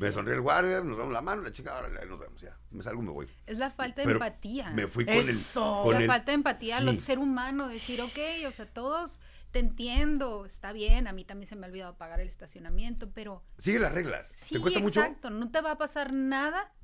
[0.00, 2.56] Me sonríe el guardia, nos damos la mano, la chica, ahora nos vemos, ya.
[2.70, 3.28] Me salgo y me voy.
[3.46, 4.70] Es la falta de empatía.
[4.70, 5.92] Me fui con Eso.
[5.92, 6.00] el.
[6.00, 8.18] la falta de empatía al ser humano, decir, ok,
[8.48, 9.18] o sea, todos
[9.52, 13.42] te entiendo, está bien, a mí también se me ha olvidado pagar el estacionamiento, pero...
[13.58, 14.30] Sigue las reglas.
[14.44, 15.00] Sí, ¿Te cuesta mucho?
[15.00, 16.74] exacto, no te va a pasar nada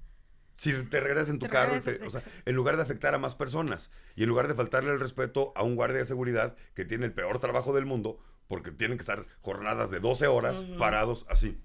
[0.57, 1.75] si te regresas en tu carro,
[2.07, 5.01] o sea, en lugar de afectar a más personas y en lugar de faltarle el
[5.01, 8.21] respeto a un guardia de seguridad que tiene el peor trabajo del mundo,
[8.53, 11.59] porque tienen que estar jornadas de 12 horas parados así.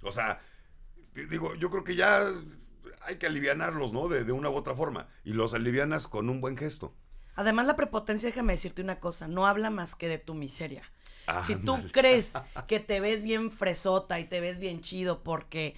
[0.00, 0.40] O sea,
[1.28, 2.26] digo, yo creo que ya
[3.02, 4.08] hay que alivianarlos, ¿no?
[4.08, 5.08] De, una u otra forma.
[5.24, 6.94] Y los alivianas con un buen gesto.
[7.34, 10.90] Además, la prepotencia, déjame decirte una cosa, no habla más que de tu miseria.
[11.46, 12.32] si tú crees
[12.66, 15.76] que te ves bien fresota y te ves bien chido porque,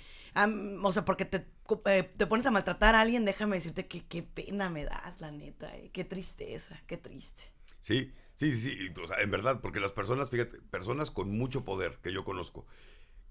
[0.85, 1.49] o sea, porque te
[1.87, 5.33] eh, te pones a maltratar a alguien, déjame decirte que qué pena me das, la
[5.33, 5.91] neta, eh.
[5.93, 7.43] qué tristeza, qué triste.
[7.81, 11.99] Sí, sí, sí, o sea, en verdad, porque las personas, fíjate, personas con mucho poder
[12.03, 12.67] que yo conozco,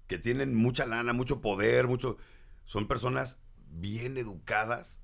[0.06, 2.16] que tienen mucha lana, mucho poder, mucho,
[2.64, 3.38] son personas
[3.68, 5.00] bien educadas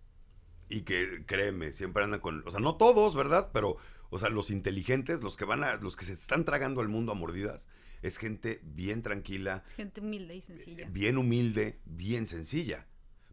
[0.68, 3.50] y que, créeme, siempre andan con, o sea, no todos, ¿verdad?
[3.52, 3.76] Pero,
[4.10, 7.12] o sea, los inteligentes, los que van a, los que se están tragando al mundo
[7.12, 7.66] a mordidas,
[8.02, 9.64] es gente bien tranquila.
[9.76, 10.88] Gente humilde y sencilla.
[10.90, 12.86] Bien humilde, bien sencilla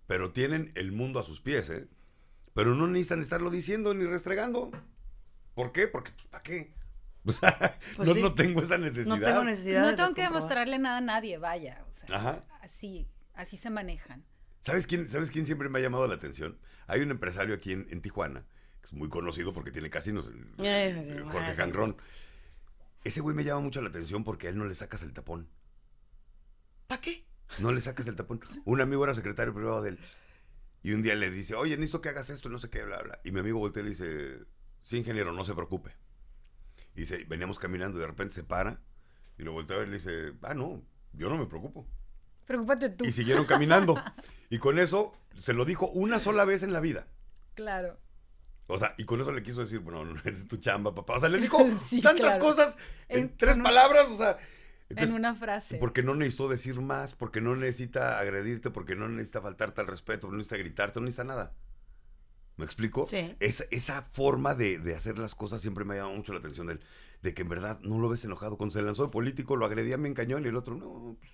[0.07, 1.87] pero tienen el mundo a sus pies, ¿eh?
[2.53, 4.71] Pero no necesitan estarlo diciendo ni restregando.
[5.55, 5.87] ¿Por qué?
[5.87, 6.73] Porque, pues, ¿para qué?
[7.95, 9.17] Pues no, tengo esa necesidad.
[9.17, 9.89] No tengo necesidad.
[9.89, 11.83] No tengo que demostrarle nada a nadie, vaya.
[11.89, 14.23] O sea, Así, así se manejan.
[14.61, 16.59] ¿Sabes quién, ¿Sabes quién siempre me ha llamado la atención?
[16.87, 18.45] Hay un empresario aquí en, Tijuana,
[18.81, 21.97] que es muy conocido porque tiene casinos, Jorge Canrón.
[23.03, 25.47] Ese güey me llama mucho la atención porque a él no le sacas el tapón.
[26.87, 27.25] ¿Para qué?
[27.59, 28.41] No le saques el tapón.
[28.65, 29.99] Un amigo era secretario privado de él.
[30.83, 33.19] Y un día le dice, oye, necesito que hagas esto, no sé qué, bla, bla.
[33.23, 34.39] Y mi amigo voltea y le dice,
[34.85, 35.91] sí, ingeniero, no se preocupe.
[36.95, 38.79] Y dice, veníamos caminando y de repente se para
[39.37, 40.81] y lo voltea a ver y le dice, ah, no,
[41.11, 41.85] yo no me preocupo.
[42.45, 43.03] Preocúpate tú.
[43.03, 44.01] Y siguieron caminando.
[44.49, 47.07] y con eso se lo dijo una sola vez en la vida.
[47.55, 47.99] Claro.
[48.67, 51.17] O sea, y con eso le quiso decir, bueno, no es tu chamba, papá.
[51.17, 51.57] O sea, le dijo
[52.01, 52.77] tantas cosas
[53.09, 54.37] en, tres palabras, o sea.
[54.89, 55.77] en una frase.
[55.77, 60.27] Porque no necesitó decir más, porque no necesita agredirte, porque no necesita faltarte al respeto,
[60.27, 61.53] no necesita gritarte, no necesita nada.
[62.57, 63.05] ¿Me explico?
[63.05, 63.35] Sí.
[63.39, 66.79] esa forma de, hacer las cosas siempre me ha llamado mucho la atención de él.
[67.21, 68.57] De que en verdad no lo ves enojado.
[68.57, 71.31] Cuando se lanzó de político, lo agredía en cañón y el otro, no, pues,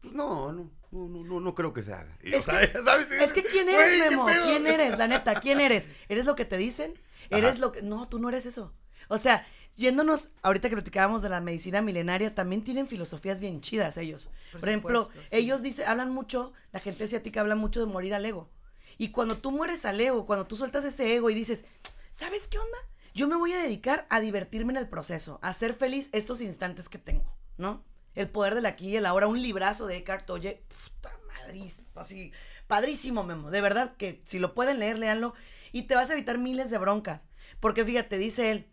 [0.00, 2.18] pues no, no, no, no, no, creo que se haga.
[2.22, 4.26] es, que, ¿quién eres, Memo?
[4.26, 4.98] ¿Quién eres?
[4.98, 5.88] La neta, ¿quién eres?
[6.08, 6.94] ¿Eres lo que te dicen?
[7.30, 7.82] ¿Eres lo que.?
[7.82, 8.74] No, tú no eres eso.
[9.08, 9.46] O sea,
[9.76, 14.28] yéndonos, ahorita que platicábamos de la medicina milenaria, también tienen filosofías bien chidas ellos.
[14.58, 18.50] Por, ejemplo, ellos dicen, hablan mucho, la gente asiática habla mucho de morir al ego.
[18.98, 21.64] Y cuando tú mueres al ego, cuando tú sueltas ese ego y dices,
[22.12, 22.78] ¿sabes qué onda?
[23.14, 26.88] Yo me voy a dedicar a divertirme en el proceso, a ser feliz estos instantes
[26.88, 27.84] que tengo, ¿no?
[28.14, 32.32] El poder del aquí y el ahora, un librazo de Eckhart Tolle, puta madrísimo, así,
[32.66, 33.50] padrísimo, Memo.
[33.50, 35.34] De verdad que si lo pueden leer, léanlo
[35.72, 37.22] y te vas a evitar miles de broncas.
[37.60, 38.66] Porque fíjate, dice él,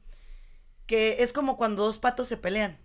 [0.86, 2.78] que es como cuando dos patos se pelean.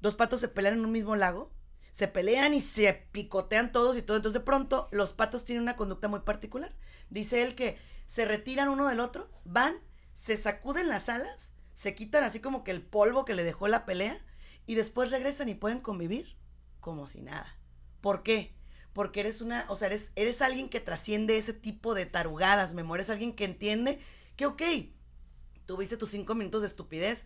[0.00, 1.50] Dos patos se pelean en un mismo lago
[1.96, 4.18] se pelean y se picotean todos y todo.
[4.18, 6.76] Entonces de pronto los patos tienen una conducta muy particular.
[7.08, 9.76] Dice él que se retiran uno del otro, van,
[10.12, 13.86] se sacuden las alas, se quitan así como que el polvo que le dejó la
[13.86, 14.20] pelea
[14.66, 16.36] y después regresan y pueden convivir
[16.80, 17.56] como si nada.
[18.02, 18.54] ¿Por qué?
[18.92, 22.82] Porque eres una, o sea, eres, eres alguien que trasciende ese tipo de tarugadas, me
[22.94, 24.00] eres alguien que entiende
[24.36, 24.62] que, ok,
[25.64, 27.24] tuviste tus cinco minutos de estupidez,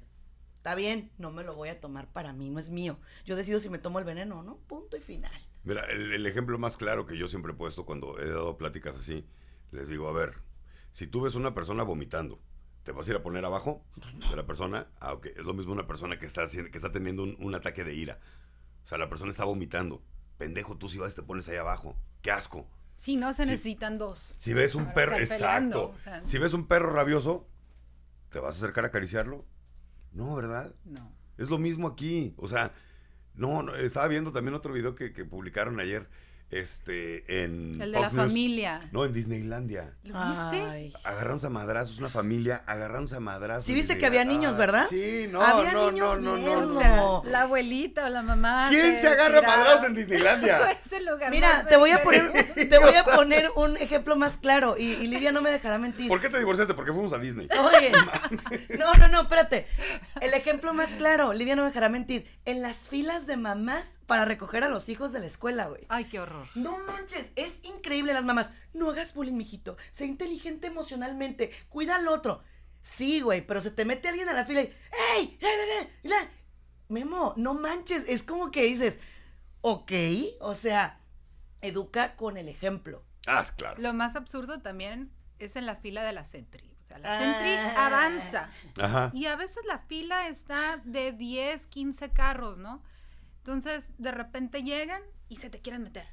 [0.60, 2.98] Está bien, no me lo voy a tomar para mí, no es mío.
[3.24, 5.32] Yo decido si me tomo el veneno o no, punto y final.
[5.64, 9.24] Mira, el, ejemplo más claro que yo siempre he puesto cuando he dado pláticas así,
[9.72, 10.34] les digo, a ver,
[10.92, 12.38] si tú ves una persona vomitando,
[12.82, 13.82] ¿te vas a ir a poner abajo
[14.28, 14.86] de la persona?
[15.00, 17.94] Ah, ok, es lo mismo una persona que está, que está teniendo un, ataque de
[17.94, 18.18] ira.
[18.84, 20.02] O sea, la persona está vomitando.
[20.36, 21.96] Pendejo, tú si vas y te pones ahí abajo.
[22.20, 22.68] ¡Qué asco!
[22.98, 24.36] Si no, se necesitan dos.
[24.38, 25.94] Si ves un perro, exacto.
[26.26, 27.48] Si ves un perro rabioso,
[28.28, 29.46] ¿te vas a acercar a acariciarlo?
[30.12, 30.74] No, ¿verdad?
[30.84, 31.12] No.
[31.38, 32.34] Es lo mismo aquí.
[32.36, 32.72] O sea,
[33.34, 36.08] no, no estaba viendo también otro video que, que publicaron ayer
[36.50, 37.80] este, en.
[37.80, 38.80] El de la familia.
[38.92, 39.94] No, en Disneylandia.
[40.02, 40.92] ¿Lo viste?
[41.04, 43.64] Agarramos a madrazos, una familia, agarramos a madrazos.
[43.64, 44.86] Sí, viste que había niños, ¿verdad?
[44.88, 48.66] Sí, no, había no, niños no, no, no, la abuelita o la mamá.
[48.70, 50.78] ¿Quién se agarra a madrazos en Disneylandia?
[51.30, 55.06] Mira, te voy a poner, te voy a poner un ejemplo más claro y, y,
[55.06, 56.08] Lidia no me dejará mentir.
[56.08, 56.74] ¿Por qué te divorciaste?
[56.74, 57.48] Porque fuimos a Disney.
[57.58, 57.92] Oye,
[58.78, 59.66] no, no, no, espérate.
[60.20, 62.26] El ejemplo más claro, Lidia no me dejará mentir.
[62.44, 65.86] En las filas de mamás para recoger a los hijos de la escuela, güey.
[65.88, 66.48] Ay, qué horror.
[66.56, 68.50] No manches, es increíble las mamás.
[68.72, 69.76] No hagas bullying, mijito.
[69.92, 71.52] Sé inteligente emocionalmente.
[71.68, 72.42] Cuida al otro.
[72.82, 74.74] Sí, güey, pero se te mete alguien a la fila y.
[75.14, 75.38] ¡Ey!
[76.88, 78.02] Memo, no manches.
[78.08, 78.98] Es como que dices,
[79.60, 79.92] ok,
[80.40, 80.98] o sea,
[81.60, 83.04] educa con el ejemplo.
[83.28, 83.80] Ah, claro.
[83.80, 86.68] Lo más absurdo también es en la fila de la Sentry.
[86.82, 87.86] O sea, la Sentry ah.
[87.86, 88.50] avanza.
[88.76, 89.12] Ajá.
[89.14, 92.82] Y a veces la fila está de 10, 15 carros, ¿no?
[93.40, 96.06] Entonces, de repente llegan y se te quieren meter.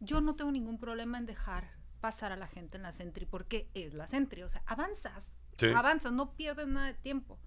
[0.00, 1.70] Yo no tengo ningún problema en dejar
[2.00, 4.42] pasar a la gente en la Sentry porque es la Sentry.
[4.42, 5.32] O sea, avanzas,
[5.74, 7.38] avanzas, no pierdes nada de tiempo.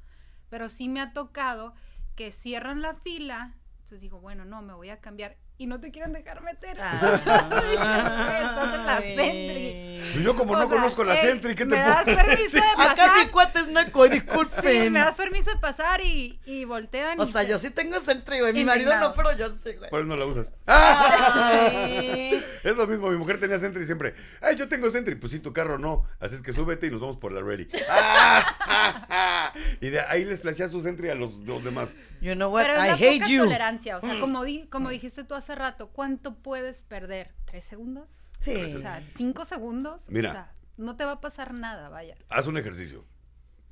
[0.50, 1.76] Pero sí me ha tocado
[2.16, 3.56] que cierran la fila.
[3.76, 6.78] Entonces digo, bueno, no, me voy a cambiar y no te quieren dejar meter.
[6.80, 7.00] Ah.
[7.16, 10.02] Estás en la Sentry.
[10.14, 12.92] Pues yo como no conozco la Sentry, ¿qué te puedo das permiso de pasar?
[12.92, 14.84] Acá mi cuate es naco, disculpen.
[14.84, 17.20] Sí, me das permiso de pasar y, y voltean.
[17.20, 18.54] O sea, yo sí tengo Sentry, güey.
[18.54, 19.90] Mi marido no, pero yo sí, güey.
[19.90, 20.54] Por eso no la usas.
[22.64, 24.14] es lo mismo, mi mujer tenía Sentry siempre.
[24.42, 25.16] Ay, yo tengo Sentry.
[25.16, 26.06] Pues sí, tu carro no.
[26.20, 27.68] Así es que súbete y nos vamos por la Ready.
[29.82, 31.90] y de ahí les planchas su Sentry a los, los demás.
[32.22, 32.64] You know what?
[32.64, 33.44] Pero I hate you.
[33.44, 33.98] tolerancia.
[33.98, 37.34] O sea, como, di, como dijiste tú hace rato, ¿cuánto puedes perder?
[37.46, 38.10] ¿Tres segundos?
[38.40, 38.56] Sí.
[38.56, 40.04] O sea, cinco segundos.
[40.10, 40.30] Mira.
[40.30, 42.16] O sea, no te va a pasar nada, vaya.
[42.30, 43.06] Haz un ejercicio.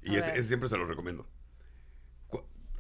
[0.01, 1.27] Y ese, siempre se lo recomiendo.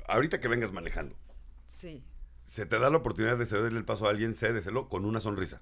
[0.07, 1.17] ahorita que vengas manejando.
[1.65, 2.03] Sí.
[2.43, 5.61] Se te da la oportunidad de cederle el paso a alguien, cédeselo con una sonrisa.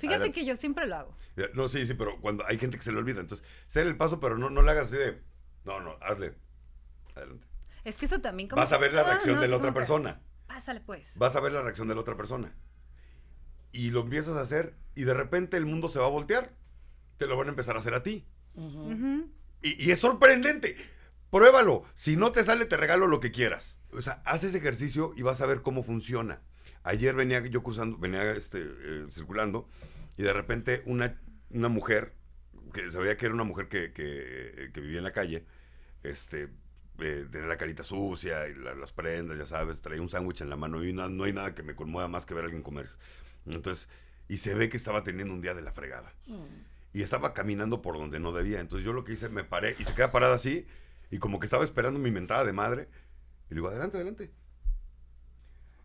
[0.00, 1.16] Fíjate que yo siempre lo hago.
[1.54, 4.20] No, sí, sí, pero cuando hay gente que se le olvida, entonces, cede el paso,
[4.20, 5.22] pero no, no le hagas así de.
[5.64, 6.34] No, no, hazle.
[7.14, 7.46] Adelante.
[7.84, 10.20] Es que eso también como Vas a ver la reacción de la otra persona.
[10.52, 11.16] Pásale pues.
[11.16, 12.54] Vas a ver la reacción de la otra persona.
[13.72, 16.52] Y lo empiezas a hacer y de repente el mundo se va a voltear.
[17.16, 18.26] Te lo van a empezar a hacer a ti.
[19.62, 20.76] y, es sorprendente.
[21.30, 21.84] Pruébalo.
[21.94, 23.78] Si no te sale, te regalo lo que quieras.
[23.92, 26.42] O sea, haz ese ejercicio y vas a ver cómo funciona.
[26.82, 29.70] Ayer venía yo cruzando, venía este, eh, circulando
[30.18, 31.18] y de repente una,
[31.48, 32.12] una mujer,
[32.74, 35.46] que sabía que era una mujer que, que, que vivía en la calle,
[36.02, 36.50] este,
[36.98, 40.56] eh, tener la carita sucia y las prendas, ya sabes, traía un sándwich en la
[40.56, 42.90] mano y no, hay nada que me conmueva más que ver a alguien comer.
[43.46, 43.88] Entonces,
[44.28, 46.12] y se ve que estaba teniendo un día de la fregada.
[46.26, 46.72] Mm.
[46.94, 48.60] y estaba caminando por donde no debía.
[48.60, 50.66] Entonces yo lo que hice, me paré y se queda parada así
[51.10, 52.88] y como que estaba esperando mi mentada de madre.
[53.48, 54.30] Y le digo, adelante, adelante.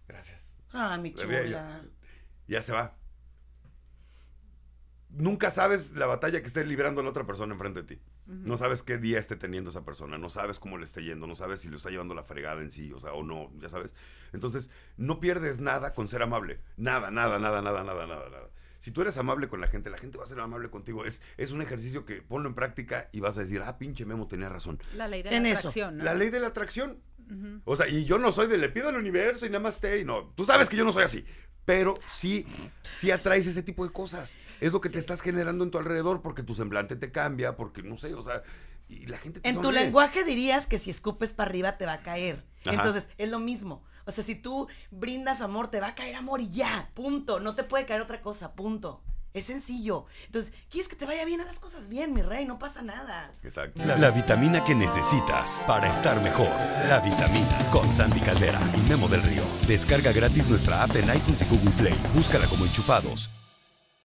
[0.08, 0.54] Gracias.
[0.72, 1.82] Ah, mi chula.
[2.48, 2.96] Ya se va.
[5.10, 8.02] Nunca sabes la batalla que esté librando la otra persona enfrente de ti.
[8.28, 11.36] No sabes qué día esté teniendo esa persona, no sabes cómo le esté yendo, no
[11.36, 13.92] sabes si lo está llevando la fregada en sí, o sea, o no, ya sabes.
[14.34, 16.60] Entonces, no pierdes nada con ser amable.
[16.76, 18.50] Nada, nada, nada, nada, nada, nada, nada.
[18.80, 21.06] Si tú eres amable con la gente, la gente va a ser amable contigo.
[21.06, 24.28] Es, es un ejercicio que ponlo en práctica y vas a decir, ah, pinche Memo
[24.28, 24.80] tenía razón.
[24.94, 25.98] La ley de la atracción.
[25.98, 27.02] La ley de la atracción.
[27.66, 30.00] O sea, y yo no soy de le pido al universo y nada más te
[30.00, 30.34] y no.
[30.36, 31.26] Tú sabes que yo no soy así.
[31.68, 32.46] Pero sí,
[32.96, 34.38] sí atraes ese tipo de cosas.
[34.62, 37.84] Es lo que te estás generando en tu alrededor porque tu semblante te cambia, porque
[37.84, 38.42] no sé, o sea,
[38.88, 41.94] y la gente te En tu lenguaje dirías que si escupes para arriba te va
[41.94, 42.46] a caer.
[42.64, 43.84] Entonces, es lo mismo.
[44.06, 47.42] O sea, si tú brindas amor, te va a caer amor y ya, punto.
[47.42, 49.04] No te puede caer otra cosa, punto.
[49.38, 50.06] Es sencillo.
[50.26, 51.90] Entonces, ¿quieres que te vaya bien a las cosas?
[51.90, 53.32] Bien, mi rey, no pasa nada.
[53.44, 53.84] Exacto.
[53.86, 56.50] La, vitamina que necesitas para estar mejor.
[56.90, 59.44] La vitamina con Sandy Caldera y Memo del Río.
[59.68, 61.96] Descarga gratis nuestra app en iTunes y Google Play.
[62.16, 63.30] Búscala como enchufados